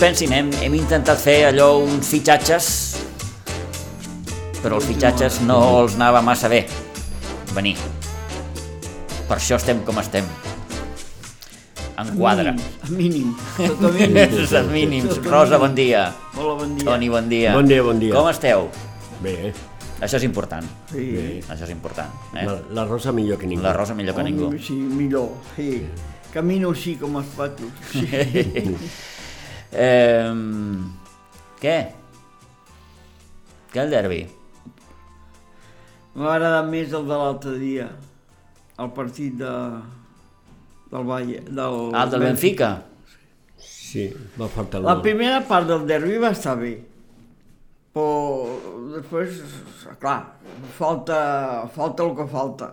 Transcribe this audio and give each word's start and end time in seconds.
Pensin, 0.00 0.32
hem, 0.32 0.48
hem 0.64 0.74
intentat 0.78 1.20
fer 1.20 1.50
allò 1.50 1.74
uns 1.84 2.08
fitxatges, 2.08 2.68
però 4.62 4.78
els 4.80 4.86
fitxatges 4.88 5.42
no 5.44 5.58
els 5.82 5.98
anava 5.98 6.22
massa 6.24 6.48
bé 6.48 6.62
venir. 7.52 7.74
Per 9.28 9.36
això 9.36 9.58
estem 9.60 9.82
com 9.84 10.00
estem. 10.00 10.24
En 12.00 12.14
quadre. 12.16 12.54
A 12.56 12.88
mínim. 12.96 13.34
Tot 13.58 13.82
a 13.84 13.90
mínim. 13.92 14.16
És 14.40 14.54
a 14.56 14.62
mínims. 14.64 15.18
A 15.18 15.26
Rosa, 15.28 15.58
bon 15.60 15.76
dia. 15.76 16.06
Hola, 16.32 16.54
bon 16.62 16.72
dia. 16.78 16.86
Toni, 16.88 17.10
bon 17.12 17.28
dia. 17.28 17.52
Bon 17.58 17.68
dia, 17.68 17.84
bon 17.84 18.00
dia. 18.00 18.14
Com 18.16 18.30
esteu? 18.32 18.70
Bé? 19.20 19.52
Això 20.00 20.16
és 20.16 20.24
important. 20.24 20.64
Sí. 20.88 21.10
Això 21.44 21.66
és 21.66 21.74
important. 21.74 22.08
Eh? 22.32 22.46
La, 22.48 22.56
la 22.78 22.86
Rosa 22.88 23.12
millor 23.12 23.36
que 23.36 23.50
ningú. 23.50 23.66
La 23.68 23.74
Rosa 23.76 23.92
millor 23.98 24.16
que 24.16 24.24
ningú. 24.24 24.48
Sí, 24.64 24.78
millor. 24.80 25.28
Sí. 25.58 25.82
Camino 26.32 26.72
així 26.72 26.96
com 26.96 27.20
els 27.20 27.36
patos. 27.36 27.68
Sí. 27.92 28.80
Eh, 29.72 30.34
què? 31.62 31.76
Què 33.70 33.82
el 33.84 33.92
derbi? 33.92 34.20
M'ha 36.18 36.32
agradat 36.34 36.66
més 36.70 36.92
el 36.96 37.06
de 37.06 37.16
l'altre 37.20 37.54
dia. 37.60 37.88
El 38.80 38.90
partit 38.96 39.36
de... 39.38 39.54
del 40.90 41.04
Valle. 41.06 41.42
Del, 41.46 41.76
Ah, 41.94 42.04
el 42.04 42.14
del 42.16 42.24
Benfica? 42.26 42.70
Sí, 43.60 44.08
va 44.40 44.48
faltar 44.50 44.80
La 44.82 44.96
primera 45.02 45.40
part 45.46 45.68
del 45.68 45.86
derbi 45.86 46.18
va 46.22 46.32
estar 46.34 46.56
bé. 46.58 46.72
Però 47.94 48.90
després, 48.94 49.40
clar, 50.02 50.18
falta, 50.78 51.20
falta 51.74 52.06
el 52.06 52.14
que 52.18 52.26
falta. 52.30 52.68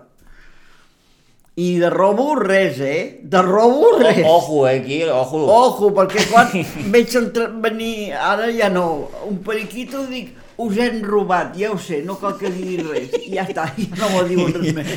I 1.58 1.80
de 1.82 1.90
robo 1.90 2.36
res, 2.38 2.78
eh? 2.86 3.20
De 3.24 3.42
robo 3.42 3.96
res. 3.98 4.20
O, 4.24 4.36
ojo, 4.38 4.68
eh, 4.68 4.76
aquí, 4.80 5.00
ojo. 5.10 5.40
Ojo, 5.50 5.88
perquè 5.96 6.28
quan 6.30 6.52
veig 6.94 7.16
entrar, 7.18 7.48
venir, 7.64 8.12
ara 8.14 8.52
ja 8.54 8.70
no, 8.70 8.84
un 9.26 9.40
periquito 9.42 10.04
dic, 10.06 10.36
us 10.62 10.78
hem 10.78 11.00
robat, 11.06 11.56
ja 11.58 11.72
ho 11.74 11.80
sé, 11.82 12.04
no 12.06 12.20
cal 12.22 12.36
que 12.38 12.52
digui 12.54 12.78
res, 12.86 13.10
I 13.26 13.34
ja 13.40 13.48
està, 13.50 13.66
ja 13.74 13.90
no 13.98 14.12
m'ho 14.14 14.22
diuen 14.30 14.54
res 14.54 14.76
més. 14.78 14.94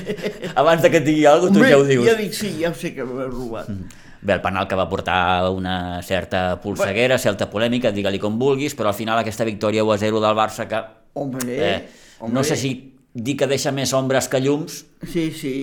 Abans 0.55 0.85
de 0.85 0.91
que 0.93 1.01
et 1.01 1.07
digui 1.09 1.25
alguna 1.31 1.55
cosa, 1.57 1.65
tu 1.65 1.71
ja 1.73 1.79
ho 1.81 1.87
dius. 1.89 2.05
Ja 2.11 2.19
dic, 2.21 2.37
sí, 2.37 2.53
ja 2.61 2.75
ho 2.75 2.77
sé 2.77 2.93
que 2.97 3.09
m'he 3.09 3.25
robat. 3.33 3.73
Bé, 4.21 4.35
el 4.37 4.43
penal 4.45 4.69
que 4.69 4.77
va 4.77 4.85
portar 4.91 5.49
una 5.49 6.03
certa 6.05 6.61
polseguera, 6.61 7.17
certa 7.17 7.49
polèmica, 7.49 7.89
digue-li 7.89 8.21
com 8.21 8.37
vulguis, 8.37 8.77
però 8.77 8.93
al 8.93 8.99
final 9.01 9.17
aquesta 9.23 9.49
victòria 9.49 9.81
1 9.89 9.95
a 9.97 9.99
0 10.05 10.21
del 10.21 10.37
Barça 10.37 10.69
que... 10.69 10.83
Hombre, 11.17 11.57
Eh, 11.57 11.79
hombre. 12.21 12.35
no 12.37 12.45
sé 12.45 12.55
si 12.61 12.75
dir 13.17 13.33
que 13.41 13.49
deixa 13.49 13.73
més 13.73 13.91
ombres 13.97 14.29
que 14.29 14.39
llums, 14.45 14.85
Sí, 15.09 15.31
sí. 15.33 15.55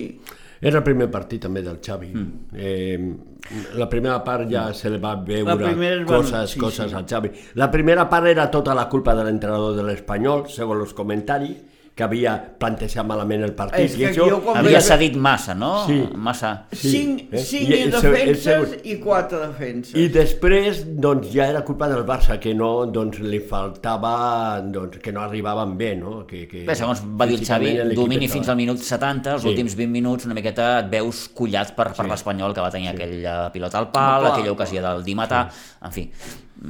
Era 0.60 0.80
el 0.80 0.84
primer 0.84 1.06
partit 1.10 1.44
també 1.44 1.62
del 1.62 1.78
Xavi. 1.84 2.08
Mm. 2.10 2.58
Eh, 2.58 3.76
la 3.78 3.86
primera 3.88 4.18
part 4.24 4.48
ja 4.50 4.66
se 4.74 4.90
li 4.90 4.98
va 5.00 5.14
veure 5.22 5.72
coses, 6.08 6.54
sí, 6.54 6.60
coses 6.60 6.90
sí. 6.90 6.96
al 6.98 7.06
Xavi. 7.08 7.30
La 7.60 7.70
primera 7.70 8.08
part 8.10 8.26
era 8.26 8.48
tota 8.50 8.74
la 8.74 8.88
culpa 8.90 9.14
de 9.14 9.24
l'entrenador 9.28 9.76
de 9.76 9.86
l'Espanyol, 9.86 10.48
segons 10.50 10.88
els 10.88 10.96
comentaris, 10.98 11.77
que 11.98 12.04
havia 12.06 12.36
plantejat 12.62 13.02
malament 13.08 13.42
el 13.42 13.56
partit. 13.58 13.88
És 13.88 13.96
I 13.98 14.04
això 14.12 14.28
quan 14.44 14.60
havia 14.60 14.78
cedit 14.84 15.16
massa, 15.18 15.56
no? 15.58 15.72
Sí. 15.88 15.96
Massa... 16.14 16.52
Sí, 16.70 16.92
cinc, 16.92 17.24
eh? 17.34 17.42
cinc 17.42 17.72
I- 17.74 17.80
i- 17.80 17.90
defenses 17.90 18.76
i 18.86 18.94
quatre 19.02 19.40
defenses. 19.42 19.96
I 19.98 20.06
després, 20.14 20.84
doncs, 21.02 21.32
ja 21.34 21.48
era 21.50 21.64
culpa 21.66 21.88
del 21.90 22.04
Barça, 22.06 22.38
que 22.38 22.54
no, 22.54 22.86
doncs, 22.86 23.18
li 23.18 23.40
faltava, 23.42 24.60
doncs, 24.62 24.98
que 25.02 25.10
no 25.12 25.20
arribaven 25.26 25.76
bé, 25.78 25.94
no? 25.98 26.24
Que, 26.28 26.46
que 26.46 26.62
Bé, 26.68 26.76
segons 26.78 27.02
va 27.18 27.26
dir 27.26 27.40
el 27.40 27.46
Xavi, 27.46 27.74
domini 27.96 28.24
estava- 28.26 28.34
fins 28.38 28.48
al 28.54 28.56
minut 28.62 28.78
70, 28.78 29.34
els 29.34 29.42
Sí. 29.42 29.48
últims 29.48 29.74
20 29.74 29.90
minuts 29.98 30.26
una 30.30 30.34
miqueta 30.38 30.78
et 30.80 30.90
veus 30.90 31.26
collat 31.34 31.74
per, 31.74 31.90
per 31.98 32.06
l'Espanyol, 32.06 32.54
que 32.54 32.60
va 32.62 32.70
tenir 32.70 32.88
aquella 32.94 33.50
pilota 33.52 33.78
al 33.82 33.90
pal, 33.90 34.20
Clar. 34.22 34.32
aquella 34.36 34.52
ocasió 34.52 34.82
del 34.82 35.02
Dimatà, 35.04 35.48
en 35.82 35.92
fi. 35.92 36.10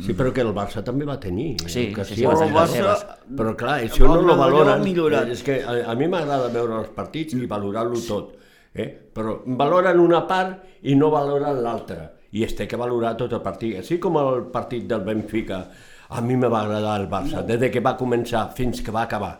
Sí, 0.04 0.12
però 0.12 0.32
que 0.36 0.42
el 0.44 0.50
Barça 0.52 0.82
també 0.84 1.06
va 1.08 1.16
tenir 1.20 1.54
Sí, 1.62 1.88
sí, 1.96 2.16
sí, 2.18 2.24
va 2.26 2.34
Però 2.34 2.40
tenir 2.42 2.50
el 2.50 2.56
Barça, 2.58 2.74
seves. 2.74 3.04
Però 3.38 3.54
clar, 3.56 3.78
això 3.86 4.04
no 4.04 4.20
lo 4.20 4.36
valoren. 4.36 4.74
ha 4.74 4.84
millorat. 4.84 5.30
És 5.32 5.42
que 5.46 5.62
a, 5.64 5.78
a 5.88 5.94
mi 5.96 6.08
m'agrada 6.12 6.50
veure 6.52 6.82
els 6.82 6.90
partits 6.96 7.34
i 7.38 7.48
valorar-lo 7.48 8.00
tot. 8.04 8.34
Eh? 8.74 8.88
Però 9.14 9.38
valoren 9.46 10.00
una 10.02 10.26
part 10.28 10.84
i 10.84 10.94
no 10.94 11.08
valoren 11.14 11.62
l'altra. 11.64 12.10
I 12.36 12.44
es 12.44 12.52
té 12.54 12.66
que 12.68 12.76
valorar 12.76 13.14
tot 13.16 13.32
el 13.32 13.40
partit. 13.40 13.78
Així 13.80 13.96
com 13.98 14.18
el 14.20 14.44
partit 14.52 14.84
del 14.90 15.00
Benfica, 15.06 15.62
a 16.08 16.20
mi 16.20 16.36
me 16.36 16.48
va 16.52 16.62
agradar 16.66 16.98
el 17.00 17.08
Barça, 17.08 17.42
des 17.46 17.70
que 17.72 17.80
va 17.80 17.96
començar 17.96 18.50
fins 18.56 18.82
que 18.84 18.92
va 18.92 19.06
acabar. 19.08 19.38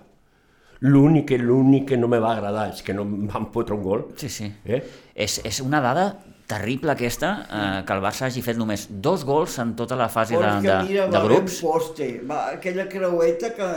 L'únic 0.80 1.26
que, 1.28 1.38
l'únic 1.42 1.88
que 1.90 1.96
no 1.98 2.08
me 2.08 2.20
va 2.22 2.32
agradar 2.36 2.68
és 2.72 2.80
que 2.86 2.94
no 2.94 3.02
em 3.02 3.26
van 3.28 3.48
fotre 3.52 3.74
un 3.74 3.82
gol. 3.82 4.04
Sí, 4.16 4.28
sí. 4.30 4.48
Eh? 4.64 4.80
És, 5.14 5.40
és 5.44 5.60
una 5.60 5.80
dada 5.84 6.12
terrible 6.48 6.92
aquesta, 6.94 7.30
eh, 7.44 7.80
que 7.84 7.92
el 7.92 8.00
Barça 8.00 8.24
hagi 8.26 8.40
fet 8.42 8.56
només 8.56 8.86
dos 9.04 9.24
gols 9.28 9.58
en 9.60 9.74
tota 9.76 9.96
la 10.00 10.06
fase 10.08 10.38
de, 10.40 10.48
de, 10.64 10.76
mira, 10.88 11.06
de 11.12 11.20
grups. 11.26 11.58
poste, 11.60 12.06
va, 12.24 12.46
aquella 12.54 12.86
creueta 12.88 13.50
que 13.54 13.68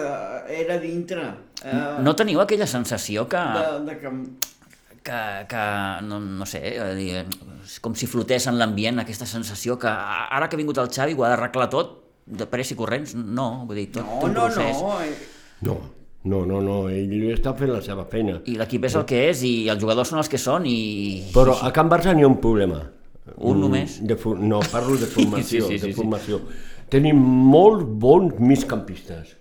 era 0.62 0.78
dintre. 0.80 1.26
Eh, 1.66 1.74
No 2.02 2.16
teniu 2.16 2.40
aquella 2.42 2.68
sensació 2.68 3.28
que, 3.28 3.38
de, 3.60 3.68
de 3.92 3.98
que... 4.00 4.14
que, 5.04 5.20
que 5.52 5.66
no, 6.08 6.20
no 6.22 6.46
sé, 6.46 6.62
eh, 6.78 7.26
com 7.82 7.96
si 7.98 8.08
flotés 8.08 8.46
en 8.48 8.58
l'ambient 8.60 9.00
aquesta 9.04 9.26
sensació 9.26 9.78
que 9.82 9.90
ara 9.92 10.48
que 10.48 10.56
ha 10.56 10.62
vingut 10.62 10.78
el 10.78 10.90
Xavi 10.94 11.16
ho 11.18 11.24
ha 11.26 11.32
d'arreglar 11.36 11.68
tot 11.74 11.98
de 12.26 12.46
pressa 12.48 12.76
i 12.76 12.78
corrents, 12.78 13.16
no, 13.18 13.66
vull 13.68 13.80
dir, 13.82 13.88
tot 13.92 14.06
No, 14.06 14.20
un 14.30 14.34
no, 14.34 14.46
procés. 14.48 14.78
no. 14.80 15.02
eh, 15.02 15.18
No, 15.68 15.76
no, 16.24 16.44
no, 16.46 16.60
no, 16.62 16.76
ell 16.90 17.14
està 17.34 17.54
fent 17.58 17.72
la 17.74 17.82
seva 17.82 18.06
feina. 18.10 18.40
I 18.46 18.56
l'equip 18.60 18.84
és 18.86 18.96
el 19.00 19.06
que 19.10 19.24
és 19.32 19.42
i 19.48 19.54
els 19.74 19.82
jugadors 19.82 20.12
són 20.14 20.20
els 20.22 20.30
que 20.30 20.38
són 20.42 20.66
i... 20.70 21.24
Però 21.34 21.56
a 21.66 21.72
Can 21.74 21.90
Barça 21.90 22.14
n'hi 22.14 22.24
ha 22.26 22.30
un 22.30 22.38
problema. 22.44 22.84
Un 23.38 23.60
només? 23.62 24.00
De, 24.06 24.18
no, 24.38 24.60
parlo 24.72 24.98
de 25.02 25.08
formació. 25.16 25.66
Sí, 25.66 25.78
sí, 25.78 25.80
sí, 25.80 25.88
de 25.88 25.94
sí. 25.94 25.98
formació. 25.98 26.42
Tenim 26.92 27.18
molt 27.18 27.86
bons 28.04 28.38
migcampistes. 28.40 29.38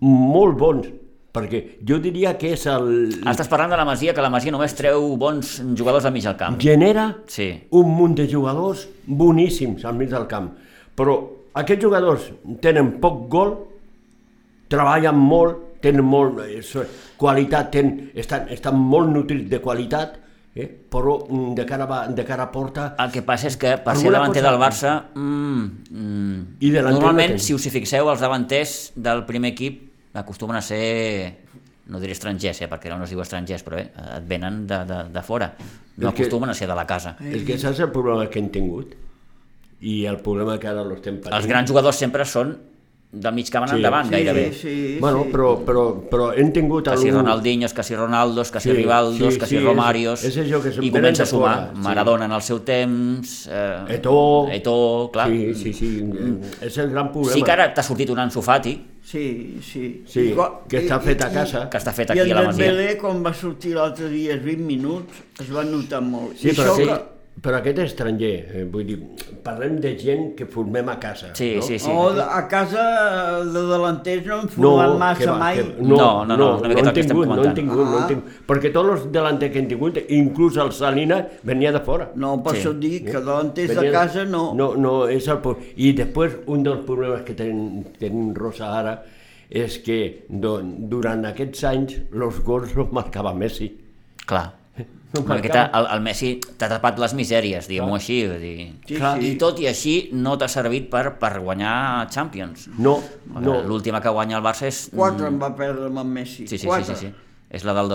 Molt 0.00 0.56
bons. 0.60 0.88
Perquè 1.32 1.62
jo 1.88 1.96
diria 2.00 2.34
que 2.36 2.50
és 2.52 2.64
el... 2.68 2.88
Estàs 3.24 3.48
parlant 3.48 3.72
de 3.72 3.76
la 3.80 3.86
Masia, 3.88 4.12
que 4.12 4.20
la 4.24 4.28
Masia 4.32 4.52
només 4.52 4.74
treu 4.76 5.14
bons 5.20 5.54
jugadors 5.78 6.04
al 6.04 6.12
mig 6.12 6.26
del 6.28 6.36
camp. 6.36 6.58
Genera 6.60 7.06
Sí. 7.26 7.46
un 7.72 7.88
munt 7.96 8.16
de 8.18 8.26
jugadors 8.28 8.86
boníssims 9.06 9.84
al 9.88 9.96
mig 9.96 10.10
del 10.12 10.26
camp. 10.28 10.50
Però 10.96 11.16
aquests 11.56 11.84
jugadors 11.86 12.26
tenen 12.60 12.98
poc 13.00 13.24
gol, 13.32 13.54
treballen 14.72 15.16
molt, 15.18 15.56
tenen 15.82 16.04
molt 16.06 16.40
eh, 16.46 16.60
qualitat, 17.18 17.70
tenen, 17.74 18.10
estan, 18.14 18.48
estan 18.54 18.78
molt 18.78 19.10
nutrits 19.12 19.48
de 19.50 19.58
qualitat, 19.60 20.16
eh? 20.54 20.66
però 20.92 21.18
mm, 21.28 21.54
de 21.58 21.64
cara, 21.66 21.86
a, 21.90 22.00
de 22.08 22.24
cara 22.28 22.44
a 22.48 22.50
porta 22.52 22.94
El 23.02 23.10
que 23.14 23.22
passa 23.26 23.48
és 23.50 23.56
que 23.56 23.76
per 23.82 23.96
ser 23.98 24.10
davanter 24.14 24.42
cosa- 24.42 24.50
del 24.50 24.60
Barça, 24.60 24.92
mm, 25.14 25.64
mm, 25.90 26.40
I 26.60 26.70
normalment, 26.78 27.38
si 27.40 27.54
us 27.56 27.66
hi 27.66 27.70
fixeu, 27.74 28.08
els 28.12 28.20
davanters 28.20 28.92
del 28.96 29.24
primer 29.28 29.52
equip 29.56 29.88
acostumen 30.14 30.56
a 30.58 30.62
ser, 30.62 30.82
no 31.88 31.98
diré 32.00 32.12
estrangers, 32.12 32.60
eh, 32.62 32.68
perquè 32.70 32.90
no 32.92 33.04
es 33.04 33.10
diu 33.10 33.20
estrangers, 33.24 33.64
però 33.64 33.78
eh, 33.80 33.88
et 34.18 34.26
venen 34.28 34.66
de, 34.68 34.82
de, 34.88 34.98
de 35.14 35.22
fora. 35.24 35.54
No 35.96 36.08
És 36.08 36.14
que- 36.14 36.22
acostumen 36.22 36.50
a 36.50 36.54
ser 36.54 36.68
de 36.68 36.74
la 36.76 36.86
casa. 36.86 37.16
És 37.20 37.42
que 37.48 37.56
saps 37.58 37.80
el 37.80 37.90
problema 37.92 38.28
que 38.30 38.38
hem 38.40 38.50
tingut? 38.52 38.94
I 39.82 40.04
el 40.06 40.20
problema 40.22 40.58
que 40.62 40.68
ara 40.70 40.84
l'estem 40.86 41.16
patint. 41.18 41.34
Els 41.34 41.46
grans 41.50 41.68
jugadors 41.68 41.96
sempre 41.98 42.24
són 42.28 42.52
del 43.12 43.34
mig 43.34 43.50
camp 43.52 43.64
en 43.64 43.68
Sí, 43.70 43.76
endavant, 43.76 44.06
sí, 44.06 44.10
gairebé. 44.14 44.52
Sí, 44.54 44.96
Bueno, 44.98 45.24
sí. 45.24 45.30
però, 45.32 45.48
però, 45.66 45.82
però 46.08 46.30
hem 46.34 46.50
tingut... 46.52 46.88
Que 46.88 46.96
si 46.96 47.08
algun- 47.10 47.20
Ronaldinhos, 47.20 47.74
que 47.74 47.82
si 47.82 47.94
Ronaldos, 47.94 48.50
que 48.50 48.60
si 48.60 48.70
Sí, 48.70 48.74
Rivaldos, 48.76 49.34
sí, 49.34 49.38
que 49.38 49.46
si 49.46 49.50
sí, 49.50 49.56
és- 49.58 49.64
Romarios... 49.64 50.24
és 50.24 50.36
això, 50.38 50.62
que 50.62 50.72
I 50.80 50.90
comença 50.90 51.22
a 51.22 51.26
de 51.26 51.30
sumar 51.30 51.54
fora, 51.58 51.72
sí. 51.74 51.80
Maradona 51.82 52.24
en 52.24 52.32
el 52.32 52.40
seu 52.42 52.60
temps... 52.60 53.34
Eh, 53.52 53.96
Eto'o. 53.98 54.48
Eto'o, 54.50 55.10
clar. 55.12 55.28
Sí, 55.28 55.54
sí, 55.54 55.72
sí, 55.74 55.90
és 56.62 56.78
el 56.78 56.90
gran 56.90 57.12
problema. 57.12 57.34
Sí 57.36 57.42
que 57.44 57.52
ara 57.52 57.68
t'ha 57.74 57.82
sortit 57.84 58.08
un 58.10 58.18
Ansu 58.18 58.40
Fati, 58.42 58.78
Sí, 59.02 59.58
sí. 59.60 60.04
Sí, 60.06 60.28
I 60.30 60.32
quan- 60.32 60.60
que 60.70 60.78
està 60.86 60.96
i- 61.02 61.04
fet 61.04 61.22
a 61.24 61.28
i- 61.28 61.34
casa. 61.34 61.68
que 61.68 61.76
està 61.76 61.92
fet 61.92 62.10
I 62.14 62.20
aquí 62.20 62.30
el 62.30 62.36
a 62.38 62.40
la 62.40 62.46
Masia. 62.48 62.64
Dembélé, 62.70 62.96
quan 62.96 63.18
va 63.26 63.34
sortir 63.34 63.74
l'altre 63.74 64.08
dia, 64.08 64.32
els 64.32 64.44
20 64.44 64.62
minuts, 64.64 65.12
es 65.42 65.50
va 65.52 65.64
notar 65.64 66.00
molt. 66.00 66.36
Sí, 66.38 66.48
I 66.48 66.52
però 66.52 66.70
això 66.72 66.76
sí. 66.76 66.86
que, 66.86 67.00
però 67.40 67.56
aquest 67.58 67.78
estranger, 67.78 68.32
eh, 68.54 68.64
vull 68.70 68.84
dir, 68.86 68.98
parlem 69.42 69.78
de 69.80 69.96
gent 69.98 70.34
que 70.36 70.44
formem 70.46 70.88
a 70.92 70.98
casa. 71.00 71.30
Sí, 71.34 71.54
no? 71.56 71.62
sí, 71.62 71.78
sí. 71.78 71.90
O 71.90 72.10
a 72.22 72.46
casa 72.46 73.40
de 73.42 73.62
delanters 73.70 74.26
no 74.26 74.36
hem 74.42 74.48
format 74.48 74.98
massa 74.98 75.18
que 75.24 75.30
va, 75.30 75.38
mai. 75.38 75.56
que- 75.56 75.82
No, 75.82 75.96
no, 75.96 76.24
no, 76.24 76.36
no 76.36 76.54
han 76.64 76.70
el 76.70 76.74
que 76.76 77.00
estem 77.00 77.06
tingut, 77.08 77.26
no 77.26 77.42
han 77.42 77.54
tingut, 77.54 77.76
no 77.78 77.96
Ah. 77.96 78.02
han 78.02 78.08
tingut, 78.08 78.24
perquè 78.46 78.72
tots 78.72 78.90
els 78.90 79.12
delanters 79.12 79.52
que 79.52 79.58
han 79.58 79.68
tingut, 79.68 79.98
inclús 80.10 80.56
el 80.58 80.70
Salina, 80.72 81.26
venia 81.42 81.72
de 81.72 81.80
fora. 81.80 82.10
No, 82.14 82.42
per 82.42 82.54
Sí. 82.54 82.60
això 82.62 82.78
dic 82.78 83.06
que 83.06 83.18
delanters 83.18 83.74
Venia 83.74 83.82
de 83.82 83.92
casa 83.92 84.24
no. 84.24 84.54
No, 84.54 84.76
no, 84.76 85.08
és 85.08 85.26
el... 85.26 85.38
I 85.76 85.92
després, 85.94 86.36
un 86.46 86.62
dels 86.62 86.84
problemes 86.84 87.22
que 87.22 87.34
tenim, 87.34 87.82
tenim 87.98 88.34
Rosa 88.34 88.68
ara 88.78 89.02
és 89.50 89.78
que 89.78 90.24
do, 90.28 90.60
durant 90.62 91.24
aquests 91.26 91.64
anys 91.64 91.98
els 92.12 92.40
gols 92.44 92.76
els 92.76 92.92
marcava 92.92 93.34
Messi. 93.34 93.72
Clar. 94.26 94.52
No 95.12 95.20
miqueta, 95.28 95.66
el, 95.76 95.86
el 95.92 96.00
Messi 96.00 96.28
t'ha 96.40 96.68
tapat 96.72 96.96
les 97.02 97.12
misèries, 97.18 97.66
diguem-ho 97.68 97.94
així. 97.98 98.16
Dir. 98.40 98.52
Sí, 98.88 98.94
Clar, 98.96 99.18
sí. 99.20 99.26
I 99.28 99.38
tot 99.40 99.58
i 99.60 99.66
així 99.68 99.94
no 100.16 100.38
t'ha 100.40 100.48
servit 100.48 100.86
per, 100.92 101.18
per 101.20 101.34
guanyar 101.42 102.08
Champions. 102.10 102.68
No, 102.78 102.94
no. 103.34 103.58
L'última 103.68 104.00
que 104.00 104.08
guanya 104.14 104.38
el 104.40 104.44
Barça 104.46 104.66
és... 104.70 104.86
Quatre 104.94 105.28
en 105.28 105.36
va 105.42 105.50
perdre 105.58 105.90
amb 105.90 105.98
en 106.00 106.08
Messi. 106.16 106.46
Sí, 106.46 106.56
sí, 106.56 106.62
sí, 106.64 106.66
Quatre. 106.70 106.96
sí, 106.96 107.06
sí. 107.06 107.12
És 107.52 107.64
la 107.68 107.74
del 107.76 107.90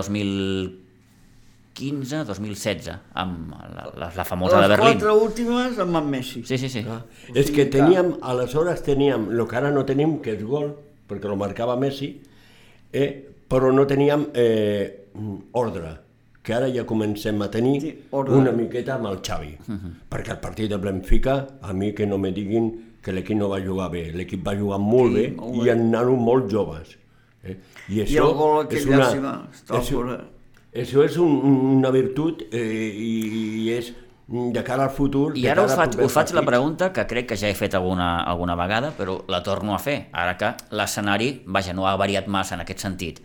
2015-2016, 1.74 2.88
amb 3.14 3.52
la, 3.74 3.90
la, 3.98 4.08
la 4.16 4.24
famosa 4.24 4.60
de 4.60 4.68
Les 4.68 4.76
Berlín. 4.76 4.98
quatre 4.98 5.12
últimes 5.14 5.78
amb 5.82 5.96
en 6.00 6.10
Messi. 6.10 6.42
Sí, 6.46 6.58
sí, 6.58 6.68
sí. 6.70 6.84
Ah, 6.88 7.00
és 7.34 7.50
que 7.54 7.66
teníem, 7.70 8.14
aleshores 8.22 8.82
teníem, 8.86 9.28
el 9.34 9.42
que 9.50 9.56
ara 9.58 9.70
no 9.74 9.84
tenim, 9.86 10.18
que 10.22 10.34
és 10.38 10.42
gol, 10.46 10.72
perquè 11.10 11.26
lo 11.30 11.36
marcava 11.40 11.76
Messi, 11.78 12.12
eh, 12.92 13.10
però 13.48 13.72
no 13.74 13.86
teníem 13.90 14.26
eh, 14.34 15.08
ordre, 15.58 15.96
que 16.48 16.54
ara 16.56 16.70
ja 16.72 16.86
comencem 16.88 17.42
a 17.44 17.50
tenir 17.52 17.80
Sí, 17.84 17.90
ordre. 18.16 18.38
una 18.40 18.52
miqueta 18.56 18.94
amb 18.96 19.10
el 19.10 19.18
Xavi. 19.20 19.50
Perquè 20.08 20.32
el 20.32 20.40
partit 20.40 20.70
de 20.72 20.78
Benfica, 20.80 21.34
a 21.60 21.74
mi 21.76 21.92
que 21.92 22.06
no 22.08 22.16
me 22.18 22.30
diguin 22.32 22.70
que 23.04 23.12
l'equip 23.12 23.36
no 23.36 23.50
va 23.52 23.60
jugar 23.60 23.90
bé, 23.92 24.06
l'equip 24.16 24.40
va 24.46 24.56
jugar 24.56 24.78
molt 24.80 25.12
Sí, 25.12 25.20
bé 25.20 25.28
molt 25.36 25.54
i 25.60 25.66
bé. 25.66 25.70
en 25.76 25.90
nano 25.92 26.16
molt 26.16 26.48
joves. 26.50 26.96
Eh? 27.44 27.54
I, 27.88 28.00
I 28.02 28.16
el 28.16 28.32
gol 28.34 28.62
aquell 28.64 28.78
és 28.80 28.86
una, 28.88 28.98
llàstima, 29.04 29.34
fora. 29.86 30.16
això 30.74 31.04
és 31.04 31.16
un, 31.20 31.36
una 31.78 31.90
virtut 31.94 32.42
eh, 32.50 32.92
i, 32.96 33.12
i 33.68 33.70
és 33.76 33.92
de 34.28 34.62
cara 34.64 34.84
al 34.88 34.90
futur... 34.92 35.32
I 35.38 35.46
ara 35.48 35.62
us 35.64 35.72
faig, 35.78 35.94
us 36.04 36.12
faig 36.12 36.32
la 36.36 36.42
pregunta 36.44 36.90
que 36.92 37.04
crec 37.08 37.28
que 37.30 37.36
ja 37.40 37.48
he 37.48 37.54
fet 37.56 37.74
alguna, 37.78 38.08
alguna 38.28 38.56
vegada, 38.58 38.90
però 38.98 39.20
la 39.28 39.42
torno 39.42 39.72
a 39.76 39.78
fer, 39.80 40.08
ara 40.12 40.34
que 40.40 40.50
l'escenari, 40.76 41.42
vaja, 41.46 41.72
no 41.72 41.86
ha 41.88 41.94
variat 41.96 42.26
massa 42.28 42.56
en 42.58 42.64
aquest 42.66 42.80
sentit. 42.84 43.20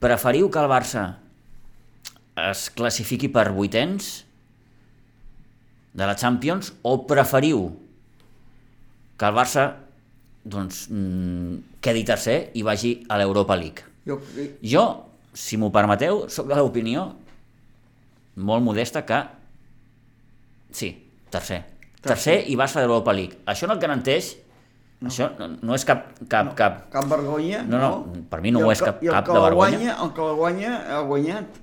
Preferiu 0.00 0.50
que 0.50 0.58
el 0.60 0.68
Barça 0.68 1.04
es 2.36 2.68
classifiqui 2.74 3.28
per 3.30 3.50
vuitens 3.54 4.24
de 5.94 6.06
la 6.06 6.16
Champions 6.18 6.72
o 6.82 7.06
preferiu 7.06 7.68
que 9.16 9.26
el 9.28 9.34
Barça 9.36 9.68
doncs, 10.44 10.88
mm, 10.90 11.78
quedi 11.80 12.02
tercer 12.04 12.38
i 12.58 12.62
vagi 12.66 12.96
a 13.08 13.18
l'Europa 13.18 13.56
League? 13.56 13.86
Jo, 14.04 14.18
Jo, 14.60 14.84
si 15.32 15.56
m'ho 15.56 15.70
permeteu, 15.72 16.26
sóc 16.28 16.46
de 16.50 16.56
l'opinió 16.58 17.14
molt 18.36 18.62
modesta 18.62 19.04
que 19.06 19.22
sí, 20.74 20.90
tercer. 21.30 21.62
Tercer 22.04 22.42
i 22.50 22.56
Barça 22.56 22.82
de 22.82 22.88
l'Europa 22.88 23.14
League. 23.14 23.38
Això 23.46 23.66
no 23.66 23.78
et 23.78 23.80
garanteix, 23.80 24.34
no. 25.00 25.08
això 25.08 25.30
no, 25.38 25.48
no 25.62 25.74
és 25.74 25.84
cap, 25.88 26.10
cap, 26.28 26.50
no. 26.50 26.54
cap... 26.58 26.82
cap 26.92 27.06
vergonya. 27.08 27.62
No, 27.62 27.78
no, 27.78 28.24
per 28.28 28.42
mi 28.42 28.50
no 28.52 28.60
I 28.60 28.66
ho 28.66 28.72
és 28.74 28.82
cap- 28.82 29.00
cap 29.00 29.24
que 29.24 29.32
de 29.32 29.38
la 29.38 29.46
vergonya. 29.48 29.78
Guanya, 29.78 29.96
el 30.02 30.12
que 30.12 30.26
la 30.28 30.34
guanya 30.42 30.74
ha 30.90 31.00
guanyat. 31.08 31.60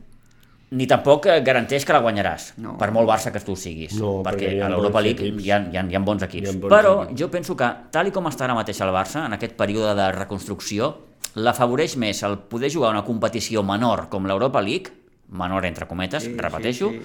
Ni 0.71 0.85
tampoc 0.87 1.25
eh, 1.27 1.41
garanteix 1.43 1.83
que 1.83 1.91
la 1.91 1.99
guanyaràs, 1.99 2.53
No. 2.63 2.77
per 2.79 2.91
molt 2.95 3.09
Barça 3.09 3.31
que 3.33 3.41
tu 3.43 3.57
siguis, 3.59 3.93
No, 3.99 4.21
perquè 4.23 4.53
perquè 4.53 4.61
a 4.63 4.69
l'Europa 4.71 5.01
League 5.03 5.25
equips. 5.27 5.43
hi 5.43 5.51
ha, 5.51 5.57
hi, 5.67 5.75
ha, 5.77 5.83
hi 5.83 5.95
ha 5.95 5.99
bons 5.99 6.23
equips. 6.23 6.47
Hi 6.47 6.55
ha 6.55 6.59
bons 6.61 6.71
Però 6.71 6.93
equips. 7.03 7.19
jo 7.19 7.27
penso 7.29 7.55
que, 7.59 7.67
tal 7.91 8.07
i 8.07 8.11
com 8.15 8.25
està 8.29 8.45
ara 8.45 8.55
mateix 8.55 8.79
el 8.81 8.93
Barça, 8.95 9.25
en 9.25 9.33
aquest 9.35 9.57
període 9.59 9.93
de 9.99 10.11
reconstrucció, 10.15 10.93
l'afavoreix 11.35 11.97
més 11.97 12.23
el 12.23 12.37
poder 12.39 12.69
jugar 12.71 12.91
una 12.91 13.03
competició 13.03 13.63
menor 13.63 14.07
com 14.09 14.25
l'Europa 14.25 14.61
League, 14.61 14.91
menor 15.29 15.65
entre 15.65 15.87
cometes, 15.87 16.23
Sí, 16.23 16.35
repeteixo, 16.37 16.89
sí, 16.89 17.01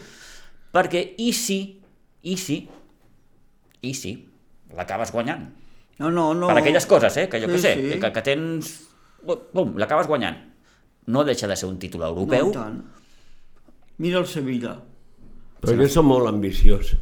perquè 0.73 1.15
i 1.19 1.33
si, 1.33 1.81
i 2.23 2.37
si, 2.37 2.69
i 3.83 3.95
si, 3.95 4.15
l'acabes 4.77 5.11
guanyant. 5.11 5.49
No, 5.99 6.11
no, 6.11 6.35
no. 6.35 6.47
Per 6.47 6.59
aquelles 6.59 6.87
coses, 6.87 7.17
eh, 7.17 7.29
que 7.29 7.41
jo 7.41 7.47
Sí, 7.49 7.53
què 7.55 7.59
sé, 7.59 7.75
sí. 7.95 7.99
que, 8.01 8.13
que 8.13 8.23
tens... 8.23 8.83
Bum, 9.27 9.75
l'acabes 9.77 10.07
guanyant. 10.07 10.37
No 11.07 11.25
deixa 11.25 11.49
de 11.49 11.57
ser 11.57 11.69
un 11.69 11.79
títol 11.79 12.03
europeu, 12.03 12.47
No, 12.47 12.53
tant. 12.53 12.83
Mira 13.99 14.19
el 14.21 14.27
Sevilla. 14.29 14.77
Però 15.63 15.77
jo 15.79 15.89
som 15.89 16.07
molt 16.09 16.29
ambiciós. 16.29 16.95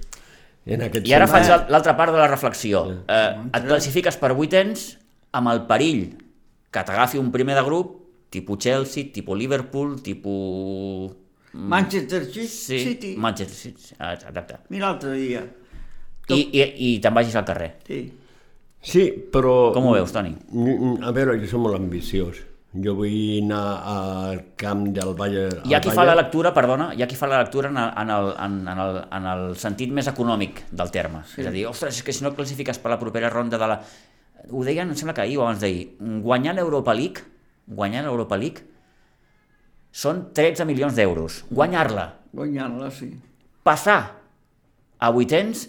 En 0.64 0.80
aquest 0.86 1.08
I 1.08 1.12
ara 1.16 1.26
faig 1.28 1.48
l'altra 1.68 1.92
part 1.98 2.14
de 2.14 2.20
la 2.20 2.28
reflexió. 2.30 2.84
Eh, 3.08 3.32
et 3.52 3.66
classifiques 3.66 4.16
per 4.20 4.32
vuitens 4.36 4.94
amb 5.34 5.50
el 5.52 5.64
perill 5.68 6.06
que 6.72 6.82
t'agafi 6.86 7.18
un 7.20 7.28
primer 7.34 7.56
de 7.58 7.64
grup, 7.66 7.98
tipus 8.32 8.58
Chelsea, 8.64 9.10
tipus 9.12 9.38
Liverpool, 9.38 9.98
tipus... 10.02 11.12
Manchester 11.54 12.24
City. 12.24 12.48
Sí. 12.48 13.14
Manchester 13.18 13.54
City, 13.54 13.94
ah, 13.98 14.14
exacte. 14.14 14.56
Mira 14.74 14.88
l'altre 14.88 15.12
dia. 15.14 15.44
I, 16.34 16.40
i, 16.40 16.62
I 16.62 16.88
te'n 17.04 17.14
vagis 17.14 17.36
al 17.38 17.44
carrer. 17.46 17.74
Sí. 17.86 18.00
Sí, 18.84 19.04
però... 19.32 19.70
Com 19.76 19.86
ho 19.90 19.92
veus, 19.94 20.10
Toni? 20.12 20.32
Mm, 20.50 20.98
A 21.04 21.12
veure, 21.14 21.36
jo 21.40 21.46
som 21.48 21.62
molt 21.64 21.78
ambiciós. 21.78 22.40
Jo 22.74 22.96
vull 22.98 23.44
anar 23.44 23.64
al 23.86 24.40
camp 24.58 24.88
del 24.96 25.12
Valle... 25.14 25.44
Hi 25.62 25.76
ha 25.76 25.80
qui 25.82 25.92
fa 25.94 26.02
la 26.08 26.16
lectura, 26.18 26.50
perdona, 26.56 26.88
hi 26.90 27.04
ha 27.04 27.06
qui 27.06 27.14
fa 27.14 27.28
la 27.30 27.38
lectura 27.44 27.68
en 27.70 27.76
el, 27.78 27.92
en 28.02 28.10
el, 28.10 28.30
en, 28.42 28.56
el, 28.72 28.96
en 29.14 29.28
el 29.30 29.44
sentit 29.62 29.92
més 29.94 30.08
econòmic 30.10 30.64
del 30.74 30.90
terme. 30.94 31.20
Sí. 31.30 31.44
És 31.44 31.50
a 31.50 31.52
dir, 31.54 31.68
ostres, 31.70 32.00
és 32.00 32.06
que 32.06 32.14
si 32.16 32.24
no 32.24 32.32
et 32.32 32.38
classifiques 32.38 32.80
per 32.82 32.90
la 32.90 32.98
propera 32.98 33.30
ronda 33.30 33.60
de 33.62 33.68
la... 33.70 33.76
Ho 34.50 34.64
deien, 34.66 34.90
em 34.90 34.98
sembla 34.98 35.14
que 35.14 35.22
ahir 35.22 35.38
o 35.38 35.44
abans 35.44 35.62
d'ahir, 35.62 35.84
guanyar 36.24 36.56
l'Europa 36.58 36.96
League, 36.98 37.22
guanyar 37.70 38.02
l'Europa 38.08 38.38
League, 38.42 38.66
són 39.94 40.24
13 40.34 40.66
milions 40.66 40.98
d'euros. 40.98 41.44
Guanyar-la, 41.54 42.08
Guanyant-la, 42.34 42.90
sí. 42.90 43.12
passar 43.62 44.00
a 44.98 45.12
vuitens, 45.14 45.68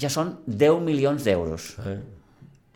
ja 0.00 0.08
són 0.12 0.38
10 0.48 0.80
milions 0.86 1.28
d'euros. 1.28 1.74
Eh? 1.84 1.98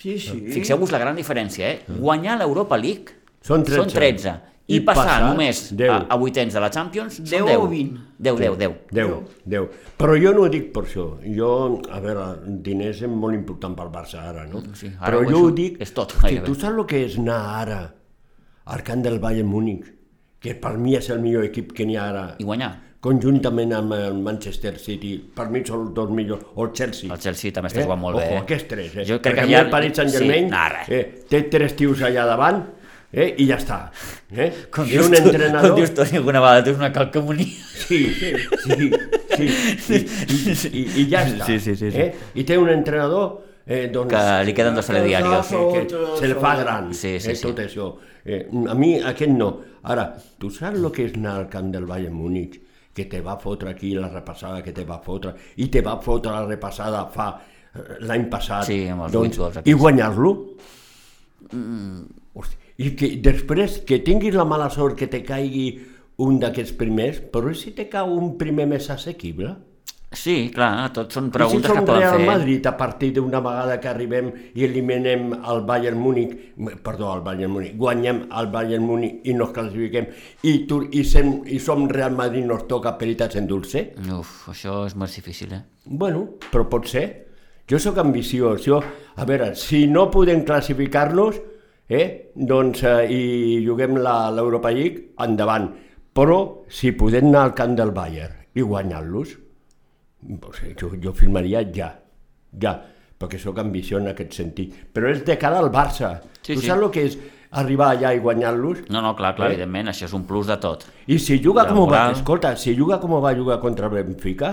Sí, 0.00 0.18
sí. 0.20 0.36
Fixeu-vos 0.52 0.92
la 0.92 1.00
gran 1.00 1.16
diferència, 1.16 1.72
eh? 1.72 1.96
Guanyar 1.96 2.36
l'Europa 2.40 2.76
League 2.80 3.19
Són 3.40 3.64
13. 3.64 3.80
Són 3.80 3.92
13. 3.94 4.36
I, 4.70 4.76
I 4.76 4.80
passar, 4.86 5.02
passar, 5.02 5.22
només 5.32 5.60
10. 5.74 5.90
a, 5.90 5.94
a 6.14 6.16
vuitens 6.20 6.54
de 6.54 6.60
la 6.62 6.68
Champions 6.70 7.16
són 7.18 7.26
10 7.26 7.46
10. 7.48 7.56
o 7.58 7.68
20? 7.70 8.02
10, 8.22 8.36
10, 8.38 8.58
10. 8.60 8.74
10, 8.94 9.14
10. 9.54 9.78
Però 9.98 10.18
jo 10.22 10.34
no 10.36 10.44
ho 10.44 10.50
dic 10.52 10.68
per 10.74 10.84
això. 10.84 11.06
Jo, 11.24 11.48
a 11.90 11.98
veure, 12.04 12.26
diners 12.68 13.00
és 13.02 13.10
molt 13.10 13.34
important 13.34 13.74
pel 13.78 13.90
Barça 13.90 14.22
ara, 14.30 14.44
no? 14.46 14.62
Sí, 14.78 14.92
ara 15.00 15.08
Però 15.08 15.24
ho 15.24 15.32
jo 15.32 15.40
ho 15.48 15.50
dic... 15.56 15.80
és 15.82 15.90
tot, 15.96 16.14
hosti, 16.20 16.38
tu 16.46 16.54
saps 16.54 16.76
el 16.76 16.86
que 16.92 17.02
és 17.08 17.18
anar 17.18 17.40
ara 17.64 17.80
al 18.70 18.84
camp 18.86 19.02
del 19.08 19.18
Bayern 19.18 19.50
Múnich? 19.50 19.90
Que 20.40 20.54
per 20.56 20.76
mi 20.78 20.94
és 20.96 21.10
el 21.10 21.18
millor 21.20 21.50
equip 21.50 21.74
que 21.76 21.84
n'hi 21.88 21.98
ha 21.98 22.06
ara. 22.12 22.24
I 22.38 22.46
guanyar. 22.46 22.70
Conjuntament 23.02 23.72
amb 23.74 23.94
el 23.96 24.18
Manchester 24.22 24.74
City, 24.78 25.14
per 25.34 25.48
mi 25.50 25.64
són 25.66 25.86
els 25.86 25.94
dos 25.96 26.10
millors, 26.12 26.44
o 26.54 26.66
el 26.68 26.74
Chelsea. 26.76 27.08
El 27.10 27.18
Chelsea 27.18 27.52
també 27.56 27.72
està 27.72 27.82
jugant 27.82 28.00
molt 28.00 28.20
Ojo, 28.20 28.26
bé. 28.26 28.36
eh? 28.36 28.42
aquests 28.44 28.68
tres, 28.68 28.90
eh? 28.94 29.06
Jo 29.08 29.16
crec 29.18 29.32
Perquè 29.32 29.38
que 29.40 29.46
a 29.46 29.48
mi 29.48 29.56
ja... 29.56 29.62
el 29.64 29.70
Paris 29.72 29.96
Saint-Germain 29.96 30.52
Sí, 30.84 30.98
eh, 31.00 31.24
té 31.32 31.40
tres 31.48 31.74
tios 31.80 32.04
allà 32.04 32.26
davant 32.28 32.60
eh, 33.12 33.34
i 33.42 33.46
ja 33.48 33.56
està. 33.58 33.78
Eh? 34.30 34.50
Com 34.70 34.86
I 34.86 34.94
dius, 34.96 35.06
un 35.08 35.14
tu, 35.16 35.20
entrenador... 35.28 35.70
com 35.70 35.78
dius 35.80 35.92
tu 35.94 36.02
alguna 36.06 36.40
vegada, 36.44 36.64
tu 36.64 36.70
és 36.74 36.80
una 36.80 36.92
calcamonia. 36.94 37.68
Sí, 37.80 38.00
sí, 38.14 38.32
sí, 38.66 39.48
sí, 39.80 40.00
i, 40.30 40.80
i, 40.80 40.82
i 41.02 41.06
ja 41.10 41.24
està. 41.26 41.46
Sí, 41.48 41.58
sí, 41.60 41.74
sí, 41.76 41.90
sí. 41.90 42.04
Eh? 42.06 42.10
I 42.38 42.44
té 42.46 42.58
un 42.60 42.70
entrenador 42.70 43.30
eh, 43.66 43.88
doncs, 43.92 44.12
Que 44.14 44.22
li 44.46 44.54
queden 44.54 44.74
dos 44.78 44.86
telediarios. 44.86 45.48
que, 45.50 45.84
que 45.88 46.16
se 46.20 46.28
le 46.30 46.38
fa 46.38 46.54
gran, 46.60 46.92
Sí, 46.94 47.18
sí, 47.18 47.32
eh, 47.32 47.36
sí. 47.36 47.42
tot 47.48 47.58
això. 47.64 47.90
Eh, 48.24 48.44
a 48.68 48.74
mi 48.76 48.94
aquest 49.00 49.32
no. 49.32 49.50
Ara, 49.90 50.10
tu 50.38 50.50
saps 50.52 50.76
el 50.78 50.90
que 50.92 51.06
és 51.08 51.14
anar 51.16 51.38
al 51.40 51.48
camp 51.52 51.70
del 51.72 51.86
Bayern 51.88 52.14
Múnich? 52.14 52.58
Que 52.94 53.06
te 53.08 53.20
va 53.24 53.36
fotre 53.40 53.70
aquí 53.70 53.94
la 53.94 54.08
repassada 54.10 54.62
que 54.62 54.72
te 54.76 54.84
va 54.84 54.98
fotre, 55.02 55.32
i 55.62 55.68
te 55.72 55.80
va 55.80 55.94
fotre 56.02 56.32
la 56.34 56.44
repassada 56.44 57.04
fa 57.14 57.28
eh, 57.38 57.96
l'any 58.04 58.26
passat, 58.30 58.66
Sí, 58.68 58.82
amb 58.92 59.06
els 59.06 59.14
doncs, 59.14 59.62
i 59.64 59.72
guanyar-lo? 59.78 60.34
Hosti, 61.50 62.56
I 62.80 62.94
que 62.96 63.14
després 63.20 63.80
que 63.86 64.00
tinguis 64.04 64.36
la 64.36 64.46
mala 64.48 64.70
sort 64.72 64.96
que 64.96 65.10
te 65.12 65.20
caigui 65.26 65.66
un 66.20 66.38
d'aquests 66.40 66.76
primers, 66.76 67.18
però 67.32 67.52
i 67.52 67.58
si 67.58 67.74
te 67.76 67.88
cau 67.92 68.12
un 68.16 68.36
primer 68.40 68.66
més 68.70 68.88
assequible? 68.92 69.56
Sí, 70.10 70.48
clar, 70.50 70.88
tot 70.90 71.12
són 71.14 71.28
I 71.28 71.30
si 71.30 71.36
preguntes 71.36 71.70
som 71.70 71.76
que 71.78 71.84
poden 71.86 72.00
Real 72.02 72.16
fer. 72.18 72.26
Madrid 72.26 72.64
a 72.66 72.72
partir 72.76 73.12
d'una 73.14 73.38
vegada 73.44 73.76
que 73.78 73.88
arribem 73.92 74.32
i 74.58 74.64
eliminem 74.66 75.28
el 75.38 75.60
Bayern 75.68 76.00
Múnich, 76.02 76.32
perdó, 76.82 77.12
el 77.14 77.22
Bayern 77.22 77.52
Múnich, 77.52 77.76
guanyem 77.78 78.24
el 78.40 78.50
Bayern 78.50 78.82
Múnich 78.88 79.28
i 79.30 79.36
nos 79.38 79.52
classifiquem 79.54 80.08
i, 80.42 80.56
tu, 80.66 80.80
i, 80.90 81.04
sem, 81.06 81.30
i 81.46 81.60
som 81.62 81.86
Real 81.88 82.16
Madrid 82.18 82.48
nos 82.48 82.66
toca 82.66 82.96
peritats 82.98 83.38
en 83.38 83.46
dulce? 83.46 83.84
Uf, 84.18 84.48
això 84.50 84.80
és 84.88 84.98
més 84.98 85.14
difícil, 85.14 85.54
eh? 85.54 85.62
Bueno, 85.86 86.26
però 86.50 86.66
pot 86.72 86.90
ser. 86.90 87.06
Jo 87.70 87.78
sóc 87.78 88.02
ambiciós. 88.02 88.64
Jo, 88.66 88.82
a 89.14 89.28
veure, 89.28 89.52
si 89.54 89.84
no 89.86 90.08
podem 90.10 90.42
classificar-nos, 90.48 91.38
eh, 91.90 92.30
doncs, 92.34 92.84
eh, 92.86 93.06
i 93.10 93.64
juguem 93.66 93.96
la- 93.98 94.30
l'Europa 94.30 94.70
League, 94.70 95.10
endavant. 95.18 95.68
Però 96.14 96.62
si 96.68 96.92
podem 96.92 97.26
anar 97.28 97.42
al 97.48 97.54
camp 97.54 97.74
del 97.78 97.90
Bayern 97.94 98.36
i 98.54 98.62
guanyar-los, 98.62 99.36
o 100.42 100.52
sigui, 100.54 100.74
jo, 100.78 100.90
jo 101.02 101.12
firmaria 101.16 101.62
ja, 101.74 101.90
ja, 102.60 102.72
perquè 103.20 103.38
sóc 103.38 103.58
ambició 103.62 103.98
en 103.98 104.08
aquest 104.12 104.32
sentit. 104.38 104.74
Però 104.94 105.10
és 105.10 105.22
de 105.26 105.36
cara 105.38 105.58
al 105.58 105.70
Barça. 105.70 106.20
Sí, 106.42 106.54
tu 106.54 106.60
sí. 106.60 106.66
saps 106.66 106.82
el 106.82 106.90
que 106.94 107.04
és 107.08 107.18
arribar 107.52 107.90
allà 107.96 108.12
i 108.14 108.20
guanyar-los? 108.22 108.84
No, 108.90 109.00
no, 109.02 109.14
clar, 109.16 109.34
clar, 109.36 109.50
Eh? 109.50 109.54
evidentment, 109.54 109.88
això 109.90 110.04
és 110.06 110.12
un 110.14 110.24
plus 110.24 110.46
de 110.46 110.56
tot. 110.62 110.84
I 111.06 111.18
si 111.18 111.40
juga 111.42 111.62
La 111.64 111.68
com 111.68 111.78
va, 111.80 111.86
moral. 111.86 112.12
escolta, 112.12 112.54
si 112.56 112.74
juga 112.76 113.00
com 113.00 113.10
va 113.22 113.34
jugar 113.34 113.58
contra 113.60 113.88
Benfica, 113.88 114.52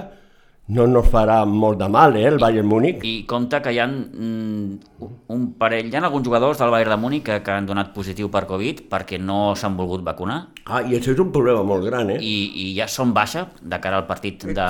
no 0.67 0.83
nos 0.91 1.05
farà 1.07 1.45
molt 1.47 1.77
de 1.79 1.87
mal, 1.87 2.15
eh, 2.19 2.25
el 2.27 2.37
Bayern 2.39 2.67
Múnich. 2.67 2.99
I 3.07 3.23
compte 3.25 3.61
que 3.63 3.71
hi 3.71 3.79
ha 3.79 3.85
mm, 3.87 5.05
un 5.31 5.45
parell, 5.57 5.87
hi 5.87 5.95
ha 5.95 6.01
alguns 6.03 6.25
jugadors 6.27 6.59
del 6.59 6.69
Bayern 6.73 6.91
de 6.91 6.97
Múnich 6.99 7.23
que, 7.23 7.37
que 7.43 7.51
han 7.55 7.65
donat 7.69 7.93
positiu 7.95 8.27
per 8.33 8.43
Covid 8.49 8.81
perquè 8.91 9.19
no 9.19 9.53
s'han 9.55 9.77
volgut 9.79 10.03
vacunar 10.03 10.41
Ah, 10.65 10.81
i 10.83 10.97
això 10.99 11.13
és 11.15 11.19
un 11.23 11.31
problema 11.31 11.63
molt 11.63 11.85
gran, 11.87 12.09
eh? 12.11 12.19
i, 12.19 12.35
i 12.67 12.75
ja 12.75 12.87
són 12.91 13.13
baixa 13.15 13.45
de 13.61 13.79
cara 13.79 14.01
al 14.01 14.07
partit 14.09 14.43
de... 14.43 14.67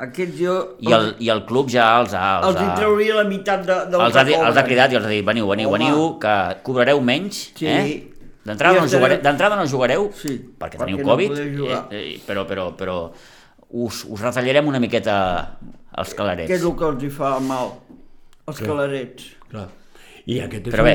Aquests 0.00 0.36
jo... 0.40 0.58
I 0.80 0.92
el, 0.96 1.08
i 1.24 1.28
el 1.32 1.42
club 1.48 1.68
ja 1.72 1.88
els 2.00 2.12
ha... 2.16 2.26
Els 2.44 2.60
hi 2.60 2.68
ha, 2.68 2.76
trauria 2.76 3.16
la 3.22 3.24
meitat 3.28 3.64
de, 3.68 3.80
del 3.92 4.00
els 4.06 4.16
ha, 4.16 4.22
que 4.22 4.28
di- 4.30 4.36
els 4.36 4.44
ha 4.44 4.52
cobren. 4.52 4.68
cridat 4.68 4.92
i 4.92 5.00
els 5.00 5.08
ha 5.08 5.10
dit, 5.12 5.24
veniu, 5.26 5.48
veniu, 5.48 5.68
Home. 5.72 5.78
veniu, 5.78 6.06
que 6.20 6.36
cobrareu 6.68 7.00
menys, 7.04 7.42
Sí. 7.56 7.66
eh? 7.68 8.06
D'entrada 8.44 8.80
no, 8.80 8.86
jugareu, 8.88 9.18
d'entrada 9.20 9.56
no 9.60 9.66
jugareu 9.68 10.06
Sí, 10.16 10.30
perquè 10.56 10.78
perquè 10.78 10.86
teniu 10.86 11.02
no 11.04 11.10
Covid, 11.12 11.34
jugar. 11.58 11.82
eh, 11.92 11.98
eh, 12.14 12.20
però, 12.26 12.46
però, 12.48 12.70
però 12.76 12.94
us, 13.72 14.04
us 14.08 14.20
retallarem 14.20 14.66
una 14.68 14.80
miqueta 14.82 15.14
els 15.98 16.14
calarets. 16.14 16.50
Què 16.50 16.56
és 16.58 16.64
el 16.66 16.76
que 16.78 16.86
els 16.88 17.02
hi 17.04 17.10
fa 17.14 17.36
mal? 17.44 17.72
Els 18.50 18.60
calarets. 18.64 19.26
Clar. 19.50 19.68
I 20.26 20.40
aquest 20.44 20.66
és 20.68 20.74
Però 20.74 20.84
bé, 20.86 20.94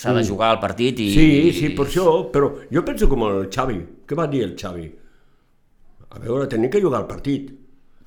s'ha 0.00 0.12
de 0.16 0.22
jugar 0.26 0.50
al 0.54 0.60
partit 0.62 0.98
i... 1.02 1.08
Sí, 1.14 1.26
sí, 1.56 1.70
per 1.76 1.86
això, 1.86 2.06
però 2.32 2.52
jo 2.72 2.82
penso 2.86 3.08
com 3.10 3.24
el 3.28 3.46
Xavi. 3.52 3.78
Què 4.08 4.18
va 4.18 4.26
dir 4.30 4.42
el 4.46 4.54
Xavi? 4.58 4.86
A 6.12 6.18
veure, 6.20 6.46
tenim 6.50 6.70
que 6.70 6.80
jugar 6.82 7.00
al 7.02 7.06
partit. 7.08 7.50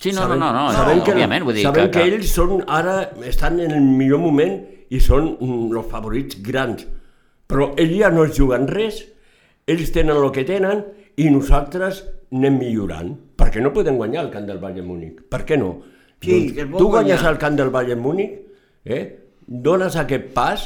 Sí, 0.01 0.11
no, 0.11 0.27
no, 0.27 0.35
no, 0.35 0.49
no, 0.53 0.65
sabem 0.75 0.99
no, 0.99 1.05
òbviament, 1.07 1.45
vull 1.47 1.55
dir 1.55 1.63
sabem 1.63 1.87
que- 1.87 1.91
que, 1.91 2.03
que- 2.09 2.15
ells 2.17 2.33
són 2.35 2.63
ara, 2.67 3.11
estan 3.25 3.59
en 3.63 3.71
el 3.71 3.81
millor 3.81 4.19
moment 4.19 4.57
i 4.91 4.99
són 4.99 5.37
mm, 5.39 5.71
els 5.77 5.87
favorits 5.89 6.41
grans. 6.43 6.85
Però 7.47 7.71
ells 7.77 7.95
ja 7.99 8.09
no 8.11 8.25
es 8.25 8.35
juguen 8.37 8.67
res, 8.67 9.03
ells 9.67 9.91
tenen 9.95 10.17
el 10.17 10.31
que 10.35 10.43
tenen 10.45 10.83
i 11.17 11.29
nosaltres 11.31 12.03
anem 12.33 12.57
millorant. 12.59 13.15
Perquè 13.45 13.61
no 13.63 13.73
podem 13.75 13.99
guanyar 13.99 14.25
el 14.25 14.31
camp 14.33 14.47
del 14.49 14.61
Bayern 14.63 14.87
Múnich. 14.89 15.21
Per 15.29 15.43
què 15.45 15.59
no? 15.61 15.75
Sí, 16.23 16.39
vol 16.63 16.79
tu 16.79 16.89
guanyes 16.89 17.19
guanyar. 17.19 17.31
el 17.33 17.37
camp 17.43 17.59
del 17.59 17.69
Bayern 17.73 18.01
Múnich, 18.01 18.33
eh? 18.85 19.03
dones 19.45 19.95
aquest 20.01 20.31
pas 20.33 20.65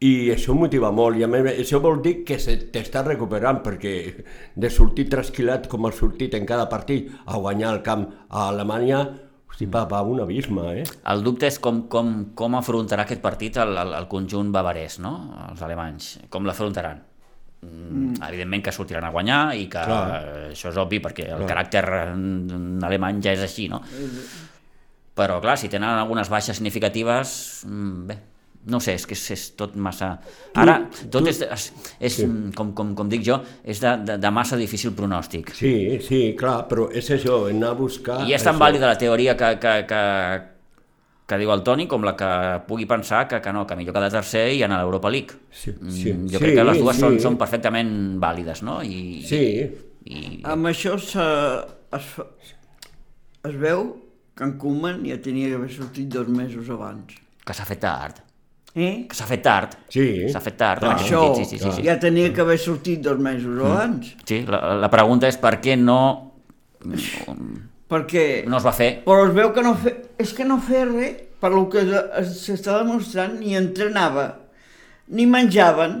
i 0.00 0.30
això 0.32 0.54
motiva 0.56 0.90
molt 0.92 1.18
i 1.20 1.24
a 1.24 1.28
més 1.28 1.46
això 1.52 1.80
vol 1.80 2.00
dir 2.04 2.22
que 2.28 2.38
se 2.40 2.56
t'està 2.72 3.02
recuperant 3.04 3.60
perquè 3.64 3.94
de 4.56 4.70
sortir 4.72 5.08
trasquilat 5.12 5.68
com 5.72 5.88
ha 5.88 5.92
sortit 5.92 6.36
en 6.36 6.46
cada 6.48 6.68
partit 6.72 7.10
a 7.26 7.40
guanyar 7.40 7.74
el 7.74 7.82
camp 7.84 8.06
a 8.28 8.48
Alemanya 8.48 9.02
hosti, 9.50 9.66
va, 9.66 9.84
va 9.84 10.02
un 10.02 10.20
abisme, 10.20 10.64
eh? 10.80 10.84
El 11.12 11.24
dubte 11.26 11.48
és 11.48 11.58
com, 11.58 11.84
com, 11.92 12.32
com 12.34 12.56
afrontarà 12.56 13.04
aquest 13.04 13.20
partit 13.20 13.60
el, 13.60 13.76
el, 13.76 13.94
el 13.98 14.08
conjunt 14.08 14.52
bavarès, 14.52 14.98
no? 15.04 15.14
els 15.50 15.62
alemanys, 15.62 16.18
com 16.30 16.48
l'afrontaran. 16.48 17.09
Mm, 17.60 18.14
evidentment 18.24 18.62
que 18.64 18.72
sortiran 18.72 19.04
a 19.04 19.10
guanyar 19.12 19.40
i 19.52 19.66
que 19.68 19.82
Clar. 19.84 20.20
això 20.48 20.70
és 20.70 20.78
obvi 20.80 20.96
perquè 21.04 21.26
el 21.34 21.44
caràcter 21.44 21.82
mm, 22.14 22.78
alemany 22.88 23.20
ja 23.20 23.34
és 23.36 23.42
així, 23.44 23.66
no? 23.68 23.82
Però 25.20 25.36
clar, 25.44 25.58
si 25.60 25.68
tenen 25.68 26.00
algunes 26.00 26.30
baixes 26.32 26.56
significatives, 26.56 27.34
mm, 27.68 28.06
bé, 28.08 28.16
no 28.72 28.80
sé, 28.80 28.94
és 28.96 29.04
que 29.08 29.16
és, 29.16 29.24
és 29.36 29.44
tot 29.60 29.76
massa... 29.76 30.14
Ara, 30.56 30.78
tot 31.12 31.28
és, 31.28 31.42
és, 31.44 31.66
és 32.00 32.16
mm, 32.24 32.54
com, 32.56 32.72
com, 32.76 32.94
com 32.96 33.12
dic 33.12 33.26
jo, 33.28 33.36
és 33.60 33.80
de, 33.80 33.92
de, 34.08 34.16
de 34.20 34.32
massa 34.32 34.56
difícil 34.60 34.96
pronòstic. 34.96 35.52
Sí, 35.56 35.74
sí, 36.04 36.22
clar, 36.40 36.62
però 36.70 36.88
és 36.96 37.12
això, 37.12 37.42
anar 37.52 37.74
a 37.74 37.78
buscar... 37.78 38.22
I 38.24 38.36
és 38.36 38.44
tan 38.44 38.56
això. 38.56 38.64
vàlida 38.64 38.88
la 38.88 39.00
teoria 39.00 39.36
que, 39.36 39.52
que, 39.60 39.74
que, 39.90 40.02
que 41.30 41.38
diu 41.38 41.52
el 41.54 41.62
Toni 41.62 41.86
com 41.86 42.02
la 42.02 42.16
que 42.18 42.30
pugui 42.66 42.88
pensar 42.90 43.22
que, 43.30 43.38
que 43.44 43.52
no, 43.54 43.62
que 43.68 43.76
millor 43.78 43.94
quedar 43.94 44.10
tercer 44.10 44.48
i 44.56 44.64
anar 44.66 44.80
a 44.80 44.84
l'Europa 44.84 45.10
League. 45.14 45.36
Sí, 45.54 45.70
Mm, 45.78 45.90
sí, 45.94 46.12
jo 46.26 46.38
sí, 46.38 46.42
crec 46.42 46.56
que 46.58 46.64
les 46.66 46.80
dues 46.82 46.96
sí. 46.98 47.04
són, 47.06 47.20
són 47.22 47.36
perfectament 47.38 47.92
vàlides, 48.22 48.64
no? 48.66 48.80
I, 48.82 49.22
Sí, 49.28 49.44
i, 50.10 50.40
Amb 50.50 50.66
això 50.72 50.96
se, 50.98 51.22
es, 51.94 52.08
fa, 52.16 52.26
es 53.46 53.54
veu 53.62 53.84
que 54.34 54.44
en 54.48 54.56
Koeman 54.58 55.04
ja 55.06 55.20
tenia 55.22 55.50
d'haver 55.52 55.70
sortit 55.72 56.08
dos 56.10 56.26
mesos 56.28 56.68
abans. 56.72 57.14
que 57.46 57.54
s'ha 57.56 57.64
fet 57.68 57.80
tard. 57.82 58.18
Eh? 58.74 59.06
Que 59.10 59.16
s'ha 59.18 59.26
fet 59.26 59.40
tard. 59.42 59.72
sí. 59.90 60.28
S'ha 60.30 60.40
fet 60.40 60.56
tard. 60.56 60.84
aquest 60.86 61.06
Això 61.08 61.22
sentit, 61.34 61.48
sí, 61.50 61.58
sí, 61.58 61.64
sí, 61.64 61.72
sí. 61.80 61.86
ja 61.88 61.96
tenia 61.98 62.32
que 62.32 62.40
haver 62.44 62.58
sortit 62.58 63.00
dos 63.02 63.18
mesos 63.18 63.58
abans. 63.66 64.12
sí 64.24 64.44
la, 64.46 64.60
la 64.84 64.90
pregunta 64.92 65.26
és 65.28 65.36
per 65.42 65.56
què 65.60 65.74
no, 65.76 65.98
Perquè... 67.90 68.44
no 68.46 68.60
es 68.60 68.66
va 68.66 68.72
fer. 68.76 68.90
Però 69.06 69.26
es 69.26 69.34
veu 69.34 69.50
que 69.56 69.64
no 69.66 69.74
fe... 69.78 69.96
és 70.22 70.30
que 70.36 70.46
no 70.46 70.60
feia 70.62 70.84
res, 70.86 71.16
per 71.42 71.50
lo 71.54 71.64
que 71.72 71.82
es- 72.20 72.36
s'està 72.44 72.78
demostrant, 72.78 73.34
ni 73.40 73.56
entrenava, 73.58 74.28
ni 75.10 75.26
menjaven, 75.26 75.96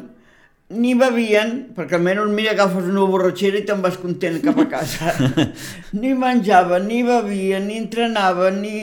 ni 0.70 0.92
bevien, 0.94 1.54
perquè 1.74 1.98
almenys 1.98 2.30
mira 2.30 2.52
agafes 2.54 2.86
una 2.86 3.02
borratxera 3.10 3.58
i 3.58 3.64
te'n 3.66 3.80
vas 3.82 3.96
content 3.98 4.38
cap 4.44 4.60
a 4.62 4.68
casa. 4.70 5.16
ni 6.00 6.12
menjaven, 6.14 6.86
ni 6.86 7.02
bevien, 7.02 7.66
ni 7.66 7.80
entrenaven, 7.82 8.60
ni... 8.62 8.76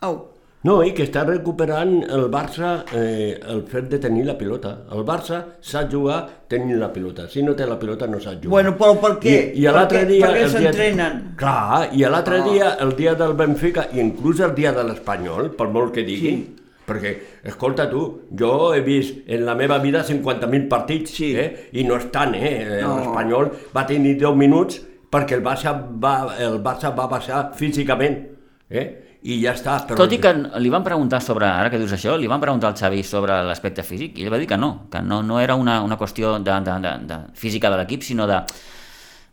Au, 0.00 0.31
No, 0.64 0.76
i 0.86 0.92
que 0.94 1.02
està 1.08 1.24
recuperant 1.26 2.04
el 2.06 2.28
Barça 2.30 2.84
eh, 2.94 3.34
el 3.50 3.64
fet 3.66 3.88
de 3.90 3.98
tenir 3.98 4.22
la 4.28 4.36
pilota. 4.38 4.76
El 4.94 5.02
Barça 5.08 5.40
sap 5.60 5.88
jugar 5.90 6.20
tenint 6.46 6.78
la 6.78 6.92
pilota. 6.94 7.24
Si 7.28 7.42
no 7.42 7.56
té 7.58 7.66
la 7.66 7.78
pilota 7.80 8.06
no 8.06 8.20
sap 8.22 8.36
jugar. 8.38 8.52
Bueno, 8.52 8.76
però 8.78 8.94
per 9.02 9.16
què? 9.24 9.34
I, 9.56 9.64
i 9.64 9.66
l'altre 9.66 10.04
dia... 10.06 10.28
per 10.28 10.36
què 10.36 10.44
el 10.44 10.50
dia- 10.52 10.62
s'entrenen? 10.70 11.20
Clar, 11.40 11.88
i 11.98 12.04
l'altre 12.06 12.38
Ah. 12.38 12.46
dia, 12.46 12.70
el 12.86 12.94
dia 12.94 13.14
del 13.18 13.34
Benfica, 13.34 13.88
i 13.92 13.98
inclús 14.04 14.38
el 14.46 14.54
dia 14.54 14.70
de 14.72 14.84
l'Espanyol, 14.86 15.50
per 15.58 15.66
molt 15.68 15.92
que 15.98 16.04
diguin, 16.06 16.44
Sí. 16.46 16.56
perquè, 16.86 17.12
escolta 17.42 17.88
tu, 17.90 18.04
jo 18.38 18.72
he 18.74 18.80
vist 18.86 19.26
en 19.26 19.44
la 19.46 19.54
meva 19.58 19.78
vida 19.82 20.04
50.000 20.04 20.68
partits, 20.68 21.10
Sí. 21.10 21.34
eh? 21.36 21.70
i 21.72 21.82
no 21.84 21.96
és 21.96 22.06
tant, 22.14 22.34
eh? 22.38 22.78
No. 22.82 22.98
L'Espanyol 23.00 23.50
va 23.74 23.84
tenir 23.86 24.14
10 24.18 24.36
minuts 24.36 24.78
perquè 25.10 25.32
el 25.40 25.42
Barça 25.42 25.74
va, 25.74 26.36
el 26.38 26.62
Barça 26.62 26.94
va 26.94 27.06
baixar 27.10 27.48
físicament, 27.58 28.28
eh? 28.70 29.11
I 29.22 29.38
ja 29.42 29.54
està. 29.54 29.76
Però... 29.86 29.98
Tot 30.00 30.12
i 30.14 30.18
que 30.22 30.32
li 30.34 30.70
van 30.72 30.84
preguntar 30.86 31.20
sobre, 31.22 31.46
ara 31.46 31.70
que 31.70 31.78
dius 31.78 31.94
això, 31.94 32.16
li 32.18 32.30
van 32.30 32.42
preguntar 32.42 32.72
al 32.72 32.78
Xavi 32.78 33.04
sobre 33.06 33.38
l'aspecte 33.46 33.84
físic 33.86 34.18
i 34.18 34.26
ell 34.26 34.32
va 34.34 34.40
dir 34.40 34.48
que 34.50 34.58
no, 34.58 34.88
que 34.90 35.02
no, 35.06 35.20
no 35.22 35.38
era 35.40 35.54
una, 35.58 35.80
una 35.86 35.98
qüestió 36.00 36.36
de, 36.42 36.58
de, 36.66 36.76
de, 36.82 36.94
de 37.10 37.18
física 37.38 37.70
de 37.70 37.78
l'equip, 37.78 38.02
sinó 38.02 38.26
de, 38.26 38.40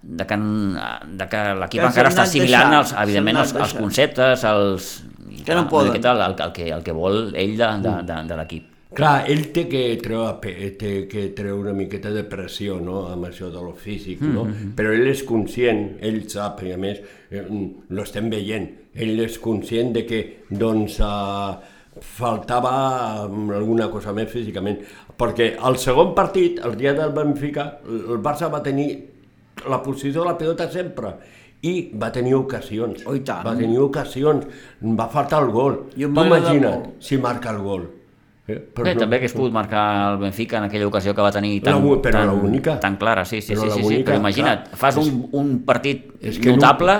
de 0.01 0.27
que, 0.29 0.38
de 0.38 1.29
que 1.31 1.43
l'equip 1.63 1.86
encara 1.89 2.13
està 2.13 2.27
assimilant, 2.27 2.77
els, 2.84 2.93
evidentment, 3.01 3.41
els, 3.46 3.55
els 3.58 3.77
conceptes, 3.79 4.46
els... 4.46 4.91
Que 5.46 5.55
no 5.55 5.65
poden. 5.72 5.96
El, 5.96 6.05
el, 6.05 6.36
el, 6.36 6.51
que, 6.53 6.67
el 6.75 6.84
que 6.86 6.93
vol 6.93 7.31
ell 7.34 7.55
de, 7.58 7.69
de, 7.81 7.96
de, 8.05 8.17
de 8.29 8.38
l'equip. 8.38 8.67
Clar, 8.89 9.27
ell 9.29 9.51
té 9.53 9.67
que 9.69 9.81
treure, 10.01 10.53
té 10.79 10.91
que 11.12 11.27
treure 11.38 11.62
una 11.62 11.75
miqueta 11.77 12.10
de 12.10 12.24
pressió 12.25 12.79
no? 12.81 13.03
amb 13.12 13.27
això 13.27 13.51
de 13.53 13.62
lo 13.62 13.75
físic, 13.77 14.24
no? 14.25 14.48
però 14.75 14.96
ell 14.96 15.12
és 15.12 15.22
conscient, 15.27 16.00
ell 16.01 16.24
sap, 16.31 16.63
i 16.65 16.74
a 16.74 16.77
més 16.81 16.98
eh, 17.29 17.43
lo 17.46 18.05
estem 18.05 18.31
veient, 18.34 18.65
ell 18.98 19.22
és 19.22 19.38
conscient 19.43 19.93
de 19.93 20.08
que 20.10 20.24
doncs, 20.50 20.98
uh, 21.05 21.77
faltava 22.01 23.27
mm, 23.27 23.51
alguna 23.60 23.91
cosa 23.93 24.13
més 24.17 24.31
físicament, 24.31 24.81
perquè 25.19 25.51
al 25.62 25.77
segon 25.77 26.15
partit, 26.17 26.58
el 26.65 26.74
dia 26.79 26.96
del 26.98 27.13
Benfica, 27.13 27.67
el 27.86 28.24
Barça 28.25 28.50
va 28.50 28.63
tenir 28.65 28.89
la 29.69 29.84
posició 29.84 30.24
de 30.24 30.31
la 30.31 30.38
pilota 30.39 30.69
sempre, 30.72 31.13
i 31.62 31.91
va 32.00 32.08
tenir 32.15 32.34
ocasions, 32.38 33.03
Oh, 33.05 33.13
va 33.43 33.55
tenir 33.60 33.79
ocasions, 33.84 34.46
va 34.96 35.10
faltar 35.12 35.43
el 35.43 35.50
gol. 35.51 35.81
Tu 35.93 36.08
imagina't 36.08 36.93
si 37.03 37.17
marca 37.19 37.51
el 37.51 37.60
gol. 37.65 37.84
Eh? 38.50 38.58
Però 38.75 38.84
Bé, 38.84 38.94
no- 38.96 39.00
també 39.03 39.18
hagués 39.20 39.34
pogut 39.34 39.51
marcar 39.53 40.13
el 40.13 40.18
Benfica 40.20 40.58
en 40.58 40.63
aquella 40.65 40.88
ocasió 40.88 41.13
que 41.13 41.22
va 41.22 41.32
tenir 41.32 41.62
tan, 41.62 41.75
La 41.75 42.01
però 42.01 42.12
tan, 42.12 42.27
l'única. 42.27 42.79
tan 42.79 42.96
clara, 42.98 43.25
sí, 43.25 43.41
sí, 43.41 43.53
Però 43.53 43.70
sí, 43.70 43.82
sí, 43.82 43.88
sí, 43.88 44.03
però 44.03 44.18
imagina't, 44.18 44.63
clar, 44.70 44.77
fas 44.77 44.98
un, 44.98 45.27
un 45.32 45.60
partit 45.65 46.10
és 46.22 46.39
que 46.39 46.50
notable 46.56 46.98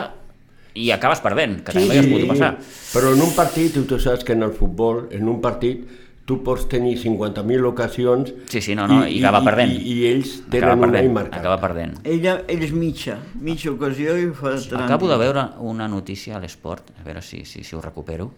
i 0.76 0.92
acabes 0.92 1.20
perdent, 1.20 1.64
que 1.66 1.74
també 1.74 1.98
hagués 1.98 2.08
pogut 2.12 2.28
passar. 2.30 2.52
Però 2.94 3.14
en 3.14 3.22
un 3.22 3.34
partit, 3.36 3.74
tu, 3.88 3.98
saps 4.00 4.24
que 4.24 4.34
en 4.34 4.44
el 4.44 4.52
futbol, 4.54 5.08
en 5.12 5.28
un 5.28 5.42
partit, 5.42 5.88
tu 6.30 6.44
pots 6.46 6.68
tenir 6.70 6.94
50.000 7.02 7.66
ocasions 7.66 8.32
Sí, 8.46 8.62
sí, 8.62 8.76
no, 8.76 8.86
no, 8.88 9.00
i 9.08 9.18
acaba 9.18 9.42
perdent. 9.44 9.72
I, 9.74 9.96
i 9.96 10.06
ells 10.12 10.44
tenen 10.48 10.70
Acaba 10.70 10.76
una 10.78 10.88
i 10.88 10.92
perdent, 10.92 11.14
marcat. 11.16 11.40
acaba 11.40 11.58
perdent. 11.60 11.96
Ella, 12.06 12.36
ell 12.48 12.62
és 12.62 12.72
mitja, 12.72 13.18
mitja 13.42 13.72
ocasió 13.72 14.14
i 14.16 14.30
fa. 14.38 14.54
Acabo 14.78 15.10
de 15.10 15.18
veure 15.18 15.48
una 15.66 15.88
notícia 15.88 16.38
a 16.38 16.40
l'esport, 16.40 16.92
a 17.00 17.04
veure 17.04 17.24
si, 17.26 17.46
si, 17.46 17.64
si 17.64 17.76
ho 17.76 17.82
recupero, 17.82 18.30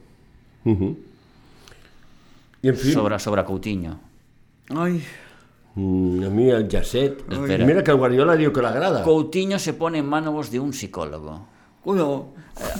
Uh 0.64 0.78
-huh. 0.78 0.96
I 2.62 2.70
en 2.70 2.76
fi, 2.78 2.92
sobre, 2.94 3.18
sobre 3.20 3.44
Coutinho. 3.44 4.00
Ai, 4.76 5.02
mm, 5.76 6.26
a 6.26 6.30
mi 6.30 6.50
el 6.50 6.68
Jacet... 6.70 7.24
Espera. 7.30 7.66
Mira 7.66 7.84
que 7.84 7.92
el 7.92 7.98
Guardiola 7.98 8.36
diu 8.38 8.54
que 8.54 8.62
l'agrada. 8.62 9.02
Coutinho 9.04 9.60
se 9.60 9.74
pone 9.74 10.00
en 10.00 10.06
manos 10.06 10.52
de 10.52 10.60
un 10.60 10.74
psicólogo. 10.74 11.40
colló, 11.84 12.34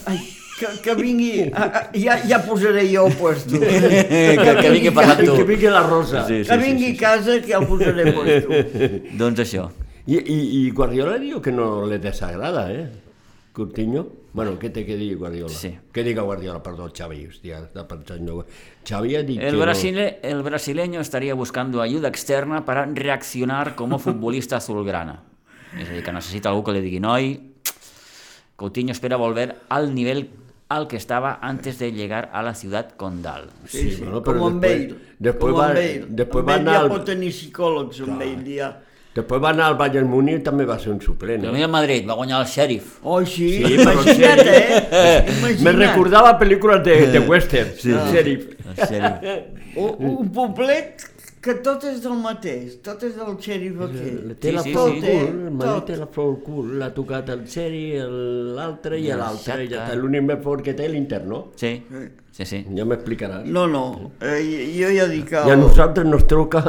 ai, 0.06 0.20
que, 0.60 0.68
que 0.84 0.94
vingui, 0.96 1.50
a, 1.54 1.64
a, 1.64 1.82
ja, 1.98 2.20
ja 2.22 2.38
posaré 2.46 2.86
jo 2.94 3.08
el 3.08 3.16
puesto. 3.18 3.60
que, 3.60 4.56
que 4.62 4.70
vingui 4.70 4.92
parlant 4.94 5.24
tu. 5.26 5.36
Que 5.40 5.46
vingui 5.48 5.72
la 5.74 5.82
Rosa. 5.88 6.26
Sí, 6.28 6.44
que 6.46 6.58
vingui 6.62 6.92
a 6.94 6.98
casa 7.00 7.40
que 7.42 7.50
ja 7.50 7.62
el 7.62 7.68
posaré 7.68 8.06
el 8.06 8.14
puesto. 8.14 8.62
Doncs 9.22 9.42
això. 9.48 9.70
I, 10.06 10.18
i, 10.18 10.38
I 10.60 10.72
Guardiola 10.78 11.18
diu 11.22 11.42
que 11.42 11.54
no 11.54 11.88
li 11.90 11.98
desagrada, 12.02 12.68
eh? 12.74 12.86
Coutinho? 13.58 14.06
Bueno, 14.34 14.54
què 14.60 14.70
té 14.72 14.86
que 14.88 14.96
dir 14.96 15.18
Guardiola? 15.20 15.52
Sí. 15.52 15.74
Què 15.92 16.04
diga 16.08 16.22
Guardiola? 16.24 16.62
Perdó, 16.64 16.86
Xavi, 16.96 17.26
hòstia, 17.28 17.60
està 17.66 17.84
pensant... 17.88 18.22
No. 18.24 18.46
Xavi 18.88 19.16
ha 19.18 19.24
dit 19.28 19.42
El, 19.44 19.58
que 19.58 19.62
brasile- 19.66 20.20
el 20.24 20.42
brasileño 20.42 21.02
estaría 21.02 21.34
buscando 21.36 21.82
ayuda 21.82 22.08
externa 22.08 22.64
para 22.66 22.86
reaccionar 22.86 23.76
como 23.76 24.00
futbolista 24.00 24.58
azulgrana. 24.58 25.22
És 25.78 25.90
a 25.90 25.94
dir, 25.94 26.04
que 26.04 26.12
necessita 26.16 26.50
algú 26.50 26.64
que 26.64 26.74
li 26.78 26.82
digui, 26.84 27.00
noi, 27.04 27.34
Coutinho 28.56 28.92
espera 28.92 29.18
volver 29.18 29.56
al 29.70 29.94
nivel 29.96 30.30
al 30.70 30.88
que 30.88 30.96
estaba 30.96 31.40
antes 31.42 31.80
de 31.80 31.92
llegar 31.92 32.30
a 32.32 32.42
la 32.44 32.54
ciudad 32.56 32.92
condal. 32.96 33.50
Sí, 33.68 33.92
sí, 33.92 34.02
bueno, 34.04 34.22
com 34.24 34.36
però 34.36 34.48
en 34.48 34.62
després- 34.62 34.88
Bale. 34.88 35.18
després 35.20 35.52
com 35.52 35.60
va- 35.60 35.68
en 35.68 35.76
Bale. 35.76 36.06
després 36.22 36.40
En 36.44 36.48
va 36.48 36.52
Bale 36.54 36.62
anar 36.62 36.74
ja 36.74 36.80
al- 36.82 36.90
pot 36.90 37.06
tenir 37.06 37.32
psicòlegs, 37.34 38.00
en 38.00 38.18
Bale, 38.20 38.56
ja. 38.56 38.70
Després 39.16 39.42
va 39.44 39.50
anar 39.52 39.66
al 39.68 39.76
Bayern 39.76 40.08
Múnich 40.08 40.38
i 40.40 40.44
també 40.46 40.64
va 40.66 40.78
ser 40.80 40.94
un 40.94 41.02
suplent. 41.04 41.44
El 41.44 41.56
Eh? 41.56 41.64
el 41.66 41.72
Madrid 41.72 42.06
va 42.08 42.14
guanyar 42.16 42.40
el 42.42 42.48
Sheriff. 42.48 43.00
Oh, 43.04 43.20
sí, 43.26 43.50
Sí, 43.60 43.74
imagina't, 43.76 44.40
eh? 44.40 45.26
Me 45.44 45.52
Imagina't. 45.52 45.80
recordava 45.82 46.38
pel·lícules 46.40 46.84
de, 46.86 46.96
de 47.12 47.20
western, 47.20 47.74
sí. 47.78 47.92
sheriff. 48.14 48.46
El 48.70 48.86
Sheriff. 48.88 49.76
Un, 49.76 50.06
un 50.22 50.30
poblet 50.32 51.04
que 51.42 51.56
tot 51.66 51.84
és 51.90 52.00
del 52.04 52.14
mateix, 52.22 52.76
tot 52.86 53.02
és 53.04 53.16
del 53.18 53.34
xèrif 53.42 53.80
aquell. 53.82 54.36
Té 54.40 54.52
Sí, 54.52 54.56
la 54.56 54.62
sí, 54.64 54.72
flor 54.76 54.92
sí. 54.94 55.00
cul, 55.02 55.24
el 55.26 55.52
Madrid 55.58 55.72
Tot. 55.74 55.86
té 55.88 55.96
la 55.98 56.08
flor 56.08 56.28
al 56.30 56.36
cul, 56.46 56.68
l'ha 56.80 56.90
tocat 56.94 57.30
el 57.34 57.42
el- 57.42 58.56
l'altre 58.56 59.00
i 59.00 59.10
el 59.10 59.18
l'altre, 59.20 59.64
i 59.66 59.68
ja 59.72 59.88
està. 59.88 59.96
L'únic 59.98 60.22
més 60.24 60.40
fort 60.44 60.62
que 60.64 60.74
té 60.74 60.88
l'Inter, 60.88 61.24
no? 61.26 61.48
Sí, 61.56 61.82
sí, 62.32 62.46
sí. 62.46 62.62
Ja 62.78 62.86
m'explicaràs. 62.86 63.44
No, 63.46 63.66
no, 63.68 64.12
eh, 64.22 64.72
jo 64.80 64.88
ja 64.96 65.08
dic 65.08 65.30
que... 65.34 65.36
I 65.48 65.52
a 65.52 65.56
nosaltres 65.58 66.06
nos 66.06 66.28
truca, 66.28 66.64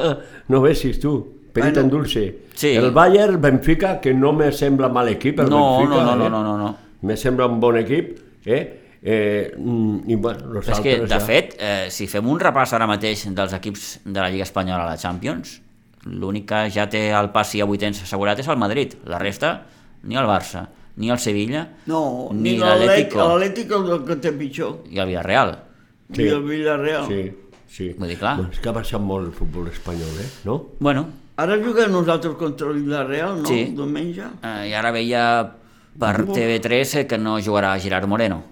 no 0.48 0.60
vessis 0.62 0.98
tu, 0.98 1.41
Perit 1.52 1.74
Bueno. 1.74 1.80
en 1.80 1.90
dulce. 1.90 2.38
Sí. 2.54 2.68
El 2.74 2.90
Bayern, 2.92 3.40
Benfica, 3.40 4.00
que 4.00 4.14
no 4.14 4.32
me 4.32 4.50
sembla 4.52 4.88
mal 4.88 5.08
equip, 5.08 5.40
el 5.40 5.50
No, 5.50 5.78
Benfica, 5.78 6.02
no, 6.04 6.16
no, 6.16 6.26
eh? 6.26 6.30
no, 6.30 6.42
no, 6.42 6.58
no. 6.58 6.76
Me 7.02 7.16
sembla 7.16 7.46
un 7.46 7.58
bon 7.60 7.76
equip, 7.76 8.18
eh? 8.46 8.78
eh 9.02 9.52
mm, 9.58 9.98
I 10.10 10.14
bueno, 10.14 10.60
és 10.60 10.80
que, 10.80 11.00
de 11.00 11.08
ja- 11.08 11.20
fet, 11.20 11.56
eh, 11.58 11.86
si 11.90 12.06
fem 12.06 12.26
un 12.30 12.38
repàs 12.38 12.72
ara 12.72 12.86
mateix 12.86 13.26
dels 13.34 13.52
equips 13.58 14.00
de 14.04 14.20
la 14.20 14.30
Lliga 14.30 14.44
Espanyola 14.44 14.84
a 14.84 14.90
la 14.92 14.96
Champions, 14.96 15.60
l'únic 16.06 16.46
que 16.48 16.70
ja 16.70 16.88
té 16.88 17.10
el 17.10 17.30
passi 17.34 17.60
a 17.60 17.66
vuitens 17.66 18.00
assegurat 18.02 18.38
és 18.38 18.48
el 18.48 18.56
Madrid. 18.56 18.94
La 19.04 19.18
resta, 19.18 19.66
ni 20.04 20.16
el 20.16 20.24
Barça, 20.26 20.68
ni 20.96 21.10
el 21.10 21.18
Sevilla, 21.18 21.68
No, 21.86 22.28
ni 22.32 22.52
ni 22.52 22.58
l'Atlético 22.58 23.18
l'Atlètic 23.26 23.70
és 23.70 23.90
el 23.90 24.04
que 24.06 24.16
té 24.16 24.32
pitjor. 24.32 24.78
i 24.90 24.98
el 24.98 25.06
Villarreal. 25.08 25.58
Sí. 26.12 26.22
I 26.22 26.28
el 26.28 26.42
Villarreal. 26.44 27.06
Sí, 27.08 27.32
sí. 27.68 27.94
Vull 27.98 28.08
dir, 28.08 28.18
clar. 28.18 28.36
Bueno, 28.36 28.52
és 28.52 28.60
que 28.60 28.68
ha 28.68 28.72
baixat 28.72 29.00
molt 29.00 29.26
el 29.26 29.32
futbol 29.32 29.66
espanyol, 29.68 30.14
eh? 30.20 30.28
No? 30.44 30.58
Bueno, 30.78 31.06
Ara 31.42 31.56
juguem 31.62 31.90
nosaltres 31.90 32.36
contra 32.38 32.68
el 32.70 32.82
Villarreal, 32.84 33.40
no? 33.42 33.48
Sí. 33.48 33.64
Diumenge. 33.76 34.28
eh, 34.46 34.68
i 34.70 34.74
ara 34.78 34.92
veia 34.94 35.22
per 35.98 36.14
TV3 36.28 36.94
eh, 37.00 37.06
que 37.10 37.18
no 37.18 37.38
jugarà 37.42 37.72
Gerard 37.82 38.06
Moreno, 38.08 38.42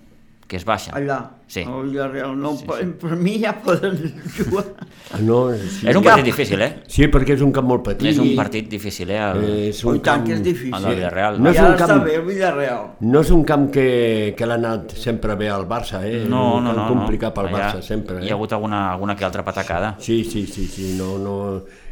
que 0.49 0.59
és 0.59 0.64
baixa. 0.66 0.92
Allà, 0.99 1.20
Sí. 1.50 1.64
al 1.66 1.88
Villarreal. 1.88 2.37
No, 2.38 2.52
sí, 2.57 2.64
per, 2.69 2.85
per 3.00 3.16
mi 3.19 3.33
ja 3.42 3.50
poden 3.59 3.97
jugar. 4.37 4.69
Ah, 5.11 5.19
no, 5.19 5.49
sí. 5.59 5.88
És 5.90 5.97
un 5.99 6.04
partit 6.07 6.28
difícil, 6.28 6.61
eh? 6.62 6.69
Sí, 6.87 7.09
perquè 7.11 7.35
és 7.35 7.40
un 7.42 7.50
camp 7.50 7.66
molt 7.66 7.83
petit. 7.88 8.07
És 8.12 8.21
un 8.23 8.28
partit 8.38 8.69
difícil, 8.71 9.11
eh? 9.11 9.19
El, 9.19 9.42
Eh, 9.49 9.69
és 9.73 9.80
un 9.85 9.99
tant 9.99 10.21
camp... 10.21 10.28
que 10.28 10.37
és 10.37 10.42
difícil. 10.47 10.76
el 10.78 10.95
Villarreal. 10.95 11.40
No 11.42 11.50
és 11.50 11.59
ara 11.59 11.73
un 11.73 11.76
camp- 11.80 11.90
està 11.90 12.04
bé 12.07 12.14
el 12.21 12.23
Villarreal. 12.28 12.85
No 13.00 13.21
és 13.26 13.30
un 13.35 13.42
camp 13.45 13.66
que, 13.75 14.35
que 14.38 14.47
l'ha 14.47 14.54
anat 14.62 14.95
sempre 14.95 15.35
bé 15.35 15.49
al 15.50 15.66
Barça, 15.66 16.04
eh? 16.07 16.23
No, 16.30 16.61
no, 16.62 16.73
no. 16.73 16.87
complicat 16.88 17.35
pel 17.35 17.50
no. 17.50 17.57
Ha- 17.57 17.61
Barça, 17.73 17.83
sempre. 17.83 18.21
Eh? 18.21 18.28
Hi 18.28 18.30
ha 18.30 18.38
hagut 18.38 18.52
alguna, 18.54 18.92
alguna 18.92 19.16
que 19.16 19.25
altra 19.26 19.42
patacada. 19.45 19.97
Sí, 19.99 20.23
sí, 20.23 20.47
sí, 20.47 20.66
sí, 20.71 20.95
no, 20.97 21.19
no... 21.19 21.37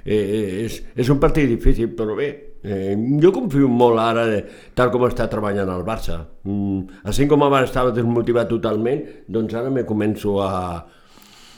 Eh, 0.09 0.15
eh, 0.15 0.65
és, 0.65 0.79
és 0.97 1.09
un 1.11 1.19
partit 1.21 1.51
difícil, 1.51 1.91
però 1.99 2.15
bé, 2.17 2.48
eh, 2.63 2.97
jo 3.23 3.33
confio 3.33 3.69
molt 3.69 3.99
ara, 4.03 4.27
de, 4.27 4.43
tal 4.75 4.91
com 4.95 5.05
està 5.09 5.29
treballant 5.31 5.69
el 5.75 5.85
Barça. 5.87 6.21
Mm, 6.45 7.03
així 7.11 7.27
com 7.31 7.43
abans 7.47 7.69
estava 7.71 7.93
desmotivat 7.95 8.49
totalment, 8.51 9.03
doncs 9.29 9.55
ara 9.55 9.71
me 9.71 9.85
començo 9.89 10.39
a, 10.43 10.53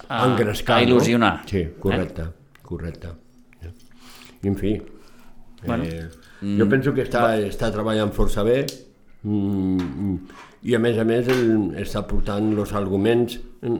a 0.08 0.20
A- 0.20 0.26
engrescar. 0.28 0.78
a 0.78 0.82
il·lusionar. 0.86 1.32
No? 1.42 1.48
Sí, 1.48 1.66
correcte, 1.80 2.28
correcte. 2.62 3.08
I, 4.42 4.48
en 4.48 4.56
fi, 4.56 4.80
Bueno, 5.66 5.84
eh, 5.84 6.08
jo 6.56 6.64
penso 6.70 6.94
que 6.96 7.02
està, 7.04 7.34
està 7.44 7.68
treballant 7.70 8.08
força 8.16 8.40
bé 8.42 8.62
mm, 9.22 10.14
i 10.64 10.74
a 10.74 10.78
més 10.80 10.96
a 10.98 11.04
més 11.04 11.28
el, 11.28 11.42
està 11.82 12.00
portant 12.08 12.46
els 12.56 12.72
arguments 12.76 13.36
mm, 13.60 13.76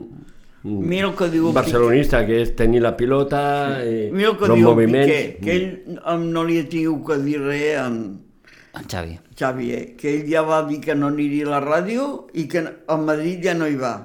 Mira 0.63 1.07
el 1.07 1.15
que 1.17 1.27
diu 1.33 1.47
el 1.49 1.55
barcelonista, 1.57 2.21
que 2.27 2.41
és 2.43 2.51
tenir 2.55 2.83
la 2.83 2.93
pilota, 2.97 3.81
eh, 3.81 4.09
Mira 4.13 4.29
el 4.29 4.37
que 4.37 4.45
els 4.45 4.53
diu 4.53 4.67
el 4.67 4.75
moviments... 4.75 5.09
Piqué, 5.09 5.39
que 5.41 5.55
ell 5.57 6.27
no 6.27 6.43
li 6.45 6.59
ha 6.61 6.67
tingut 6.69 7.07
que 7.07 7.17
dir 7.23 7.39
res 7.41 7.79
en 7.81 8.03
En 8.71 8.85
Xavi. 8.87 9.17
Xavier, 9.35 9.97
que 9.99 10.13
ell 10.15 10.29
ja 10.31 10.45
va 10.47 10.61
dir 10.67 10.79
que 10.79 10.95
no 10.95 11.09
aniria 11.11 11.49
a 11.49 11.57
la 11.57 11.59
ràdio 11.63 12.27
i 12.39 12.45
que 12.47 12.61
a 12.63 12.97
Madrid 12.97 13.43
ja 13.43 13.55
no 13.57 13.67
hi 13.67 13.75
va. 13.75 13.95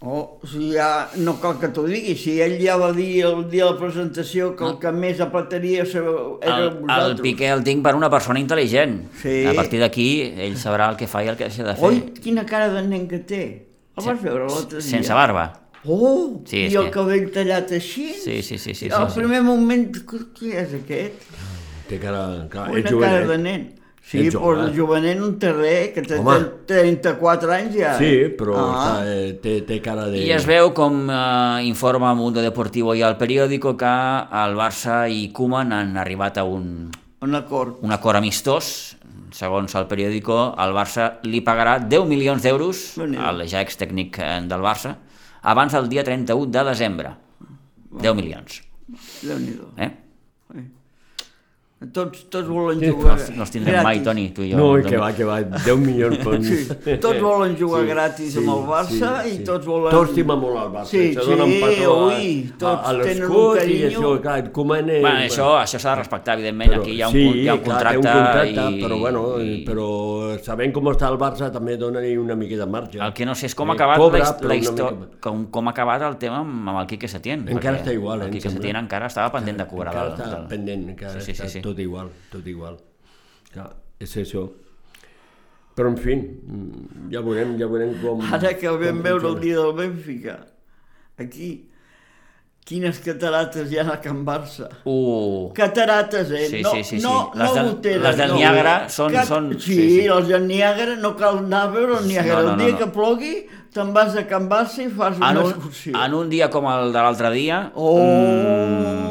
O 0.00 0.40
sigui, 0.46 0.72
ja 0.76 1.08
no 1.18 1.36
cal 1.42 1.56
que 1.58 1.70
t'ho 1.74 1.84
digui, 1.86 2.14
si 2.18 2.36
ell 2.42 2.56
ja 2.62 2.76
va 2.78 2.92
dir 2.94 3.24
el 3.26 3.44
dia 3.50 3.66
de 3.66 3.72
la 3.72 3.78
presentació 3.78 4.52
que 4.58 4.66
el 4.66 4.76
que 4.82 4.92
més 4.94 5.20
apretaria 5.20 5.82
era 5.82 6.02
El, 6.02 6.52
el 6.52 6.68
vosaltres. 6.80 7.22
Piqué 7.22 7.50
el 7.50 7.64
tinc 7.66 7.82
per 7.86 7.96
una 7.98 8.10
persona 8.10 8.38
intel·ligent. 8.38 9.00
Sí. 9.22 9.40
A 9.50 9.54
partir 9.58 9.82
d'aquí, 9.82 10.08
ell 10.38 10.54
sabrà 10.58 10.90
el 10.90 10.98
que 10.98 11.10
fa 11.10 11.22
i 11.26 11.30
el 11.30 11.38
que 11.38 11.50
deixa 11.50 11.66
de 11.66 11.74
fer. 11.78 11.90
Oi, 11.90 12.02
quina 12.22 12.46
cara 12.46 12.70
de 12.74 12.84
nen 12.86 13.08
que 13.10 13.18
té. 13.26 13.42
El 13.98 14.04
vas 14.12 14.22
veure 14.22 14.46
l'altre 14.46 14.78
dia? 14.80 14.90
Sense 14.90 15.14
barba. 15.14 15.46
Oh, 15.86 16.42
Sí, 16.44 16.64
és 16.66 16.72
i 16.72 16.76
el 16.76 16.88
que- 16.88 16.90
cabell 16.98 17.30
tallat 17.32 17.70
així. 17.72 18.08
Sí, 18.14 18.42
sí, 18.42 18.58
sí. 18.58 18.74
sí, 18.74 18.88
sí, 18.88 18.90
Al 18.92 19.10
sí. 19.10 19.20
primer 19.20 19.42
moment, 19.42 19.90
qui 20.34 20.50
és 20.52 20.74
aquest? 20.74 21.22
Té 21.88 21.98
cara... 22.02 22.46
cara 22.50 22.70
Una 22.70 22.78
és 22.80 22.84
cara 22.84 22.96
jovenet. 22.96 23.28
de 23.28 23.38
nen. 23.38 23.74
Sí, 24.08 24.22
Ets 24.26 24.36
però 24.36 24.54
el 24.64 24.70
jovenet 24.76 25.18
no 25.20 25.26
en 25.28 25.34
té 25.38 25.50
res, 25.52 25.90
que 25.92 26.00
té 26.02 26.16
Home. 26.16 26.38
34 26.66 27.50
anys 27.52 27.74
ja. 27.76 27.90
Sí, 27.98 28.10
però 28.38 28.54
Ah, 28.56 28.68
està, 29.04 29.08
eh, 29.12 29.32
té, 29.42 29.60
té 29.68 29.80
cara 29.84 30.06
de... 30.08 30.22
I 30.24 30.30
es 30.32 30.46
veu, 30.48 30.70
com 30.74 31.10
eh, 31.12 31.64
informa 31.68 32.14
Mundo 32.16 32.40
Deportivo 32.40 32.94
i 32.96 33.02
el 33.04 33.16
periòdico, 33.20 33.76
que 33.76 33.84
el 34.42 34.56
Barça 34.56 35.02
i 35.12 35.28
Koeman 35.30 35.72
han 35.76 35.96
arribat 36.00 36.38
a 36.40 36.44
un, 36.48 36.88
un 37.20 37.34
acord. 37.34 37.78
un 37.84 37.92
acord 37.92 38.16
amistós. 38.16 38.96
Segons 39.36 39.74
el 39.78 39.86
periòdico, 39.90 40.36
el 40.60 40.74
Barça 40.76 41.08
li 41.26 41.42
pagarà 41.44 41.78
10 41.84 42.08
milions 42.08 42.42
d'euros 42.42 42.82
al 42.98 43.44
ja 43.50 43.62
extècnic 43.64 44.18
eh, 44.22 44.40
del 44.48 44.64
Barça 44.64 44.96
abans 45.42 45.72
del 45.72 45.88
dia 45.88 46.04
31 46.04 46.52
de 46.52 46.64
desembre. 46.70 47.14
10 47.90 48.14
milions. 48.16 48.60
Déu-n'hi-do. 49.22 49.72
Eh? 49.76 49.90
Tots, 51.78 52.24
tots 52.26 52.48
volen 52.50 52.80
Sí, 52.80 52.88
jugar 52.90 53.12
No 53.14 53.20
els, 53.22 53.28
no 53.36 53.44
els 53.44 53.52
tindrem 53.54 53.76
mai, 53.86 54.00
gratis. 54.00 54.04
Toni, 54.08 54.22
tu 54.34 54.42
i 54.42 54.48
jo. 54.50 54.56
No, 54.58 54.64
i 54.80 54.82
que 54.82 54.96
va, 54.98 55.12
que 55.14 55.22
va, 55.28 55.36
10 55.46 55.76
milions 55.78 56.16
per... 56.24 56.32
Sí, 56.42 56.56
tots 56.98 57.20
volen 57.22 57.52
jugar 57.60 57.84
Sí, 57.84 57.86
gratis 57.92 58.32
sí, 58.34 58.40
amb 58.42 58.50
el 58.50 58.64
Barça 58.66 59.10
sí, 59.22 59.28
i 59.30 59.36
sí. 59.36 59.44
tots 59.46 59.68
volen... 59.68 59.92
Tots 59.94 60.10
estimen 60.10 60.40
molt 60.42 60.58
el 60.58 60.72
Barça, 60.74 60.90
Sí, 60.90 61.02
se 61.14 61.22
sí, 61.22 61.28
donen 61.30 61.52
petó 61.62 61.92
a, 61.92 62.08
ui, 62.08 62.32
tots 62.58 62.82
a, 62.82 62.90
a 62.90 62.94
tenen 62.98 63.22
un 63.22 63.30
l'escut 63.30 63.70
i 63.70 63.76
això, 63.92 64.10
clar, 64.24 64.36
Koeman... 64.56 64.90
eh, 64.90 64.98
Bueno, 65.04 65.20
això 65.28 65.46
això 65.60 65.78
s'ha 65.84 65.92
de 65.94 66.00
respectar, 66.02 66.34
evidentment. 66.40 66.74
Aquí 66.80 66.96
hi 66.96 67.04
ha 67.06 67.12
un, 67.12 67.14
sí, 67.14 67.22
punt- 67.28 67.38
hi 67.38 67.46
ha 67.46 67.54
un 67.54 67.62
clar, 67.62 67.76
contracte, 67.76 68.02
un 68.02 68.10
contracte 68.18 68.66
i, 68.74 68.82
però, 68.82 68.98
bueno, 69.04 69.22
i 69.38 69.54
però 69.70 69.86
sabent 70.50 70.74
com 70.74 70.90
està 70.90 71.12
el 71.14 71.20
Barça 71.22 71.52
també 71.54 71.78
dona-li 71.78 72.16
una 72.18 72.34
mica 72.42 72.58
de 72.58 72.66
marge. 72.66 72.98
el 72.98 73.14
que 73.14 73.24
no 73.30 73.38
sé 73.38 73.46
és 73.46 73.54
com 73.54 73.70
ha 73.70 73.78
Eh, 73.78 73.78
acabat 73.78 74.02
cobra, 74.02 74.24
la, 74.26 74.34
però 74.42 74.58
història, 74.58 75.08
com, 75.22 75.46
com 75.54 75.70
ha 75.70 75.76
acabat 75.78 76.02
el 76.10 76.18
tema 76.18 76.42
amb, 76.42 76.74
el 76.82 76.90
Quique 76.90 77.06
Setién. 77.06 77.46
Encara 77.54 77.78
està 77.78 77.94
igual, 77.94 78.22
eh, 78.22 78.24
El 78.26 78.34
Quique. 78.34 78.50
Setién 78.50 78.74
encara 78.82 79.06
estava 79.06 79.30
pendent 79.38 79.62
de 79.62 79.66
cobrar. 79.70 79.94
Encara 79.94 80.16
està 80.26 80.42
pendent, 80.50 80.88
encara 80.96 81.14
Sí, 81.14 81.20
sí, 81.20 81.34
sí, 81.34 81.38
està 81.38 81.48
sí. 81.54 81.62
Tot 81.68 81.78
igual, 81.84 82.10
tot 82.32 82.46
igual. 82.48 82.80
Clar, 83.52 83.70
és 84.00 84.16
això. 84.24 84.48
Però, 85.78 85.92
en 85.92 85.96
fi, 86.02 86.16
mm, 86.18 87.08
ja 87.12 87.20
veurem, 87.22 87.52
ja 87.60 87.68
veurem 87.70 87.92
com... 88.02 88.20
Ara 88.34 88.56
que 88.58 88.66
vam 88.72 88.96
com 88.98 89.02
veure 89.04 89.28
el 89.30 89.36
dia 89.44 89.60
del 89.60 89.74
Benfica, 89.78 90.32
aquí, 91.22 91.50
quines 92.68 92.98
catarates 93.00 93.70
hi 93.72 93.78
ha 93.80 93.84
a 93.94 94.00
Can 94.02 94.24
Barça. 94.26 94.66
Uh, 94.84 95.52
Catarates, 95.56 96.32
eh? 96.34 96.42
Sí, 96.50 96.62
no, 96.66 96.72
sí, 96.74 96.82
sí, 96.84 96.98
sí. 96.98 97.02
no, 97.04 97.30
Les 97.32 97.46
no 97.46 97.54
del- 97.54 97.68
goteres, 97.70 98.02
les 98.08 98.18
del 98.18 98.28
no. 98.34 98.40
Niàgara 98.42 98.74
són- 98.92 99.14
són- 99.30 99.48
Sí, 99.54 99.72
sí, 99.78 99.86
sí. 100.00 100.08
les 100.10 100.28
del 100.28 100.44
Niàgara 100.50 100.96
no 101.00 101.14
cal 101.16 101.38
anar 101.44 101.62
a 101.68 101.70
veure 101.72 102.00
el 102.02 102.08
Niàgara. 102.10 102.42
No, 102.42 102.48
no, 102.48 102.52
el 102.52 102.58
no, 102.58 102.64
dia 102.64 102.72
no. 102.74 102.78
que 102.82 102.90
plogui, 102.98 103.32
te'n 103.72 103.94
vas 103.94 104.16
a 104.20 104.26
Can 104.26 104.50
Barça 104.50 104.82
i 104.84 104.90
fas 104.90 105.16
una 105.16 105.30
en, 105.30 105.38
un, 105.44 105.50
excursió. 105.54 105.94
en 106.04 106.14
un 106.14 106.28
dia 106.28 106.50
com 106.50 106.66
el 106.74 106.92
de 106.92 106.98
l'altre 107.06 107.30
dia, 107.38 107.62
Oh! 107.74 109.07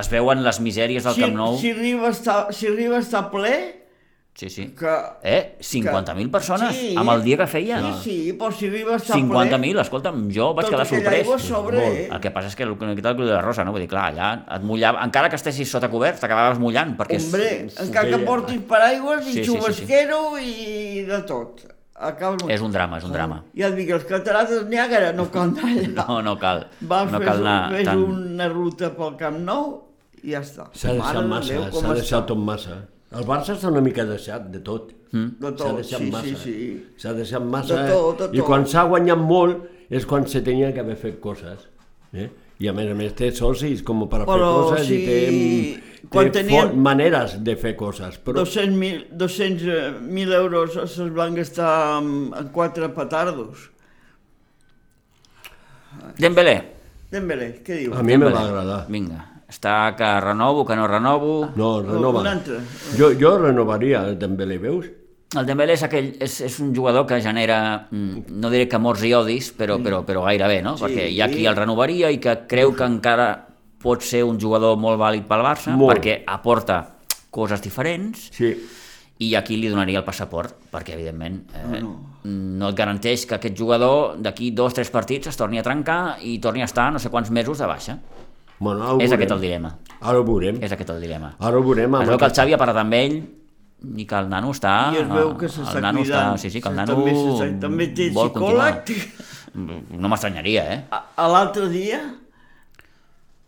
Es 0.00 0.10
veuen 0.10 0.42
les 0.44 0.60
misèries 0.60 1.04
del 1.04 1.14
si, 1.14 1.20
Camp 1.24 1.34
Nou. 1.36 1.56
si, 1.58 1.70
arriba 1.72 2.08
a 2.08 2.10
estar, 2.10 2.38
si 2.54 2.66
arriba 2.66 2.96
a 2.96 3.00
estar 3.00 3.30
ple, 3.30 3.56
Sí, 4.36 4.50
sí. 4.50 4.66
que... 4.78 4.90
Eh, 5.22 5.56
50.000 5.62 6.30
persones 6.30 6.74
Sí. 6.76 6.90
amb 6.94 7.08
el 7.14 7.22
dia 7.24 7.38
que 7.38 7.46
feia. 7.46 7.78
Sí, 7.80 7.92
sí, 8.04 8.32
però 8.36 8.52
si 8.52 8.66
arriba 8.68 8.92
a 8.92 8.96
estar 9.00 9.16
ple... 9.16 9.24
50.000, 9.24 9.80
escolta'm, 9.80 10.26
jo 10.30 10.50
vaig 10.52 10.66
Tota 10.68 10.84
quedar 10.84 10.86
sorprès. 10.90 11.30
sobre, 11.46 11.78
Molt. 11.78 11.96
eh? 11.96 12.08
El 12.12 12.20
que 12.20 12.30
passa 12.34 12.48
és 12.52 12.56
que 12.58 12.64
el 12.64 12.76
que 12.76 12.84
el 12.84 13.00
Club 13.00 13.24
de 13.24 13.32
la 13.32 13.40
Rosa, 13.40 13.64
no? 13.64 13.72
Vull 13.72 13.80
dir, 13.80 13.88
clar, 13.88 14.12
allà 14.12 14.44
et 14.58 14.62
mullava, 14.62 15.00
encara 15.08 15.30
que 15.32 15.36
estessis 15.40 15.70
sota 15.72 15.88
cobert, 15.88 16.20
t'acabaves 16.20 16.58
mullant, 16.60 16.92
perquè... 16.98 17.16
és- 17.16 17.24
Hombre, 17.32 17.48
encara 17.86 18.10
que 18.12 18.18
portis 18.28 18.60
paraigües 18.68 19.22
i 19.26 19.32
Sí, 19.32 19.32
sí, 19.32 19.38
sí, 19.38 19.44
sí. 19.46 19.56
xubasquero 19.56 20.20
i 20.38 21.02
de 21.08 21.22
tot. 21.22 21.64
Molt. 21.96 22.50
És 22.52 22.60
un 22.60 22.72
drama, 22.74 22.98
és 23.00 23.04
un 23.08 23.12
drama. 23.14 23.38
Ja 23.56 23.70
et 23.70 23.76
dic, 23.78 23.88
els 23.96 24.04
catarates 24.04 24.66
Niàgara 24.68 25.12
no 25.16 25.24
cal 25.32 25.48
anar 25.48 25.64
allà. 25.70 26.04
No, 26.08 26.18
no 26.26 26.34
cal. 26.38 26.66
Vas, 26.80 27.10
no 27.12 27.18
fes, 27.22 27.26
cal 27.28 27.40
anar 27.46 27.70
fes 27.72 27.86
tant. 27.88 28.02
una 28.04 28.48
ruta 28.52 28.90
pel 28.98 29.16
Camp 29.20 29.38
Nou 29.46 29.70
i 30.22 30.34
ja 30.34 30.42
està. 30.44 30.68
S'ha 30.76 30.92
deixat 30.98 31.26
massa, 31.30 31.62
s'ha 31.72 31.94
deixat 31.96 32.26
tot 32.28 32.38
massa. 32.50 32.76
El 33.16 33.24
Barça 33.24 33.54
està 33.54 33.70
una 33.72 33.80
mica 33.80 34.04
deixat 34.04 34.50
de 34.52 34.60
tot. 34.66 34.90
Mm. 35.14 35.28
De 35.40 35.46
S'ha 35.52 35.56
tot, 35.62 35.76
deixat 35.80 36.02
sí, 36.02 36.10
massa. 36.12 36.26
sí, 36.26 36.36
sí. 36.42 36.84
S'ha 37.00 37.14
deixat 37.16 37.42
massa. 37.54 37.78
De 37.80 37.92
tot, 37.94 38.18
de 38.26 38.28
I 38.36 38.40
tot. 38.42 38.46
quan 38.50 38.66
s'ha 38.68 38.84
guanyat 38.90 39.22
molt 39.22 39.64
és 39.88 40.04
quan 40.04 40.26
se 40.28 40.42
tenia 40.44 40.72
que 40.74 40.82
haver 40.82 40.96
fet 41.00 41.20
coses. 41.22 41.64
Eh? 42.12 42.28
I 42.58 42.68
a 42.70 42.72
més 42.72 42.88
a 42.90 42.94
més 42.96 43.12
té 43.18 43.28
socis 43.36 43.82
com 43.84 44.06
per 44.08 44.22
a 44.22 44.24
fer 44.24 44.36
coses 44.40 44.86
sí, 44.88 44.96
i 44.96 45.06
té, 45.06 46.06
quan 46.08 46.30
té 46.32 46.40
tenien- 46.40 46.72
maneres 46.80 47.34
de 47.44 47.54
fer 47.60 47.74
coses. 47.76 48.16
Però 48.24 48.40
200.000 48.40 49.10
200.000 49.12 50.32
euros 50.40 50.72
se'ls 50.94 51.12
van 51.14 51.34
gastar 51.36 51.98
en, 52.00 52.12
en 52.32 52.48
quatre 52.54 52.88
petardos. 52.96 53.68
Dembélé. 56.18 56.56
Dembélé, 57.12 57.48
què 57.64 57.80
dius? 57.82 57.96
a 57.96 58.02
mi 58.02 58.16
me 58.16 58.30
va 58.32 58.42
agradar. 58.48 58.84
Vinga. 58.90 59.20
Està 59.46 59.94
que 59.96 60.08
renovo, 60.24 60.64
que 60.66 60.74
no 60.74 60.88
renovo... 60.90 61.34
No, 61.54 61.68
renova. 61.84 62.20
Un 62.24 62.26
altre. 62.32 62.56
Jo, 62.98 63.12
jo 63.20 63.36
renovaria 63.38 64.00
el 64.08 64.16
Dembélé, 64.18 64.56
veus? 64.58 64.88
El 65.34 65.44
Dembélé 65.44 65.74
és, 65.74 65.82
aquell, 65.82 66.12
és, 66.22 66.36
és 66.46 66.60
un 66.62 66.70
jugador 66.74 67.04
que 67.06 67.18
genera, 67.20 67.88
mm, 67.90 68.28
no 68.38 68.48
diré 68.52 68.68
que 68.70 68.76
amors 68.78 69.02
i 69.02 69.10
odis, 69.12 69.48
però, 69.58 69.74
però, 69.82 70.04
però 70.06 70.22
gairebé, 70.22 70.60
no? 70.62 70.76
Sí. 70.78 70.84
Perquè 70.84 71.08
hi 71.10 71.20
ha 71.20 71.26
qui 71.28 71.46
el 71.50 71.56
renovaria 71.58 72.12
i 72.14 72.20
que 72.22 72.46
creu 72.46 72.72
que 72.76 72.86
encara 72.86 73.46
pot 73.82 74.02
ser 74.06 74.22
un 74.24 74.38
jugador 74.40 74.76
molt 74.78 74.98
vàlid 75.00 75.26
pel 75.26 75.42
Barça, 75.42 75.74
Molt. 75.76 75.96
perquè 75.98 76.20
aporta 76.26 76.78
coses 77.30 77.60
diferents, 77.60 78.30
Sí. 78.32 78.54
i 79.18 79.34
aquí 79.34 79.56
li 79.56 79.68
donaria 79.68 79.98
el 79.98 80.04
passaport, 80.04 80.54
perquè 80.72 80.94
evidentment 80.94 81.42
eh, 81.54 81.82
no 82.22 82.68
et 82.68 82.76
garanteix 82.76 83.26
que 83.26 83.34
aquest 83.34 83.56
jugador 83.58 84.16
d'aquí 84.18 84.50
dos 84.52 84.72
o 84.72 84.74
tres 84.76 84.90
partits 84.90 85.26
es 85.26 85.36
torni 85.36 85.58
a 85.58 85.62
trencar 85.62 86.18
i 86.22 86.38
torni 86.38 86.62
a 86.62 86.66
estar 86.66 86.92
no 86.92 86.98
sé 86.98 87.10
quants 87.10 87.30
mesos 87.30 87.58
de 87.58 87.66
baixa. 87.66 87.98
Bueno, 88.58 88.92
És 89.00 89.10
veurem. 89.10 89.12
aquest 89.14 89.32
el 89.32 89.40
dilema. 89.40 89.76
Ara 90.00 90.18
ho 90.20 90.24
veurem. 90.24 90.62
És 90.62 90.72
aquest 90.72 90.88
el 90.90 91.00
dilema. 91.00 91.34
Ara 91.38 91.58
ho 91.58 91.62
veurem. 91.62 91.94
Es 92.00 92.08
veu 92.08 92.16
que 92.18 92.24
el 92.24 92.32
Xavi 92.32 92.52
ha 92.54 92.58
parlat 92.58 92.76
amb 92.80 92.94
ell 92.94 93.18
i 93.96 94.06
que 94.08 94.18
el 94.18 94.28
nano 94.32 94.50
està... 94.54 94.74
I 94.94 95.02
es 95.04 95.08
veu 95.10 95.32
que 95.38 95.48
s'està 95.52 95.78
cuidant. 95.80 96.00
Està, 96.02 96.22
sí, 96.42 96.50
sí, 96.50 96.60
que 96.64 96.70
el 96.72 96.76
nano 96.80 96.96
també 96.96 97.14
també 97.62 97.88
té 97.94 98.10
vol 98.14 98.32
psicòleg. 98.32 98.82
continuar. 98.84 99.32
No 100.02 100.10
m'estranyaria, 100.12 100.62
eh? 100.74 100.78
L'altre 101.32 101.70
dia, 101.72 101.96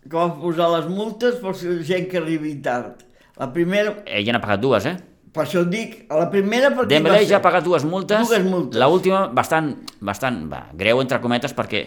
que 0.08 0.14
va 0.16 0.30
posar 0.40 0.70
les 0.72 0.86
multes 0.88 1.34
per 1.42 1.52
si 1.58 1.74
gent 1.84 2.06
que 2.08 2.16
arribi 2.22 2.54
tard. 2.64 3.02
La 3.36 3.50
primera, 3.52 3.92
Ell 4.08 4.24
ja 4.24 4.32
n'ha 4.32 4.40
pagat 4.40 4.62
dues, 4.62 4.86
eh? 4.88 4.94
per 5.36 5.44
això 5.44 5.60
dic, 5.68 6.06
a 6.10 6.16
la 6.22 6.30
primera 6.32 6.70
perquè 6.74 6.88
Dembélé 6.94 7.20
ja 7.28 7.36
ha 7.36 7.44
pagat 7.44 7.66
dues 7.66 7.84
multes. 7.86 8.24
Dues 8.30 8.46
multes. 8.48 8.80
L'última, 8.80 9.26
bastant, 9.36 9.68
bastant 10.00 10.40
va, 10.50 10.62
greu, 10.80 11.02
entre 11.04 11.20
cometes, 11.22 11.52
perquè 11.54 11.84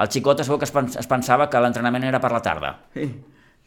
el 0.00 0.08
xicot 0.10 0.40
es 0.40 0.48
veu 0.48 0.56
que 0.58 0.64
es, 0.66 0.72
pens 0.72 0.96
es 0.98 1.06
pensava 1.10 1.50
que 1.52 1.60
l'entrenament 1.62 2.08
era 2.08 2.18
per 2.24 2.32
la 2.32 2.40
tarda 2.42 2.72
Sí. 2.96 3.04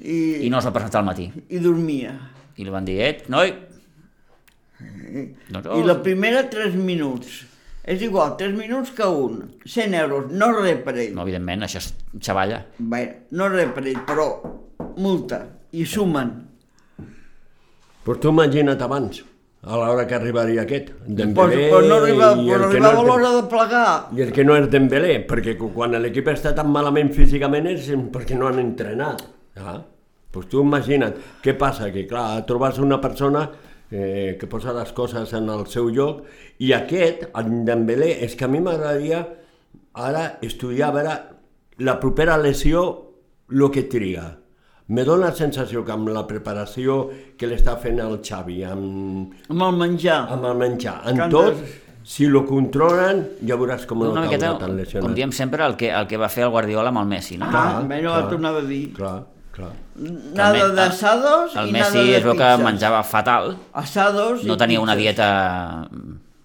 I, 0.01 0.17
i 0.43 0.49
no 0.51 0.57
es 0.59 0.65
va 0.67 0.73
presentar 0.75 0.99
al 1.03 1.07
matí. 1.07 1.29
i 1.47 1.61
dormia. 1.63 2.17
I 2.57 2.65
li 2.65 2.73
van 2.73 2.89
dir, 2.89 2.97
et, 3.05 3.27
noi... 3.29 3.53
Doncs, 4.79 5.67
I 5.77 5.83
la 5.87 5.99
primera, 6.03 6.45
3 6.51 6.75
minuts. 6.75 7.43
És 7.85 8.01
igual, 8.01 8.33
3 8.37 8.55
minuts 8.57 8.91
que 8.97 9.05
un. 9.05 9.43
100 9.63 9.93
euros, 10.01 10.31
no 10.33 10.49
res 10.55 10.81
per 10.83 10.95
ell. 10.97 11.13
No, 11.15 11.21
evidentment, 11.27 11.67
això 11.67 11.77
és 11.83 11.91
xavalla. 12.19 12.63
Bé, 12.79 13.03
no 13.37 13.47
res 13.53 13.69
per 13.75 13.85
ell, 13.85 14.01
però 14.07 14.25
multa. 14.97 15.43
I 15.75 15.85
sumen. 15.85 16.33
Pues 18.05 18.19
tu 18.21 18.29
imagina't 18.29 18.81
abans, 18.85 19.23
a 19.65 19.77
l'hora 19.77 20.05
que 20.05 20.13
arribaria 20.15 20.61
aquest, 20.61 20.91
Pues, 20.91 21.15
Dembélé 21.17 21.69
pues 21.71 21.87
no 21.87 21.95
arribava, 21.95 22.41
i 22.41 22.45
pues 22.45 22.55
el 22.55 22.61
no 22.61 22.69
que 22.71 22.79
no 22.79 22.91
és 22.91 23.07
l'hora 23.07 23.31
de 23.35 23.43
plegar. 23.49 23.87
I 24.13 24.21
el 24.21 24.31
que 24.31 24.45
no 24.45 24.57
és 24.57 24.69
Dembélé, 24.69 25.15
perquè 25.25 25.55
quan 25.57 25.97
l'equip 26.01 26.29
està 26.29 26.53
tan 26.53 26.69
malament 26.71 27.11
físicament 27.13 27.67
és 27.71 27.89
perquè 28.13 28.37
no 28.37 28.47
han 28.47 28.61
entrenat. 28.61 29.25
Ah, 29.57 29.79
pues 30.31 30.49
tu 30.51 30.61
imagina't, 30.61 31.17
què 31.41 31.55
passa? 31.57 31.89
Que 31.91 32.05
clar, 32.05 32.45
trobes 32.45 32.77
una 32.77 33.01
persona 33.01 33.49
eh, 33.91 34.37
que 34.39 34.47
posa 34.47 34.73
les 34.73 34.91
coses 34.93 35.33
en 35.33 35.49
el 35.49 35.65
seu 35.67 35.89
lloc 35.89 36.23
i 36.59 36.71
aquest, 36.73 37.27
en 37.35 37.65
Dembélé, 37.65 38.23
és 38.25 38.35
que 38.35 38.45
a 38.45 38.47
mi 38.51 38.59
m'agradaria 38.59 39.25
ara 39.93 40.37
estudiar 40.41 40.89
a 40.89 40.95
veure 40.95 41.15
la 41.79 41.99
propera 41.99 42.37
lesió 42.37 42.81
el 43.51 43.69
que 43.71 43.83
triga. 43.83 44.37
Me 44.87 45.03
dóna 45.03 45.27
la 45.31 45.35
sensació 45.35 45.83
que 45.85 45.91
amb 45.95 46.09
la 46.13 46.27
preparació 46.27 47.09
que 47.37 47.47
l'està 47.49 47.73
fent 47.81 47.99
el 48.03 48.19
Xavi, 48.21 48.59
amb, 48.63 49.33
Amb 49.49 49.61
el 49.65 49.75
menjar. 49.79 50.27
amb 50.29 50.45
el 50.45 50.55
menjar, 50.57 51.01
en 51.09 51.17
Que 51.17 51.29
tot, 51.29 51.55
si 52.03 52.27
lo 52.27 52.43
controlen, 52.45 53.23
ja 53.47 53.55
veuràs 53.57 53.87
com 53.89 54.03
no 54.03 54.13
miqueta, 54.13 54.57
tan 54.59 54.75
lesionat. 54.77 55.07
com 55.07 55.15
diem 55.15 55.31
sempre, 55.31 55.65
el 55.65 55.75
que, 55.75 55.89
el 55.89 56.05
que 56.05 56.17
va 56.17 56.29
fer 56.29 56.43
el 56.43 56.51
Guardiola 56.51 56.89
amb 56.89 56.99
el 56.99 57.07
Messi, 57.07 57.37
no? 57.37 57.45
Ah, 57.49 57.81
no 57.81 58.13
ho 58.13 58.29
tornava 58.29 58.59
a 58.59 58.61
dir. 58.61 58.93
Clar, 58.93 59.23
clar. 59.55 59.71
Nada 59.95 60.57
El- 60.65 60.75
de 60.75 60.81
asados 60.81 61.55
El 61.55 61.69
i 61.69 61.71
nada 61.71 61.85
Messi 61.93 62.09
de 62.11 62.17
es 62.17 62.23
veu 62.23 62.33
que 62.33 62.43
pizzas. 62.43 62.59
menjava 62.63 63.03
fatal, 63.03 63.55
Asados 63.73 64.43
i 64.43 64.47
no 64.47 64.57
tenia 64.57 64.81
una 64.81 64.95
pizzas. 64.95 65.15
dieta 65.15 65.87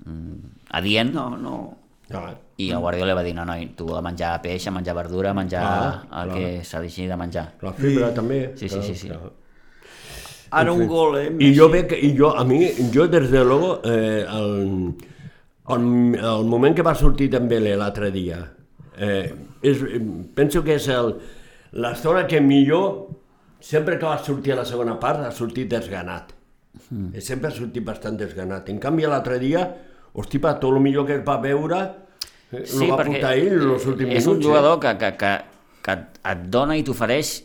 mm, 0.07 0.37
adient, 0.71 1.13
No, 1.15 1.37
no. 1.37 1.77
clar. 2.09 2.37
i 2.61 2.71
el 2.71 2.79
Guardiola 2.79 3.15
va 3.15 3.23
dir, 3.25 3.35
no, 3.35 3.45
noi, 3.49 3.67
tu 3.75 3.95
a 3.97 4.03
menjar 4.03 4.41
peix, 4.43 4.67
a 4.69 4.71
menjar 4.71 4.95
verdura, 4.95 5.31
a 5.31 5.35
menjar 5.35 5.63
Clar, 5.63 6.23
el 6.23 6.31
clar. 6.31 6.39
que 6.39 6.65
s'ha 6.65 6.81
d'així 6.81 7.07
de 7.09 7.17
menjar. 7.17 7.47
La 7.63 7.73
fibra 7.73 8.13
també. 8.15 8.53
Sí, 8.57 8.69
sí, 8.69 8.83
sí, 8.83 8.95
sí. 8.95 9.09
clar. 9.09 9.31
Ara 10.53 10.73
un 10.73 10.87
gol, 10.87 11.17
eh? 11.19 11.31
I 11.39 11.55
jo 11.57 11.69
veig, 11.71 11.93
i 12.03 12.11
jo, 12.19 12.33
a 12.37 12.45
mi, 12.45 12.67
jo 12.93 13.07
des 13.09 13.31
de 13.31 13.45
luego, 13.45 13.81
eh, 13.85 14.27
el, 14.29 14.95
el, 15.71 15.85
el 16.19 16.45
moment 16.45 16.75
que 16.75 16.83
va 16.83 16.95
sortir 16.95 17.31
Dembélé 17.31 17.77
l'altre 17.79 18.11
dia, 18.11 18.41
eh, 18.99 19.33
és, 19.63 19.79
penso 20.35 20.63
que 20.65 20.75
és 20.75 20.89
el, 20.89 21.15
l'estona 21.73 22.27
que 22.27 22.41
millor, 22.41 23.09
sempre 23.61 23.99
que 23.99 24.07
va 24.07 24.19
sortir 24.25 24.53
a 24.55 24.61
la 24.63 24.65
segona 24.65 24.99
part, 25.01 25.21
ha 25.27 25.31
sortit 25.33 25.69
desganat. 25.71 26.33
Mm. 26.91 27.19
Sempre 27.21 27.51
ha 27.51 27.55
sortit 27.55 27.85
bastant 27.85 28.17
desganat. 28.19 28.69
En 28.71 28.79
canvi, 28.83 29.05
l'altre 29.07 29.39
dia, 29.43 29.65
hosti, 30.15 30.39
per 30.43 30.57
tot 30.63 30.73
el 30.75 30.81
millor 30.83 31.07
que 31.07 31.19
es 31.21 31.25
va 31.27 31.39
veure, 31.43 31.81
eh, 32.53 32.65
Sí, 32.67 32.87
lo 32.87 32.97
va 32.97 33.05
portar 33.05 33.35
ell 33.39 33.61
els 33.77 33.87
últims 33.87 34.11
és 34.15 34.27
un 34.27 34.39
minuts. 34.39 34.47
jugador 34.47 34.81
que, 34.83 34.97
que, 34.99 35.13
que, 35.17 35.35
que 35.87 35.99
et 36.33 36.43
dona 36.51 36.77
i 36.77 36.83
t'ofereix 36.83 37.45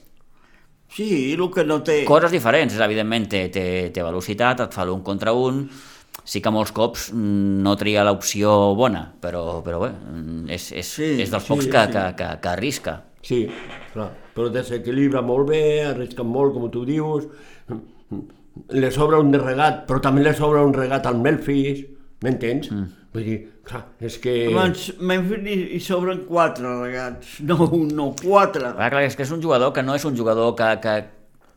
Sí, 0.96 1.34
el 1.34 1.50
que 1.52 1.64
no 1.66 1.82
té... 1.84 2.04
coses 2.08 2.32
diferents, 2.32 2.78
evidentment 2.80 3.26
té, 3.28 3.50
té, 3.52 3.66
té 3.92 4.04
velocitat, 4.06 4.62
et 4.68 4.74
fa 4.74 4.86
l'un 4.86 5.02
contra 5.04 5.34
un, 5.34 5.64
sí 6.24 6.40
que 6.42 6.52
molts 6.54 6.72
cops 6.72 7.10
mm, 7.12 7.62
no 7.66 7.74
tria 7.76 8.04
l'opció 8.06 8.74
bona, 8.78 9.02
però, 9.22 9.62
però 9.66 9.82
bé, 9.82 9.90
mm, 9.92 10.46
és, 10.56 10.70
és, 10.72 10.88
Sí, 10.96 11.10
és 11.22 11.30
dels 11.34 11.44
sí, 11.44 11.50
pocs 11.52 11.66
que, 11.68 11.82
sí. 11.86 11.92
que, 11.92 12.06
que, 12.22 12.30
que 12.42 12.50
arrisca. 12.54 12.96
Sí, 13.26 13.42
clar, 13.94 14.12
però 14.36 14.52
desequilibra 14.54 15.24
molt 15.26 15.50
bé, 15.50 15.64
arrisca 15.88 16.26
molt, 16.28 16.54
com 16.54 16.70
tu 16.74 16.84
dius, 16.86 17.26
le 18.78 18.92
sobra 18.94 19.18
un 19.24 19.34
regat, 19.34 19.84
però 19.90 20.02
també 20.04 20.22
le 20.26 20.36
sobra 20.38 20.62
un 20.66 20.76
regat 20.76 21.10
al 21.10 21.18
Memphis, 21.24 21.82
m'entens? 22.22 22.70
Mm. 22.72 23.02
Vull 23.16 23.26
dir, 23.26 23.40
clar, 23.66 23.82
és 24.04 24.20
que... 24.22 24.36
Abans, 24.52 24.86
Memphis 25.00 25.50
hi, 25.50 25.58
hi 25.78 25.82
sobren 25.82 26.22
quatre 26.28 26.76
regats. 26.84 27.40
No 27.48 27.58
un, 27.66 27.88
no, 27.98 28.12
quatre. 28.20 28.76
Clar, 28.76 28.92
clar, 28.94 29.06
és 29.08 29.18
que 29.18 29.26
és 29.26 29.34
un 29.34 29.42
jugador 29.42 29.74
que 29.74 29.84
no 29.86 29.96
és 29.98 30.06
un 30.06 30.18
jugador 30.20 30.54
que, 30.60 30.70
que 30.84 30.96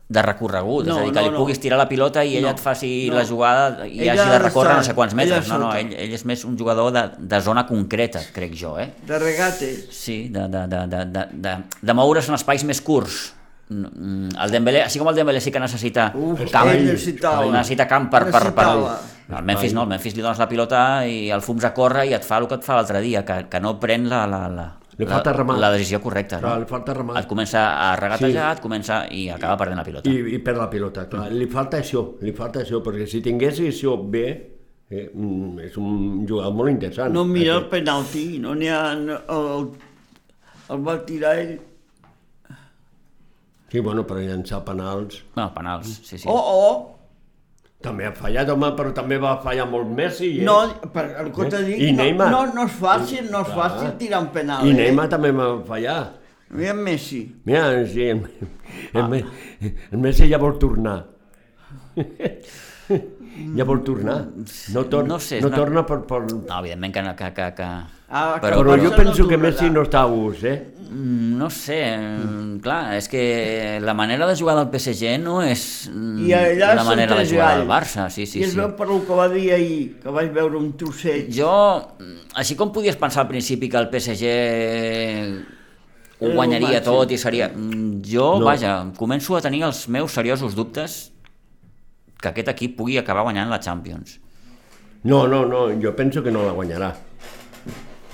de 0.09 0.21
recorregut, 0.25 0.87
No, 0.87 0.95
és 0.95 0.99
a 0.99 1.03
dir, 1.05 1.11
que 1.13 1.19
no, 1.21 1.25
li 1.27 1.31
no. 1.35 1.37
puguis 1.43 1.59
tirar 1.61 1.77
la 1.77 1.85
pilota 1.87 2.23
i 2.25 2.35
ell 2.39 2.47
No, 2.47 2.49
et 2.55 2.59
faci 2.59 2.89
no. 3.11 3.15
la 3.19 3.25
jugada 3.29 3.85
i 3.85 3.99
Ell 4.01 4.09
hagi 4.15 4.23
ha 4.23 4.31
de 4.31 4.39
recórrer 4.41 4.75
no 4.79 4.83
sé 4.87 4.95
quants 4.97 5.13
metres. 5.13 5.47
No, 5.51 5.59
no, 5.61 5.73
ell, 5.77 5.91
ell 5.93 6.13
és 6.17 6.23
més 6.25 6.43
un 6.49 6.55
jugador 6.57 6.89
de, 6.95 7.03
de 7.19 7.41
zona 7.45 7.67
concreta, 7.69 8.23
crec 8.33 8.55
jo, 8.57 8.71
eh? 8.81 8.87
De 9.05 9.19
regates. 9.21 9.83
Sí, 9.93 10.23
de, 10.33 10.47
de, 10.49 10.63
de, 10.71 10.79
de, 10.95 11.03
de, 11.13 11.25
de, 11.45 11.53
de 11.81 11.93
moure's 11.93 12.27
en 12.31 12.39
espais 12.39 12.63
més 12.65 12.81
curts. 12.81 13.35
Mm, 13.69 14.31
El 14.41 14.49
Dembélé, 14.49 14.81
així 14.87 14.97
com 14.97 15.07
el 15.11 15.13
Dembélé 15.19 15.39
sí 15.45 15.51
que 15.53 15.59
necessita 15.61 16.07
Uf, 16.17 16.41
camp, 16.49 16.71
necessitava. 16.73 17.45
necessita 17.53 17.85
camp 17.85 18.09
per, 18.09 18.23
per, 18.31 18.31
per, 18.31 18.65
Necessitava. 18.65 18.95
el 19.37 19.45
Memphis 19.45 19.75
no, 19.77 19.83
el 19.85 19.89
Memphis 19.93 20.15
li 20.17 20.23
dones 20.25 20.39
la 20.41 20.47
pilota 20.49 20.79
i 21.05 21.29
el 21.29 21.43
fums 21.45 21.63
a 21.69 21.69
córrer 21.77 22.07
i 22.09 22.15
et 22.17 22.25
fa 22.25 22.39
el 22.41 22.47
que 22.49 22.57
et 22.57 22.65
fa 22.65 22.79
l'altre 22.79 22.97
dia, 23.05 23.21
que, 23.23 23.43
que 23.45 23.59
no 23.61 23.75
pren 23.79 24.09
la, 24.09 24.23
la, 24.25 24.47
la, 24.49 24.65
Li 24.99 25.05
la, 25.07 25.11
falta 25.15 25.31
remat. 25.33 25.57
la 25.63 25.71
decisió 25.71 26.01
correcta. 26.03 26.39
Clar, 26.41 26.57
No? 26.57 26.59
li 26.65 26.67
falta 26.67 26.93
remat. 26.93 27.17
Et 27.23 27.27
comença 27.29 27.61
a 27.89 27.95
regatejar, 27.95 28.49
et 28.57 28.59
comença 28.61 29.05
i 29.15 29.29
acaba 29.31 29.55
perdent 29.61 29.77
la 29.79 29.85
pilota. 29.87 30.09
I, 30.11 30.35
I 30.35 30.39
per 30.43 30.57
la 30.57 30.67
pilota, 30.69 31.07
clar. 31.07 31.29
Li 31.31 31.47
falta 31.47 31.79
això, 31.79 32.03
li 32.21 32.33
falta 32.35 32.59
això, 32.65 32.81
perquè 32.83 33.07
si 33.07 33.21
tingués 33.23 33.61
això 33.63 33.95
bé, 34.11 34.25
eh, 34.91 35.09
mm, 35.13 35.59
és 35.69 35.77
un 35.79 36.25
jugador 36.27 36.51
molt 36.53 36.69
interessant. 36.73 37.13
No 37.15 37.23
mira 37.23 37.53
el 37.53 37.63
Aquest. 37.63 37.71
penalti, 37.71 38.39
no 38.43 38.53
n'hi 38.55 38.67
ha... 38.67 38.93
no- 38.95 39.21
El, 39.29 39.69
el 40.69 40.83
va 40.85 40.97
tirar 41.05 41.37
ell. 41.39 41.59
Sí, 43.71 43.79
bueno, 43.79 44.05
per 44.05 44.17
llançar 44.17 44.63
penals. 44.65 45.23
No, 45.35 45.53
penals, 45.53 45.99
sí, 46.03 46.17
sí. 46.17 46.27
Oh, 46.27 46.35
oh! 46.35 46.98
També 47.79 48.03
ha 48.03 48.11
fallat, 48.11 48.49
home, 48.51 48.73
però 48.75 48.89
també 48.95 49.17
va 49.23 49.37
fallar 49.43 49.65
molt 49.71 49.87
Messi. 49.95 50.33
Eh? 50.41 50.45
No, 50.47 50.57
per, 50.91 51.05
el 51.21 51.29
que 51.35 51.45
t'he 51.47 51.61
dit, 51.63 51.83
I 51.87 51.93
no, 51.93 52.03
Neymar. 52.03 52.27
no, 52.33 52.41
no 52.57 52.65
és 52.67 52.73
fàcil, 52.75 53.29
no 53.31 53.45
és 53.45 53.53
fàcil 53.55 53.93
tirar 54.01 54.19
un 54.25 54.27
penal. 54.35 54.67
I 54.67 54.73
eh? 54.73 54.79
Neymar 54.81 55.07
també 55.13 55.31
va 55.37 55.47
fallar. 55.67 55.99
Mira 56.49 56.73
Messi. 56.75 57.21
Mira, 57.47 57.69
sí, 57.87 58.09
el, 58.09 58.25
el, 58.91 59.01
ah. 59.05 59.21
el 59.91 60.03
Messi 60.03 60.27
ja 60.27 60.41
vol 60.41 60.59
tornar. 60.59 60.97
Ja 63.57 63.65
vol 63.65 63.83
tornar. 63.83 64.17
No, 64.73 64.83
tor 64.85 65.03
No 65.07 65.15
no, 65.15 65.19
sé, 65.19 65.39
no 65.41 65.47
una- 65.47 65.57
torna 65.57 65.85
per... 65.85 66.01
per... 66.07 66.21
No, 66.33 66.59
evidentment 66.59 66.93
que... 66.93 67.03
que, 67.15 67.31
que, 67.33 67.47
que... 67.57 67.69
Ah, 68.09 68.39
Però- 68.41 68.63
que 68.63 68.63
Però 68.65 68.75
jo 68.81 68.91
penso 68.95 69.27
que 69.27 69.35
tornarà. 69.37 69.51
Messi 69.53 69.69
no 69.69 69.83
està 69.85 70.01
a 70.01 70.09
gust, 70.09 70.43
eh? 70.49 70.57
Mm, 70.89 71.37
No 71.37 71.47
sé, 71.53 71.75
mm, 71.95 72.55
clar, 72.65 72.95
és 72.97 73.05
que 73.07 73.77
la 73.83 73.93
manera 73.93 74.25
de 74.27 74.33
jugar 74.35 74.55
del 74.57 74.71
PSG 74.73 75.19
no 75.21 75.35
és 75.45 75.61
mm, 75.93 76.23
I 76.25 76.33
allà 76.33 76.71
la 76.79 76.83
manera 76.87 77.15
de 77.19 77.27
jugar 77.29 77.51
del. 77.59 77.67
Barça, 77.69 78.07
sí, 78.09 78.25
sí, 78.25 78.39
I 78.41 78.47
es 78.47 78.55
sí. 78.55 78.57
veu 78.57 78.73
per 78.75 78.87
el 78.89 79.03
que 79.05 79.13
va 79.19 79.27
dir 79.29 79.51
ahir, 79.53 79.99
que 80.01 80.09
vaig 80.09 80.31
veure 80.33 80.57
un 80.57 80.71
trosset. 80.81 81.29
Jo, 81.31 81.53
mm, 81.99 82.33
així 82.41 82.57
com 82.57 82.73
podies 82.73 82.97
pensar 82.97 83.21
al 83.27 83.29
principi 83.29 83.69
que 83.69 83.77
el 83.77 83.87
PSG 83.93 84.25
ho 86.19 86.25
Era 86.25 86.31
el 86.31 86.35
guanyaria 86.35 86.81
tot 86.83 87.11
i 87.13 87.17
seria... 87.21 87.47
mm, 87.53 88.01
Jo, 88.09 88.39
No. 88.39 88.45
vaja, 88.49 88.73
començo 88.97 89.37
a 89.37 89.41
tenir 89.45 89.61
els 89.69 89.85
meus 89.87 90.11
seriosos 90.17 90.55
dubtes 90.57 91.11
que 92.21 92.31
aquest 92.31 92.51
equip 92.53 92.75
pugui 92.77 92.97
acabar 92.99 93.23
guanyant 93.27 93.49
la 93.51 93.59
Champions. 93.63 94.19
No, 95.03 95.27
no, 95.27 95.45
no, 95.47 95.67
jo 95.79 95.95
penso 95.95 96.21
que 96.23 96.31
no 96.31 96.43
la 96.45 96.51
guanyarà. 96.51 96.93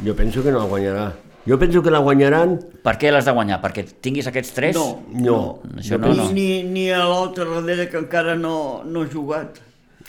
Jo 0.06 0.14
penso 0.16 0.44
que 0.44 0.52
no 0.52 0.60
la 0.60 0.70
guanyarà. 0.70 1.06
Jo 1.46 1.60
penso 1.62 1.82
que 1.86 1.92
la 1.94 2.00
guanyaran... 2.02 2.56
Per 2.82 2.96
què 2.98 3.12
l'has 3.14 3.26
de 3.28 3.34
guanyar? 3.38 3.60
Perquè 3.62 3.84
tinguis 4.02 4.26
aquests 4.32 4.54
tres? 4.56 4.78
No, 4.78 5.04
No. 5.14 5.38
Això 5.78 5.94
Jo 5.96 6.00
no, 6.02 6.10
ni, 6.10 6.18
no. 6.18 6.30
ni, 6.34 6.48
ni 6.66 6.86
a 6.90 7.04
l'altre 7.06 7.46
darrere 7.46 7.86
que 7.90 8.00
encara 8.02 8.34
no, 8.36 8.82
no 8.86 9.04
ha 9.06 9.10
jugat. 9.12 9.60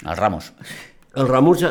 El 0.01 0.17
Ramos. 0.17 0.53
El 1.17 1.29
Ramos 1.29 1.63
eh, 1.63 1.69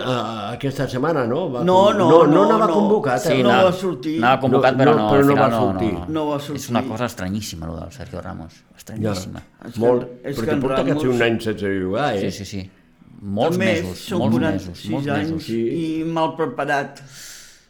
aquesta 0.56 0.88
setmana, 0.90 1.26
no? 1.30 1.52
Va 1.54 1.64
No, 1.64 1.94
no, 1.94 2.08
no, 2.10 2.24
no, 2.24 2.28
no, 2.34 2.44
anava 2.46 2.66
no. 2.68 2.74
convocat. 2.74 3.20
Sí, 3.22 3.34
eh? 3.34 3.44
no 3.44 3.50
va 3.50 3.72
sortir. 3.72 4.16
Anava 4.18 4.40
convocat, 4.42 4.74
No, 4.74 4.80
però 4.84 4.96
no, 4.96 5.02
no, 5.04 5.10
però 5.12 5.22
no 5.24 5.28
final 5.36 5.44
va 5.44 5.50
no, 5.54 5.60
sortir. 5.66 5.92
no, 5.94 6.06
No 6.10 6.24
va 6.30 6.38
És 6.38 6.44
sortir. 6.48 6.70
una 6.72 6.84
cosa 6.88 7.06
estranyíssima, 7.06 7.68
el 7.70 7.80
del 7.80 7.92
Sergio 7.92 8.22
Ramos. 8.22 8.54
Ja, 8.54 8.78
Estranyíssima. 8.78 9.44
És 9.66 9.74
que- 9.74 9.80
molt, 9.80 10.08
és 10.24 10.36
que 10.36 10.42
perquè 10.42 10.54
en 10.54 10.62
porta 10.62 10.82
Ramos- 10.82 10.94
quasi 11.04 11.08
un 11.08 11.22
any 11.22 11.40
sense 11.42 11.66
jugar, 11.84 12.16
eh? 12.16 12.22
Sí, 12.32 12.32
sí, 12.40 12.46
sí. 12.46 12.72
Molts 13.22 13.58
També 13.58 13.66
mesos, 13.74 14.00
són 14.00 14.20
molts 14.20 14.36
46 14.36 14.68
mesos, 14.70 14.92
molts 14.92 15.08
anys 15.08 15.32
mesos. 15.32 15.50
i 15.50 16.04
mal 16.06 16.36
preparat. 16.36 17.00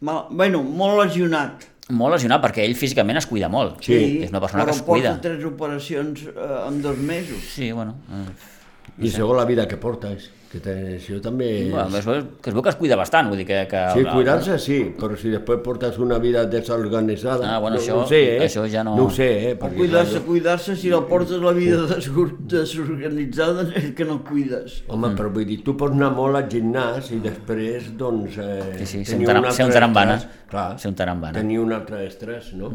Mal, 0.02 0.26
bueno, 0.32 0.64
molt 0.64 1.04
lesionat. 1.06 1.64
Molt 1.90 2.14
lesionat 2.16 2.42
perquè 2.42 2.64
ell 2.66 2.74
físicament 2.76 3.18
es 3.20 3.28
cuida 3.28 3.48
molt. 3.48 3.82
Sí. 3.86 4.24
És 4.24 4.30
una 4.32 4.40
persona 4.42 4.64
però 4.64 4.72
que 4.72 4.76
es 4.78 4.82
cuida. 4.82 5.10
porta 5.12 5.22
tres 5.22 5.46
operacions 5.46 6.24
eh, 6.24 6.68
en 6.68 6.82
dos 6.82 6.98
mesos. 6.98 7.38
Sí, 7.54 7.72
bueno. 7.72 7.96
Eh, 8.12 9.06
I 9.06 9.10
segons 9.10 9.38
la 9.38 9.46
vida 9.46 9.68
que 9.68 9.78
portes, 9.78 10.32
que 10.52 10.60
te, 10.64 10.74
això 10.96 11.18
també... 11.20 11.48
bueno 11.72 11.98
es, 11.98 12.06
veu, 12.08 12.22
que 12.42 12.50
es 12.50 12.54
veu 12.56 12.64
que 12.64 12.70
es 12.72 12.76
cuida 12.80 12.96
bastant, 12.96 13.28
vull 13.28 13.38
dir 13.42 13.46
que... 13.50 13.58
que 13.68 13.80
Sí, 13.96 14.04
cuidar-se 14.08 14.58
sí, 14.62 14.78
però 14.96 15.18
si 15.20 15.30
després 15.34 15.60
portes 15.66 15.98
una 16.00 16.18
vida 16.22 16.46
desorganitzada... 16.46 17.50
Ah, 17.56 17.58
bueno, 17.60 17.76
no, 17.76 17.82
això- 17.82 17.98
no 18.00 18.08
sé, 18.08 18.22
eh? 18.38 18.46
això 18.46 18.64
ja 18.72 18.84
no- 18.88 18.96
No 18.96 19.08
ho 19.08 19.12
sé, 19.12 19.28
eh? 19.50 19.56
Perquè, 19.60 19.76
cuidar-se, 19.82 20.22
cuidar-se, 20.24 20.76
si 20.80 20.90
no 20.94 21.02
portes 21.10 21.42
la 21.44 21.52
vida 21.52 21.82
desor- 21.90 22.38
desorganitzada 22.40 23.66
és 23.76 23.92
que 23.98 24.06
no 24.08 24.22
cuides. 24.24 24.84
Home, 24.88 25.12
però 25.18 25.32
vull 25.34 25.46
dir, 25.50 25.60
tu 25.66 25.76
pots 25.78 25.96
anar 25.98 26.12
molt 26.16 26.40
al 26.40 26.48
gimnàs 26.52 27.12
i 27.16 27.20
després, 27.24 27.90
doncs, 28.00 28.38
eh, 28.38 28.78
Sí, 28.80 28.86
sí, 28.86 29.04
ser 29.06 29.18
un 29.20 29.26
taram- 29.26 29.46
un 29.50 29.52
ser 29.52 29.66
un 29.66 29.72
tarambana. 29.76 30.16
estrès. 30.22 30.42
Clar, 30.50 30.80
Ser 30.80 30.90
un 30.92 30.96
tarambana. 30.96 31.40
Tenir 31.42 31.60
un 31.60 31.74
altre 31.74 32.06
estrès, 32.08 32.54
no? 32.54 32.72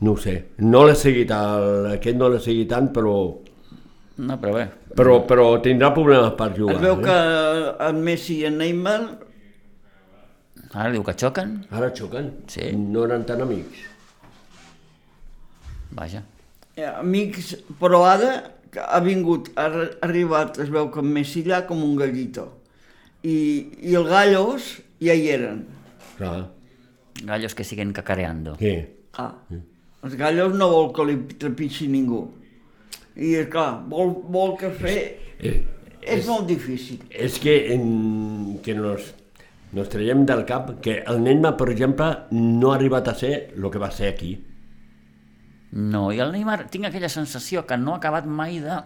No 0.00 0.12
ho 0.12 0.16
sé. 0.16 0.36
No 0.58 0.84
l'he 0.86 0.94
seguit, 0.94 1.30
el, 1.34 1.90
aquest 1.96 2.16
no 2.16 2.28
l'he 2.30 2.40
seguit 2.40 2.68
tant, 2.70 2.88
però, 2.94 3.16
No, 4.18 4.38
però 4.40 4.54
bé. 4.54 4.62
Però, 4.96 5.20
però 5.28 5.46
tindrà 5.62 5.92
problemes 5.94 6.32
per 6.38 6.50
jugar. 6.56 6.76
Es 6.76 6.82
veu 6.82 6.96
eh? 6.98 7.04
que 7.04 7.16
en 7.88 8.02
Messi 8.06 8.40
i 8.40 8.46
en 8.50 8.58
Neymar 8.62 9.00
Ara 10.76 10.90
diu 10.92 11.02
que 11.06 11.12
xoquen. 11.16 11.52
Ara 11.72 11.88
xoquen. 11.96 12.26
Sí. 12.52 12.72
No 12.76 13.04
eren 13.06 13.22
tan 13.24 13.40
amics. 13.40 13.84
Vaja. 15.96 16.22
eh, 16.76 16.84
amics, 16.84 17.54
però 17.80 18.02
ara 18.04 18.32
que 18.70 18.80
ha 18.82 18.98
vingut, 19.00 19.48
ha 19.56 19.68
arri- 19.70 19.94
arribat, 20.04 20.58
es 20.60 20.68
veu 20.68 20.90
que 20.92 21.00
en 21.00 21.06
Messi 21.14 21.42
allà 21.46 21.62
com 21.66 21.80
un 21.84 21.94
gallito. 21.96 22.44
I, 23.24 23.36
i 23.88 23.94
el 23.96 24.04
Gallos 24.10 24.66
ja 25.00 25.14
hi 25.16 25.30
eren. 25.32 25.62
Clar. 26.18 26.50
Gallos 27.24 27.54
que 27.56 27.64
siguen 27.64 27.94
cacareando. 27.96 28.56
Sí. 28.60 28.74
Ah, 29.16 29.30
els 30.04 30.14
Gallos 30.20 30.52
no 30.54 30.68
vol 30.68 30.92
que 30.92 31.06
li 31.08 31.16
trepitgi 31.40 31.88
ningú. 31.88 32.26
I 33.16 33.44
clar, 33.50 33.82
vol, 33.88 34.10
vol 34.28 34.56
que 34.60 34.70
fer... 34.76 34.98
Eh, 35.40 35.56
És 36.06 36.26
molt 36.28 36.46
difícil. 36.46 37.00
És 37.10 37.38
que, 37.42 37.54
en, 37.74 38.58
que 38.62 38.74
nos, 38.78 39.08
nos 39.74 39.88
traiem 39.90 40.20
del 40.28 40.44
cap 40.46 40.68
que 40.84 41.00
el 41.02 41.22
Neymar, 41.24 41.56
per 41.58 41.70
exemple, 41.72 42.06
no 42.30 42.70
ha 42.70 42.76
arribat 42.76 43.08
a 43.10 43.14
ser 43.18 43.32
el 43.56 43.70
que 43.72 43.80
va 43.82 43.90
ser 43.90 44.12
aquí. 44.12 44.36
No, 45.76 46.06
i 46.14 46.20
el 46.22 46.30
Neymar 46.32 46.68
tinc 46.72 46.86
aquella 46.86 47.08
sensació 47.10 47.64
que 47.66 47.76
no 47.76 47.96
ha 47.96 47.98
acabat 47.98 48.24
mai 48.30 48.60
de... 48.62 48.76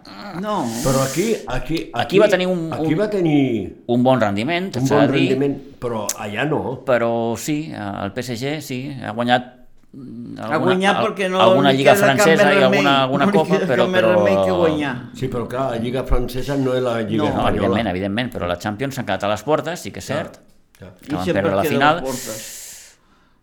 No, 0.40 0.54
Però 0.82 1.02
aquí... 1.04 1.26
Aquí, 1.46 1.82
Aquí 1.92 2.18
va 2.18 2.26
tenir 2.32 2.48
un- 2.48 2.72
Aquí 2.72 2.94
un- 2.94 2.98
va 3.02 3.10
tenir 3.12 3.82
Un 3.86 4.02
bon 4.02 4.18
rendiment, 4.18 4.70
un 4.80 4.88
bon 4.88 5.04
rendiment, 5.12 5.58
però 5.78 6.06
allà 6.18 6.46
no. 6.48 6.62
però 6.88 7.12
sí, 7.38 7.58
el 7.76 8.14
PSG 8.16 8.56
sí, 8.64 8.80
ha 9.04 9.12
guanyat 9.12 9.59
mm, 9.92 10.38
ha 10.38 10.58
guanyat 10.62 10.96
al- 10.96 11.06
perquè 11.08 11.28
no 11.30 11.40
alguna 11.40 11.70
li 11.70 11.78
lliga 11.80 11.94
francesa 11.96 12.52
i 12.52 12.62
alguna, 12.62 12.94
alguna 13.02 13.26
no 13.26 13.32
copa, 13.32 13.58
però... 13.66 13.88
però... 13.90 14.44
que 14.44 14.52
guanyar. 14.52 14.94
Sí, 15.14 15.28
però 15.28 15.46
clar, 15.48 15.70
la 15.74 15.76
Lliga 15.82 16.04
Francesa 16.04 16.56
no 16.56 16.74
és 16.74 16.82
la 16.82 17.00
Lliga 17.02 17.24
No, 17.24 17.24
No, 17.24 17.30
Espanyola. 17.30 17.50
evidentment, 17.50 17.88
evidentment, 17.94 18.32
però 18.32 18.46
la 18.46 18.58
Champions 18.58 18.94
s'han 18.94 19.06
quedat 19.06 19.24
a 19.24 19.28
les 19.34 19.42
portes, 19.42 19.80
sí 19.80 19.90
que 19.90 19.98
és 20.00 20.06
cert, 20.06 20.40
Clar. 20.78 20.92
que 21.00 21.14
van 21.14 21.24
sempre 21.24 21.42
perdre 21.42 21.56
la 21.56 21.62
a 21.62 21.64
final, 21.74 21.96
les 22.00 22.10
portes. 22.10 22.48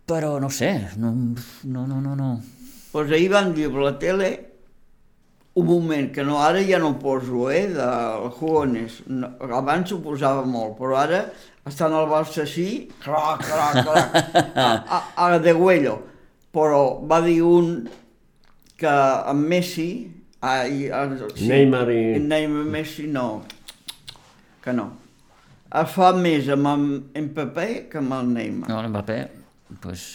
però 0.08 0.38
no 0.40 0.48
sé, 0.50 0.72
no, 0.96 1.12
no, 1.64 1.86
no, 1.86 2.00
no, 2.00 2.14
no. 2.16 2.40
Pues 2.92 3.10
ahir 3.12 3.28
van 3.30 3.52
dir 3.54 3.68
per 3.70 3.82
la 3.84 3.98
tele 3.98 4.30
un 5.58 5.66
moment 5.66 6.12
que 6.14 6.22
no, 6.24 6.38
ara 6.42 6.60
ja 6.62 6.78
no 6.78 6.94
poso, 6.98 7.50
eh, 7.50 7.66
del 7.68 8.30
Jugones. 8.30 9.02
No, 9.08 9.28
abans 9.52 9.90
ho 9.92 9.98
posava 10.00 10.44
molt, 10.46 10.76
però 10.78 10.96
ara 11.00 11.24
estan 11.66 11.92
al 11.92 12.06
Barça 12.08 12.44
així, 12.46 12.88
crac, 13.02 13.42
crac, 13.44 13.80
crac, 13.84 14.14
a, 14.56 14.68
a, 14.96 15.02
a 15.26 15.38
de 15.42 15.52
huello. 15.52 15.96
Però 16.54 16.82
va 17.08 17.20
dir 17.24 17.40
un 17.44 17.88
que 18.78 18.88
en 19.30 19.42
Messi, 19.50 19.88
ai, 20.40 20.86
el, 20.88 21.16
Neymar 21.48 21.88
i- 21.92 22.18
Neymar 22.22 22.64
Messi 22.64 23.06
no, 23.10 23.42
que 24.64 24.72
no. 24.72 24.86
Es 25.68 25.90
fa 25.92 26.12
més 26.16 26.46
amb 26.48 26.66
en 26.72 26.86
Mbappé 27.26 27.88
que 27.90 27.98
amb 28.00 28.14
el 28.16 28.30
Neymar. 28.32 28.68
No, 28.70 28.80
l'Mbappé, 28.86 29.18
pues, 29.82 30.06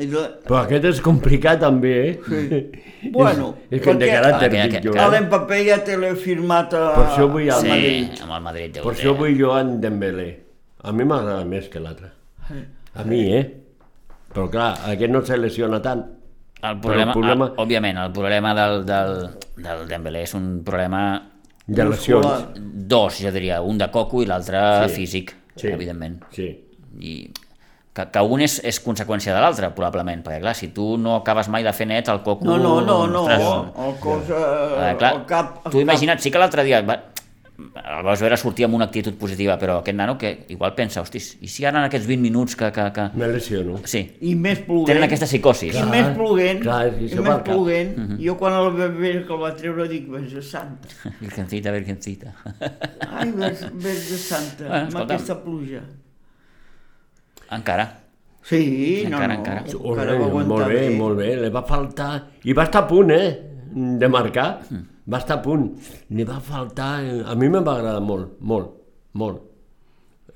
I 0.00 0.06
la, 0.08 0.22
Però 0.46 0.56
aquest 0.62 0.86
és 0.88 1.00
complicat 1.04 1.60
també, 1.60 1.90
eh? 2.08 2.12
Sí. 2.24 2.62
Bueno, 3.12 3.50
és, 3.68 3.76
és 3.76 3.82
que 3.84 3.92
de 3.92 4.06
perquè- 4.06 4.14
caràcter 4.14 4.48
Aquest- 4.48 4.70
dic 4.72 4.84
jo. 4.86 4.92
aquest- 4.94 5.02
A 5.04 5.08
l'Mbappé 5.12 5.58
ja 5.66 5.76
té 5.84 5.96
l'he 6.00 6.14
firmat 6.16 6.72
a, 6.78 6.84
Per 6.96 7.04
això 7.10 7.26
vull 7.30 7.50
a 7.50 7.56
el 7.58 7.60
sí, 7.60 7.68
Madrid. 7.68 8.22
amb 8.24 8.32
el 8.38 8.42
Madrid 8.46 8.78
Per 8.80 8.92
això 8.94 9.12
vull 9.18 9.36
jo 9.38 9.52
en 9.58 9.74
Dembélé. 9.82 10.28
A 10.82 10.92
mi 10.96 11.04
m'agrada 11.04 11.44
més 11.44 11.68
que 11.68 11.78
l'altre. 11.82 12.08
A 12.94 13.04
mi, 13.04 13.20
eh? 13.36 13.42
Però 14.32 14.48
clar, 14.50 14.70
aquest 14.92 15.12
no 15.12 15.20
se 15.24 15.36
lesiona 15.36 15.80
tant. 15.82 16.02
El 16.62 16.78
problema, 16.80 17.12
el 17.12 17.18
problema- 17.18 17.46
ah, 17.56 17.60
òbviament, 17.62 17.98
el 17.98 18.12
problema 18.12 18.54
del, 18.54 18.84
del, 18.86 19.30
del 19.56 19.86
Dembélé 19.88 20.22
és 20.22 20.34
un 20.38 20.62
problema 20.64 21.28
De 21.66 21.84
lesions. 21.84 22.26
Dos, 22.56 23.18
jo 23.22 23.30
diria, 23.32 23.60
un 23.62 23.78
de 23.78 23.90
coco 23.90 24.22
i 24.22 24.26
l'altre 24.26 24.88
Sí. 24.88 24.94
físic, 24.94 25.34
Sí. 25.56 25.68
evidentment. 25.68 26.22
Sí. 26.30 26.48
I 27.00 27.30
que, 27.92 28.06
que 28.10 28.20
un 28.24 28.40
és, 28.40 28.60
és 28.64 28.78
conseqüència 28.82 29.34
de 29.34 29.40
l'altre, 29.40 29.68
probablement, 29.74 30.22
perquè 30.24 30.40
clar, 30.40 30.54
si 30.56 30.68
tu 30.68 30.96
no 30.98 31.16
acabes 31.16 31.48
mai 31.48 31.62
de 31.62 31.72
fer 31.72 31.86
net 31.86 32.08
el 32.08 32.22
coco... 32.22 32.44
No, 32.44 32.56
no, 32.58 32.80
no, 32.80 33.06
no, 33.06 33.22
ostres, 33.22 33.40
el 33.42 33.98
cos, 34.00 34.30
eh, 34.30 34.90
eh, 34.92 34.96
clar, 34.98 35.14
el 35.16 35.26
cap... 35.26 35.56
el 35.66 35.70
tu 35.72 35.78
cap- 35.78 35.80
imagina't, 35.82 36.18
sí 36.20 36.30
que 36.30 36.38
l'altre 36.38 36.64
dia 36.64 36.80
va, 36.82 36.96
el 37.82 38.02
vas 38.06 38.20
veure 38.22 38.36
sortir 38.40 38.64
amb 38.66 38.74
una 38.78 38.86
actitud 38.88 39.14
positiva, 39.20 39.54
però 39.60 39.78
aquest 39.80 39.96
nano 39.98 40.16
que 40.18 40.30
igual 40.54 40.74
pensa, 40.74 41.00
hostis, 41.04 41.30
i 41.40 41.48
si 41.48 41.64
ara 41.68 41.78
en 41.80 41.86
aquests 41.88 42.06
20 42.08 42.22
minuts 42.22 42.56
que... 42.58 42.70
que, 42.74 42.84
que... 42.96 43.06
Me 43.18 43.28
lesiono. 43.32 43.78
Sí, 43.84 44.02
I 44.20 44.34
més 44.34 44.60
ploguent. 44.66 44.88
tenen 44.90 45.06
aquesta 45.06 45.26
psicosis. 45.30 45.74
I 45.78 45.84
més 45.90 46.10
ploguent, 46.16 46.60
clar, 46.64 46.82
i 46.98 47.08
això 47.08 47.24
més 47.26 47.40
ploguent. 47.46 47.94
Mhm. 47.98 48.20
Jo 48.26 48.36
quan 48.40 48.58
el 48.58 48.70
veure 48.76 49.24
que 49.26 49.34
el 49.38 49.42
va 49.42 49.52
treure 49.56 49.88
dic, 49.90 50.08
ves 50.12 50.32
de 50.34 50.42
santa. 50.42 50.88
Virgencita, 51.24 51.72
virgencita. 51.74 52.34
Ai, 53.12 53.30
de 53.32 53.54
santa, 54.18 54.64
Bueno, 54.64 54.74
amb 54.82 54.88
escolta'm. 54.88 55.10
aquesta 55.16 55.38
pluja. 55.44 55.82
Encara. 57.52 57.88
Sí, 58.42 59.04
no, 59.06 59.16
Encara, 59.18 59.34
no. 59.34 59.38
encara. 59.40 59.60
encara 59.70 60.14
va 60.18 60.26
aguantar 60.26 60.48
molt 60.50 60.66
bé, 60.66 60.80
bé. 60.88 60.94
molt 60.98 61.16
bé. 61.20 61.30
Li 61.44 61.50
va 61.54 61.62
faltar... 61.68 62.10
I 62.42 62.54
va 62.58 62.64
estar 62.66 62.82
a 62.82 62.88
punt, 62.88 63.12
eh? 63.14 63.51
De 63.74 64.08
marcar. 64.08 64.60
Va 65.12 65.18
estar 65.18 65.38
a 65.38 65.42
punt. 65.42 65.64
Li 66.10 66.24
va 66.24 66.38
faltar... 66.40 67.00
A 67.26 67.34
mi 67.34 67.46
em 67.46 67.56
va 67.64 67.74
agradar 67.78 68.00
molt, 68.04 68.36
molt, 68.40 68.70
molt. 69.18 69.40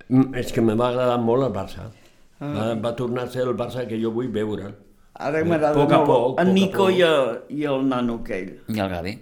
Mm, 0.08 0.34
És 0.38 0.52
que 0.52 0.60
me 0.62 0.74
va 0.74 0.88
agradar 0.88 1.18
molt 1.22 1.46
el 1.46 1.52
Barça. 1.54 1.86
Ah. 2.40 2.50
Va, 2.52 2.64
va 2.88 2.92
tornar 2.96 3.24
a 3.24 3.30
ser 3.30 3.42
el 3.46 3.54
Barça 3.56 3.86
que 3.88 3.98
jo 4.02 4.10
vull 4.14 4.28
veure. 4.32 4.72
Ara 5.16 5.40
m'agrada 5.44 5.72
Poc 5.78 5.92
a 5.92 5.98
molt 6.02 6.08
poc, 6.10 6.40
en 6.42 6.50
Nico 6.54 6.84
poc. 6.88 6.98
i, 6.98 7.00
el, 7.06 7.30
i 7.56 7.64
el 7.64 7.86
nano 7.88 8.18
aquell, 8.20 8.50
I 8.68 8.80
el 8.84 8.88
Gavi. 8.92 9.14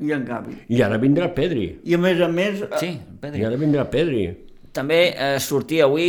i 0.00 0.10
en 0.12 0.24
Gavi. 0.26 0.56
I 0.74 0.80
ara 0.82 0.98
vindrà 0.98 1.28
Pedri. 1.34 1.68
I 1.84 1.94
a 1.94 1.98
més 2.02 2.20
a 2.20 2.26
més, 2.28 2.64
Sí, 2.80 2.88
I 2.96 3.18
Pedri. 3.20 3.44
ara 3.46 3.56
vindrà 3.56 3.84
Pedri. 3.90 4.24
També 4.74 4.98
eh, 5.14 5.38
sortia 5.38 5.84
avui 5.86 6.08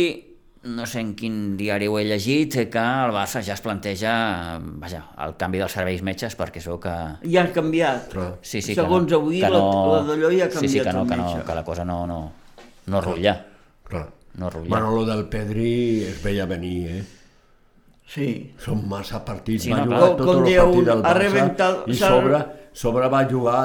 no 0.62 0.84
sé 0.86 1.00
en 1.00 1.14
quin 1.16 1.56
diari 1.56 1.86
ho 1.88 1.98
he 1.98 2.04
llegit, 2.04 2.52
que 2.70 2.78
el 2.82 3.12
Barça 3.14 3.40
ja 3.42 3.54
es 3.56 3.62
planteja 3.64 4.58
vaja, 4.60 5.06
el 5.24 5.36
canvi 5.40 5.58
dels 5.62 5.72
serveis 5.72 6.02
metges 6.04 6.36
perquè 6.36 6.60
veu 6.66 6.76
que... 6.82 6.92
Ja 7.24 7.46
ha 7.46 7.52
canviat. 7.54 8.10
Clar. 8.12 8.34
Sí, 8.42 8.60
sí, 8.60 8.74
Segons 8.76 9.06
que 9.08 9.14
no, 9.16 9.20
avui, 9.22 9.40
que 9.40 9.48
la, 9.48 9.58
no, 9.58 9.94
la 9.94 10.02
d'allò 10.10 10.28
ja 10.36 10.44
ha 10.44 10.50
canviat 10.52 10.60
sí, 10.60 10.68
sí, 10.78 10.82
que 10.84 10.92
no, 10.92 11.02
el 11.06 11.08
que, 11.08 11.16
no, 11.16 11.44
que 11.46 11.54
la 11.54 11.64
cosa 11.64 11.84
no, 11.88 12.02
no, 12.06 12.20
no 12.86 13.00
rutlla. 13.00 13.36
Clar. 13.88 14.06
No 14.40 14.50
rutlla. 14.50 14.68
Bueno, 14.68 14.92
lo 14.94 15.04
del 15.06 15.24
Pedri 15.32 16.04
es 16.04 16.20
veia 16.22 16.44
venir, 16.46 16.76
eh? 16.98 17.00
Sí. 18.10 18.28
Són 18.58 18.84
massa 18.90 19.20
partits, 19.24 19.64
Sí, 19.64 19.72
va 19.72 19.84
no, 19.84 19.90
jugar 19.90 20.16
clar. 20.16 20.16
dia 20.46 20.62
partits 20.64 20.78
un, 20.80 20.84
del 20.88 20.98
ha 21.04 21.08
Barça 21.08 21.18
rebentat- 21.22 21.88
i 21.90 21.94
sobre, 21.98 22.40
sobre 22.74 23.08
va 23.08 23.24
jugar 23.30 23.60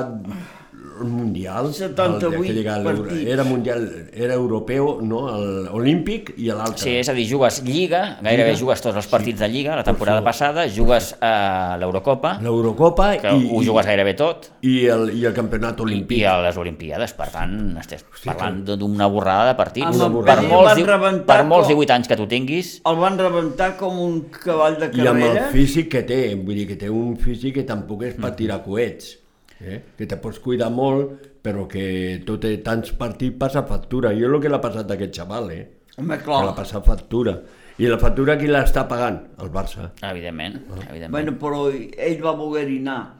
el 1.01 1.07
Mundial. 1.07 1.73
78 1.73 2.27
el, 2.27 2.53
que 2.55 2.63
partits. 2.63 3.27
Era 3.27 3.43
Mundial, 3.43 4.09
era 4.13 4.33
europeu, 4.33 5.01
no? 5.03 5.27
El 5.35 5.67
Olímpic 5.67 6.33
i 6.38 6.45
l'altre. 6.47 6.77
Sí, 6.79 6.93
és 7.01 7.09
a 7.09 7.13
dir, 7.17 7.25
jugues 7.29 7.57
Lliga, 7.65 8.17
gairebé 8.23 8.51
Lliga. 8.53 8.61
jugues 8.61 8.81
tots 8.81 8.95
els 8.95 9.07
partits 9.11 9.39
de 9.43 9.49
Lliga, 9.51 9.75
la 9.75 9.83
temporada 9.83 10.23
passada, 10.23 10.63
jugues 10.71 11.09
a 11.19 11.75
l'Eurocopa, 11.81 12.38
L'Eurocopa 12.41 13.09
que 13.19 13.27
i, 13.35 13.49
ho 13.51 13.59
jugues 13.67 13.85
gairebé 13.85 14.13
tot, 14.15 14.47
i, 14.61 14.85
el, 14.88 15.11
i 15.17 15.25
el 15.25 15.33
campionat 15.35 15.81
olímpic. 15.83 16.17
i 16.17 16.23
a 16.23 16.38
les 16.45 16.55
Olimpiades, 16.63 17.11
per 17.13 17.27
tant, 17.33 17.57
estàs 17.83 18.05
parlant 18.23 18.63
d'una 18.65 19.07
borrada 19.11 19.51
de 19.51 19.57
partits. 19.59 19.88
Amb 19.99 20.15
el 20.21 20.23
per 20.23 20.38
molts, 20.47 20.71
van 20.71 20.77
diu- 20.79 21.25
per 21.27 21.41
molts 21.43 21.67
com- 21.67 21.75
18 21.75 21.93
anys 21.97 22.07
que 22.07 22.15
tu 22.15 22.25
tinguis, 22.31 22.81
El 22.85 22.95
van 23.03 23.19
rebentar 23.19 23.75
com 23.75 23.99
un 23.99 24.21
cavall 24.31 24.79
de 24.79 24.91
I 24.95 25.07
amb 25.07 25.19
el 25.19 25.27
carrera. 25.27 25.49
físic 25.51 25.91
que 25.91 26.03
té, 26.07 26.21
vull 26.35 26.55
dir 26.55 26.67
que 26.71 26.77
té 26.79 26.89
un 26.89 27.17
físic 27.17 27.53
que 27.59 27.63
tampoc 27.67 28.03
és 28.03 28.15
per 28.15 28.31
tirar 28.39 28.63
coets, 28.63 29.17
eh? 29.61 29.81
que 29.97 30.05
te 30.07 30.17
pots 30.17 30.39
cuidar 30.39 30.69
molt, 30.71 31.27
però 31.41 31.67
que 31.67 32.21
tot 32.25 32.45
tants 32.63 32.91
partits 32.97 33.37
passa 33.39 33.63
factura. 33.63 34.13
Jo 34.17 34.27
el 34.33 34.41
que 34.41 34.49
l'ha 34.49 34.61
passat 34.61 34.89
a 34.91 34.93
aquest 34.97 35.13
xaval, 35.15 35.51
eh? 35.51 35.67
Home, 35.97 36.17
Que 36.17 36.23
clar. 36.23 36.43
l'ha 36.45 36.55
passat 36.55 36.85
factura. 36.85 37.37
I 37.77 37.87
la 37.91 37.97
factura 37.99 38.37
qui 38.39 38.47
l'està 38.47 38.85
pagant? 38.87 39.17
El 39.39 39.49
Barça. 39.51 39.91
evidentment, 40.01 40.61
evidentment. 40.89 41.11
Bueno, 41.11 41.33
però 41.39 41.69
ell 41.71 42.21
va 42.23 42.31
voler-hi 42.31 42.77
anar. 42.79 43.15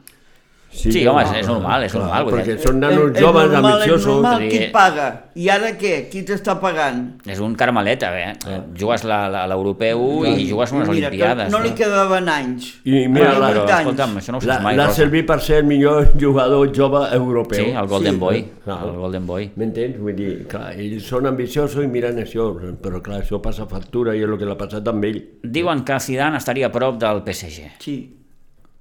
Sí, 0.68 1.06
home, 1.06 1.22
és- 1.22 1.32
és 1.40 1.46
normal, 1.48 1.82
és 1.84 1.94
normal, 1.94 2.24
vull 2.24 2.34
Perquè 2.34 2.58
són 2.60 2.78
nanos 2.80 3.10
És- 3.14 3.20
joves, 3.20 3.50
normal, 3.50 3.72
ambiciosos. 3.72 4.00
És 4.00 4.06
normal, 4.06 4.48
qui 4.48 4.58
paga? 4.72 5.24
I 5.34 5.48
ara 5.48 5.70
què? 5.78 6.08
Qui 6.10 6.22
t'està 6.22 6.58
pagant? 6.60 7.16
És 7.26 7.40
un 7.40 7.54
carmelet, 7.54 8.02
eh? 8.02 8.34
Jugues 8.76 9.04
la- 9.04 9.28
la- 9.28 9.46
l'europeu 9.46 10.24
i 10.26 10.46
jugues 10.50 10.72
unes 10.72 10.88
Mira, 10.88 11.08
olimpiades. 11.08 11.50
no 11.50 11.60
li 11.60 11.70
quedaven 11.70 12.28
anys. 12.28 12.74
I 12.84 13.08
mira, 13.08 13.38
la- 13.38 13.48
però, 13.48 13.64
18 13.64 13.72
anys. 13.72 13.80
escolta'm, 13.80 14.16
això 14.18 14.30
no 14.32 14.38
ho 14.38 14.40
saps 14.40 14.46
L'ha 14.46 14.60
mai, 14.60 14.76
l'ha 14.76 14.90
servit 14.90 15.26
per 15.26 15.40
ser 15.40 15.56
el 15.58 15.64
millor 15.64 16.12
jugador 16.20 16.70
jove 16.76 17.08
europeu. 17.14 17.64
Sí, 17.64 17.70
el 17.70 17.86
Golden 17.86 18.12
Sí. 18.14 18.18
Boy, 18.18 18.44
Clar. 18.64 18.84
el 18.84 18.96
Golden 18.96 19.26
Boy. 19.26 19.50
M'entens? 19.56 19.98
Vull 19.98 20.14
dir, 20.14 20.46
clar, 20.46 20.74
ells 20.78 21.02
són 21.04 21.26
ambiciosos 21.26 21.82
i 21.82 21.88
miren 21.88 22.16
això, 22.18 22.54
però 22.80 23.00
clar, 23.00 23.22
això 23.22 23.40
passa 23.40 23.64
factura 23.66 24.14
i 24.14 24.18
és 24.22 24.28
el 24.28 24.36
que 24.36 24.44
l'ha 24.44 24.58
passat 24.58 24.86
amb 24.88 25.02
ell. 25.04 25.22
Diuen 25.42 25.84
que 25.84 25.98
Zidane 26.00 26.36
estaria 26.36 26.66
a 26.66 26.70
prop 26.72 26.98
del 26.98 27.22
PSG. 27.22 27.70
Sí, 27.78 28.12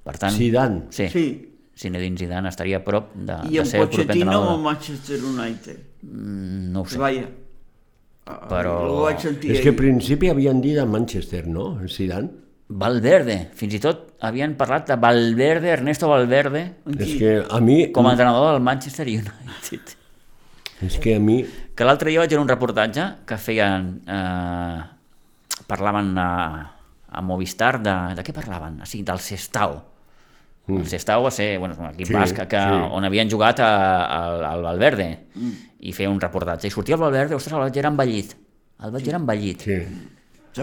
Per 0.04 0.17
tant, 0.17 0.34
Zidane. 0.34 0.82
sí, 0.89 1.08
sí. 1.10 1.52
Zinedine 1.77 2.17
Zidane 2.17 2.49
estaria 2.49 2.77
a 2.77 2.83
prop 2.83 3.09
de, 3.15 3.35
I 3.49 3.57
de 3.57 3.59
en 3.59 3.65
ser 3.67 3.81
el 3.81 3.89
proper 3.89 4.05
Pochettino 4.07 4.31
amb 4.31 4.31
el 4.31 4.45
entrenador. 4.45 4.59
Manchester 4.63 5.19
United. 5.23 5.79
Mm, 6.03 6.71
No 6.71 6.81
ho 6.81 6.85
sé. 6.88 6.97
Vaja. 7.01 7.25
Però- 8.49 8.77
Ho 8.89 9.01
vaig 9.03 9.19
sentir 9.21 9.51
És 9.51 9.59
que 9.61 9.69
al 9.69 9.75
principi 9.75 10.29
havien 10.31 10.61
dit 10.61 10.77
a 10.81 10.85
Manchester, 10.85 11.45
no? 11.47 11.79
El 11.81 11.89
Zidane. 11.89 12.29
Valverde, 12.67 13.51
fins 13.53 13.75
i 13.77 13.79
tot 13.79 14.15
havien 14.25 14.55
parlat 14.57 14.88
de 14.89 14.95
Valverde, 14.97 15.69
Ernesto 15.69 16.07
Valverde, 16.09 16.63
És 16.97 17.11
que 17.19 17.43
a 17.47 17.59
mi... 17.61 17.91
com 17.93 18.07
a 18.07 18.15
entrenador 18.15 18.53
del 18.53 18.63
Manchester 18.65 19.05
United. 19.07 19.93
És 20.81 20.97
que 20.97 21.15
a 21.15 21.19
mi... 21.19 21.43
Que 21.75 21.85
l'altre 21.85 22.09
dia 22.09 22.19
vaig 22.23 22.31
veure 22.31 22.41
un 22.41 22.49
reportatge 22.49 23.05
que 23.27 23.38
feien... 23.38 24.01
Eh, 24.07 24.81
parlaven 25.67 26.17
a, 26.17 26.31
a 27.07 27.21
Movistar 27.21 27.77
de, 27.83 27.93
de 28.17 28.23
què 28.25 28.33
parlaven? 28.33 28.81
O 28.81 28.85
sigui, 28.89 29.03
del 29.07 29.19
Sestao. 29.23 29.77
Mm. 30.67 30.82
El 30.82 30.88
Sestao 30.89 31.23
va 31.23 31.32
ser 31.32 31.60
bueno, 31.60 31.75
un 31.78 31.91
equip 31.91 32.08
Sí, 32.08 32.13
sí, 32.13 32.17
basc 32.17 32.39
que, 32.49 32.60
sí. 32.60 32.82
on 32.97 33.06
havien 33.06 33.30
jugat 33.30 33.60
a, 33.62 33.69
a, 34.06 34.21
al 34.49 34.63
Valverde 34.65 35.10
mm. 35.36 35.51
i 35.86 35.93
feia 35.93 36.10
un 36.10 36.19
reportatge. 36.21 36.67
I 36.67 36.73
sortia 36.73 36.97
el 36.97 37.01
Valverde, 37.01 37.38
ostres, 37.38 37.54
el 37.54 37.65
vaig 37.67 37.78
era 37.78 37.91
envellit. 37.93 38.34
El 38.82 38.95
vaig 38.95 39.08
era 39.12 39.21
envellit. 39.21 39.62
Sí. 39.62 39.82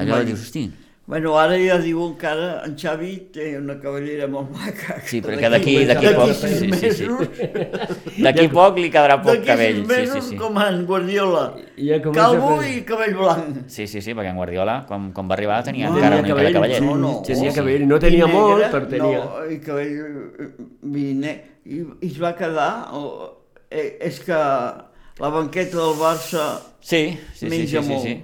Allò 0.01 0.23
dius, 0.25 0.41
hosti, 0.47 0.65
Bueno, 1.05 1.33
ara 1.37 1.57
ja 1.59 1.79
diuen 1.83 2.13
que 2.17 2.27
ara 2.31 2.63
en 2.65 2.77
Xavi 2.79 3.17
té 3.35 3.57
una 3.59 3.75
cavallera 3.83 4.29
molt 4.31 4.53
maca. 4.55 5.01
Sí, 5.05 5.19
perquè 5.21 5.49
d'aquí- 5.51 5.85
d'aquí 5.85 6.07
d'aquí 6.07 6.15
poc- 6.15 6.33
sis 6.33 6.59
sí, 6.61 6.71
sí, 6.71 6.91
sí. 7.03 8.23
d'aquí 8.23 8.47
poc 8.49 8.79
li 8.79 8.89
quedarà 8.89 9.17
poc 9.21 9.33
d'aquí 9.35 9.47
cabell. 9.49 9.81
sis 9.83 9.83
Sí, 9.83 9.93
mesos 9.93 10.25
sí, 10.25 10.31
sí. 10.31 10.37
com 10.37 10.57
en 10.63 10.87
Guardiola. 10.87 11.43
Ja 11.77 11.99
Calvo 12.07 12.53
fer- 12.61 12.71
i 12.79 12.85
cabell 12.87 13.15
blanc. 13.19 13.59
Sí, 13.67 13.87
sí, 13.89 14.01
sí, 14.01 14.15
perquè 14.15 14.31
en 14.31 14.37
Guardiola, 14.37 14.85
quan, 14.87 15.11
quan 15.13 15.29
va 15.29 15.35
arribar, 15.35 15.63
tenia 15.65 15.91
No, 15.91 15.97
encara 15.99 16.21
una 16.21 16.23
mica 16.23 16.35
de 16.47 16.53
cavallet. 16.53 16.79
sí, 16.79 16.85
No, 16.87 16.97
no. 16.97 17.23
tenia 17.27 17.51
sí. 17.51 17.57
cabell. 17.59 17.87
No 17.89 17.99
tenia 17.99 18.27
molt, 18.27 18.59
negre, 18.63 18.71
però 18.71 18.89
tenia... 18.89 19.25
No, 19.25 19.51
i 19.51 19.59
cabell 19.61 19.99
eh, 19.99 20.51
vine, 20.83 21.35
i, 21.67 21.83
i 22.01 22.07
es 22.13 22.23
va 22.23 22.35
quedar... 22.39 22.89
Oh, 22.93 23.39
eh, 23.71 23.99
és 24.01 24.21
que 24.21 24.33
la 24.39 25.29
banqueta 25.35 25.77
del 25.79 25.97
Barça 25.99 26.61
Sí, 26.81 27.19
sí, 27.35 27.35
sí, 27.35 27.47
sí, 27.47 27.51
menja 27.51 27.83
sí, 27.83 27.89
molt. 27.89 28.03
sí. 28.07 28.23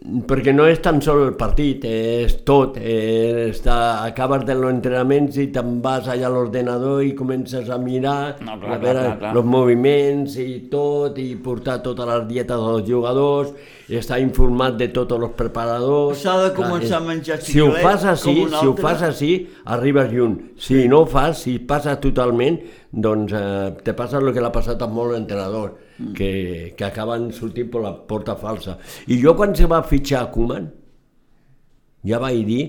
Perquè 0.00 0.54
no 0.56 0.64
és 0.64 0.78
tan 0.80 0.96
sol 1.04 1.18
el 1.26 1.34
partit, 1.36 1.82
és 1.84 2.38
tot. 2.48 2.78
Eh, 2.80 3.50
està, 3.50 3.74
acabes 4.06 4.46
de 4.48 4.54
los 4.56 4.70
entrenaments 4.72 5.36
i 5.36 5.48
te'n 5.52 5.74
vas 5.84 6.06
allà 6.08 6.24
a 6.24 6.30
l'ordenador 6.32 7.02
i 7.04 7.10
comences 7.14 7.68
a 7.68 7.76
mirar, 7.76 8.38
No, 8.40 8.54
clar, 8.62 8.78
a 8.78 8.78
veure 8.80 9.02
clar, 9.02 9.02
clar, 9.10 9.18
clar. 9.18 9.34
els 9.36 9.44
moviments 9.44 10.38
i 10.40 10.46
tot, 10.72 11.18
i 11.20 11.34
portar 11.36 11.82
totes 11.84 12.08
les 12.08 12.24
dietes 12.30 12.56
dels 12.64 12.88
jugadors, 12.88 13.52
i 13.90 13.98
estar 14.00 14.18
informat 14.24 14.78
de 14.80 14.88
tots 14.88 15.12
els 15.18 15.34
preparadors. 15.36 16.16
S'ha 16.24 16.38
de 16.46 16.54
Clar, 16.54 16.70
començar 16.70 16.86
és- 16.86 16.92
a 16.96 17.00
menjar 17.00 17.38
Si 17.42 17.60
ho 17.60 17.66
xiclet, 17.68 17.82
fas 17.82 18.04
així, 18.06 18.24
com 18.34 18.42
un 18.44 18.48
si 18.48 18.54
ho 18.66 18.70
altre. 18.70 18.82
fas 18.82 19.02
així, 19.02 19.48
arribes 19.66 20.10
lluny. 20.12 20.38
Si 20.56 20.88
no 20.88 21.00
ho 21.02 21.06
fas, 21.06 21.42
si 21.42 21.58
passes 21.58 22.00
totalment, 22.00 22.58
doncs 22.90 23.32
eh, 23.36 23.74
te 23.84 23.92
passa 23.92 24.16
el 24.16 24.32
que 24.32 24.40
l'ha 24.40 24.50
passat 24.52 24.80
a 24.80 24.86
molts 24.86 25.18
entrenadors, 25.18 25.72
Mm. 26.00 26.12
que, 26.16 26.74
que 26.76 26.84
acaben 26.86 27.28
sortint 27.36 27.68
per 27.70 27.82
la 27.84 27.92
porta 28.08 28.36
falsa. 28.40 28.78
I 29.12 29.20
jo 29.20 29.34
quan 29.36 29.52
se 29.56 29.68
va 29.68 29.82
fitxar 29.84 30.30
Koeman, 30.32 30.70
ja 32.08 32.20
vaig 32.22 32.44
dir 32.48 32.62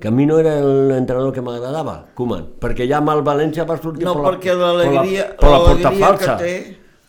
que 0.00 0.08
a 0.08 0.12
mi 0.14 0.24
no 0.26 0.38
era 0.40 0.54
l'entrenador 0.62 1.34
que 1.34 1.44
m'agradava, 1.44 1.98
Koeman, 2.16 2.46
perquè 2.62 2.86
ja 2.88 3.02
amb 3.02 3.12
el 3.12 3.24
València 3.26 3.66
va 3.68 3.76
sortir 3.76 4.06
No, 4.06 4.14
per 4.16 4.22
la, 4.22 4.30
perquè 4.30 4.54
per 4.56 4.72
la, 4.94 5.02
per 5.42 5.52
la 5.52 5.58
porta 5.66 5.92
falsa. 5.98 6.36
té... 6.40 6.54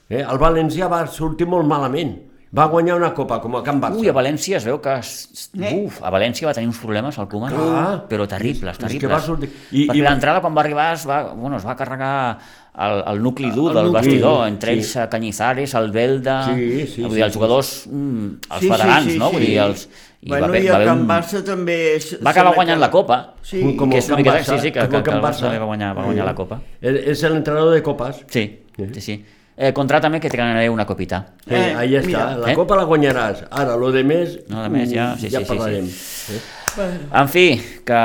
Eh? 0.09 0.23
El 0.25 0.41
València 0.41 0.89
va 0.89 1.03
sortir 1.07 1.47
molt 1.47 1.69
malament. 1.69 2.15
Va 2.57 2.63
guanyar 2.65 2.95
una 2.97 3.11
copa, 3.13 3.35
com 3.43 3.55
a 3.59 3.61
Can 3.61 3.77
Barça. 3.79 3.99
Ui, 4.01 4.07
a 4.09 4.13
València 4.15 4.57
es 4.57 4.63
veu 4.65 4.79
que... 4.81 4.93
es- 4.97 5.49
Eh? 5.53 5.83
Uf, 5.85 5.99
a 6.01 6.09
València 6.09 6.47
va 6.47 6.53
tenir 6.57 6.67
uns 6.71 6.79
problemes 6.81 7.17
al 7.21 7.27
Koeman, 7.29 7.53
Clar. 7.53 8.07
però 8.09 8.25
terribles, 8.27 8.71
És 8.73 8.77
que 8.79 8.87
terribles. 8.87 9.11
va 9.11 9.19
sortir- 9.21 9.49
i- 9.71 9.83
Perquè 9.87 9.97
i- 9.99 10.01
d'entrada, 10.01 10.41
quan 10.41 10.55
va 10.57 10.61
arribar, 10.61 10.93
es 10.95 11.05
va, 11.07 11.19
bueno, 11.33 11.57
es 11.57 11.65
va 11.67 11.75
carregar 11.77 12.39
el, 12.79 13.03
el 13.13 13.21
nucli 13.21 13.51
dur 13.51 13.69
El 13.69 13.77
del 13.77 13.91
nucli, 13.91 14.01
vestidor, 14.07 14.47
entre 14.47 14.71
sí. 14.73 14.79
ells 14.79 14.95
eh, 14.95 15.07
Cañizares, 15.11 15.73
el 15.75 15.91
Belda... 15.91 16.39
Sí, 16.55 16.87
sí, 16.87 17.01
vull 17.03 17.11
sí, 17.11 17.15
dir, 17.17 17.23
els 17.27 17.33
sí. 17.33 17.37
jugadors, 17.39 17.69
mm, 17.91 18.25
els 18.49 18.59
Sí, 18.59 18.65
sí, 18.65 18.71
federans, 18.73 19.11
sí, 19.11 19.17
no? 19.19 19.29
sí. 19.29 19.35
Vull 19.37 19.45
dir, 19.45 19.57
els... 19.67 19.89
I 20.21 20.29
bueno, 20.29 20.41
va, 20.41 20.49
haver- 20.49 20.63
i 20.63 20.67
haver 20.73 20.87
Can 20.87 20.99
un... 21.01 21.07
Barça 21.07 21.43
també... 21.45 21.77
és- 21.97 22.11
Va 22.25 22.31
acabar 22.33 22.55
guanyant 22.55 22.79
la 22.81 22.89
Copa, 22.89 23.19
Sí, 23.43 23.61
Com 23.77 23.89
que 23.93 23.97
és 24.01 24.07
una 24.09 24.15
Can 24.17 24.23
miqueta... 24.23 24.37
Barça, 24.41 24.55
Sí, 24.57 24.65
sí, 24.67 24.71
que, 24.71 24.79
que, 24.79 24.89
que 24.97 25.03
Can 25.03 25.17
el 25.17 25.21
Barça 25.23 25.45
també 25.45 25.59
va 25.61 25.65
guanyar, 25.69 25.93
va 25.97 26.03
guanyar 26.09 26.25
la 26.25 26.33
Copa. 26.35 26.61
És, 26.81 26.97
és 27.13 27.23
l'entrenador 27.29 27.73
de 27.77 27.83
copes. 27.85 28.23
Sí, 28.27 28.59
sí, 28.95 29.01
sí. 29.01 29.25
Eh, 29.61 29.73
contrátame 29.73 30.21
que 30.21 30.29
te 30.29 30.37
ganaré 30.37 30.69
una 30.69 30.85
copita. 30.85 31.33
Eh, 31.45 31.53
Eh, 31.55 31.75
ahí 31.75 31.95
està, 31.97 32.05
mira. 32.07 32.37
la 32.37 32.51
Eh? 32.51 32.55
copa 32.55 32.77
la 32.77 32.85
guanyaràs. 32.87 33.41
Ara, 33.51 33.75
lo 33.75 33.91
de 33.91 34.03
més, 34.05 34.39
No, 34.47 34.63
de 34.63 34.69
més, 34.69 34.89
ja- 34.89 35.17
sí, 35.19 35.29
ja 35.29 35.39
sí, 35.39 35.45
sí, 35.45 35.49
parlarem. 35.49 35.85
sí. 35.87 36.33
Eh? 36.79 36.99
En 37.13 37.27
fi, 37.27 37.61
que... 37.83 37.99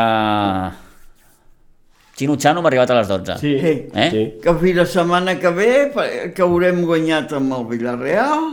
Xino-Xano 2.17 2.62
m'ha 2.62 2.69
arribat 2.71 2.90
a 2.90 2.99
les 3.01 3.09
12. 3.09 3.38
Sí, 3.38 3.59
Sí. 3.61 3.73
Eh? 3.95 4.09
sí. 4.11 4.23
Que 4.43 4.55
fins 4.61 4.77
la 4.77 4.87
setmana 4.87 5.38
que 5.40 5.49
ve, 5.51 6.33
que 6.35 6.43
haurem 6.43 6.83
guanyat 6.87 7.33
amb 7.35 7.53
el 7.57 7.64
Villarreal 7.73 8.45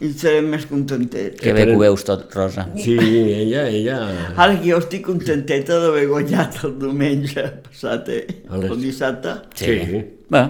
i 0.00 0.10
serem 0.12 0.48
més 0.50 0.66
contentets. 0.66 1.40
Que 1.40 1.52
bé 1.54 1.66
que 1.66 1.74
ho 1.76 1.78
veus 1.78 2.02
tot, 2.04 2.26
Rosa. 2.34 2.66
Sí, 2.76 2.96
ella, 2.98 3.68
ella... 3.68 4.00
Ara 4.36 4.58
que 4.60 4.72
jo 4.72 4.78
estic 4.82 5.04
contenteta 5.06 5.78
d'haver 5.78 6.06
guanyat 6.10 6.64
el 6.64 6.78
diumenge 6.78 7.44
passat, 7.68 8.08
eh? 8.08 8.26
El 8.50 8.80
dissabte. 8.82 9.36
Sí. 9.54 9.78
Sí. 9.84 10.04
Bé, 10.30 10.44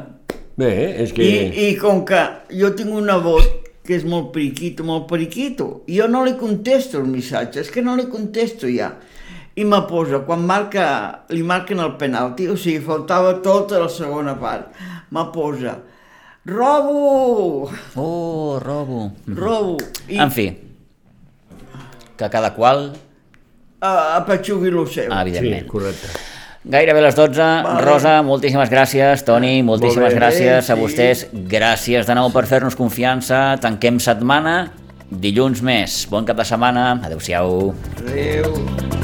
Bé, 0.57 0.71
és 1.03 1.13
que... 1.13 1.25
I, 1.27 1.69
I 1.69 1.77
com 1.81 2.05
que 2.07 2.21
jo 2.55 2.71
tinc 2.79 2.93
un 2.95 3.09
nebot 3.11 3.65
que 3.85 3.97
és 3.99 4.05
molt 4.09 4.31
periquito, 4.33 4.85
molt 4.87 5.09
periquito, 5.11 5.83
i 5.91 5.99
jo 5.99 6.07
no 6.09 6.23
li 6.25 6.37
contesto 6.41 7.01
els 7.03 7.11
missatges, 7.11 7.71
que 7.75 7.83
no 7.85 7.97
li 7.99 8.07
contesto 8.09 8.71
ja. 8.71 8.93
I 9.55 9.67
me 9.69 9.81
posa, 9.87 10.23
quan 10.27 10.47
marca, 10.47 10.87
li 11.31 11.43
marquen 11.47 11.83
el 11.85 11.93
penalti, 12.01 12.49
o 12.51 12.57
sigui, 12.59 12.81
faltava 12.83 13.37
tota 13.45 13.83
la 13.83 13.91
segona 13.93 14.35
part, 14.41 14.73
me 15.15 15.27
posa, 15.35 15.77
robo, 16.49 17.69
oh, 18.01 18.59
robo. 18.63 19.11
robo, 19.29 19.77
i 20.09 20.19
En 20.19 20.33
fi, 20.35 20.49
que 22.17 22.31
cada 22.31 22.55
qual, 22.57 22.89
a, 23.85 24.17
apatxugui 24.17 24.71
lo 24.73 24.87
seu. 24.87 25.13
ah, 25.13 25.23
Sí, 25.23 25.37
evidentment. 25.37 25.69
correcte. 25.69 26.34
Gairebé 26.65 27.01
les 27.05 27.15
12. 27.15 27.47
Rosa, 27.85 28.23
moltíssimes 28.25 28.71
gràcies. 28.73 29.25
Toni, 29.27 29.63
moltíssimes 29.63 30.15
bé. 30.15 30.19
gràcies 30.21 30.71
a 30.71 30.75
Sí. 30.75 30.81
vostès. 30.81 31.27
Gràcies 31.33 32.07
de 32.07 32.15
nou 32.15 32.31
per 32.33 32.47
fer-nos 32.47 32.75
confiança. 32.75 33.59
Tanquem 33.61 34.01
setmana 34.01 34.71
dilluns 35.11 35.61
més. 35.63 36.07
Bon 36.11 36.25
cap 36.25 36.37
de 36.37 36.45
setmana. 36.45 37.01
Adéu-siau. 37.05 37.75
Adéu. 38.01 39.04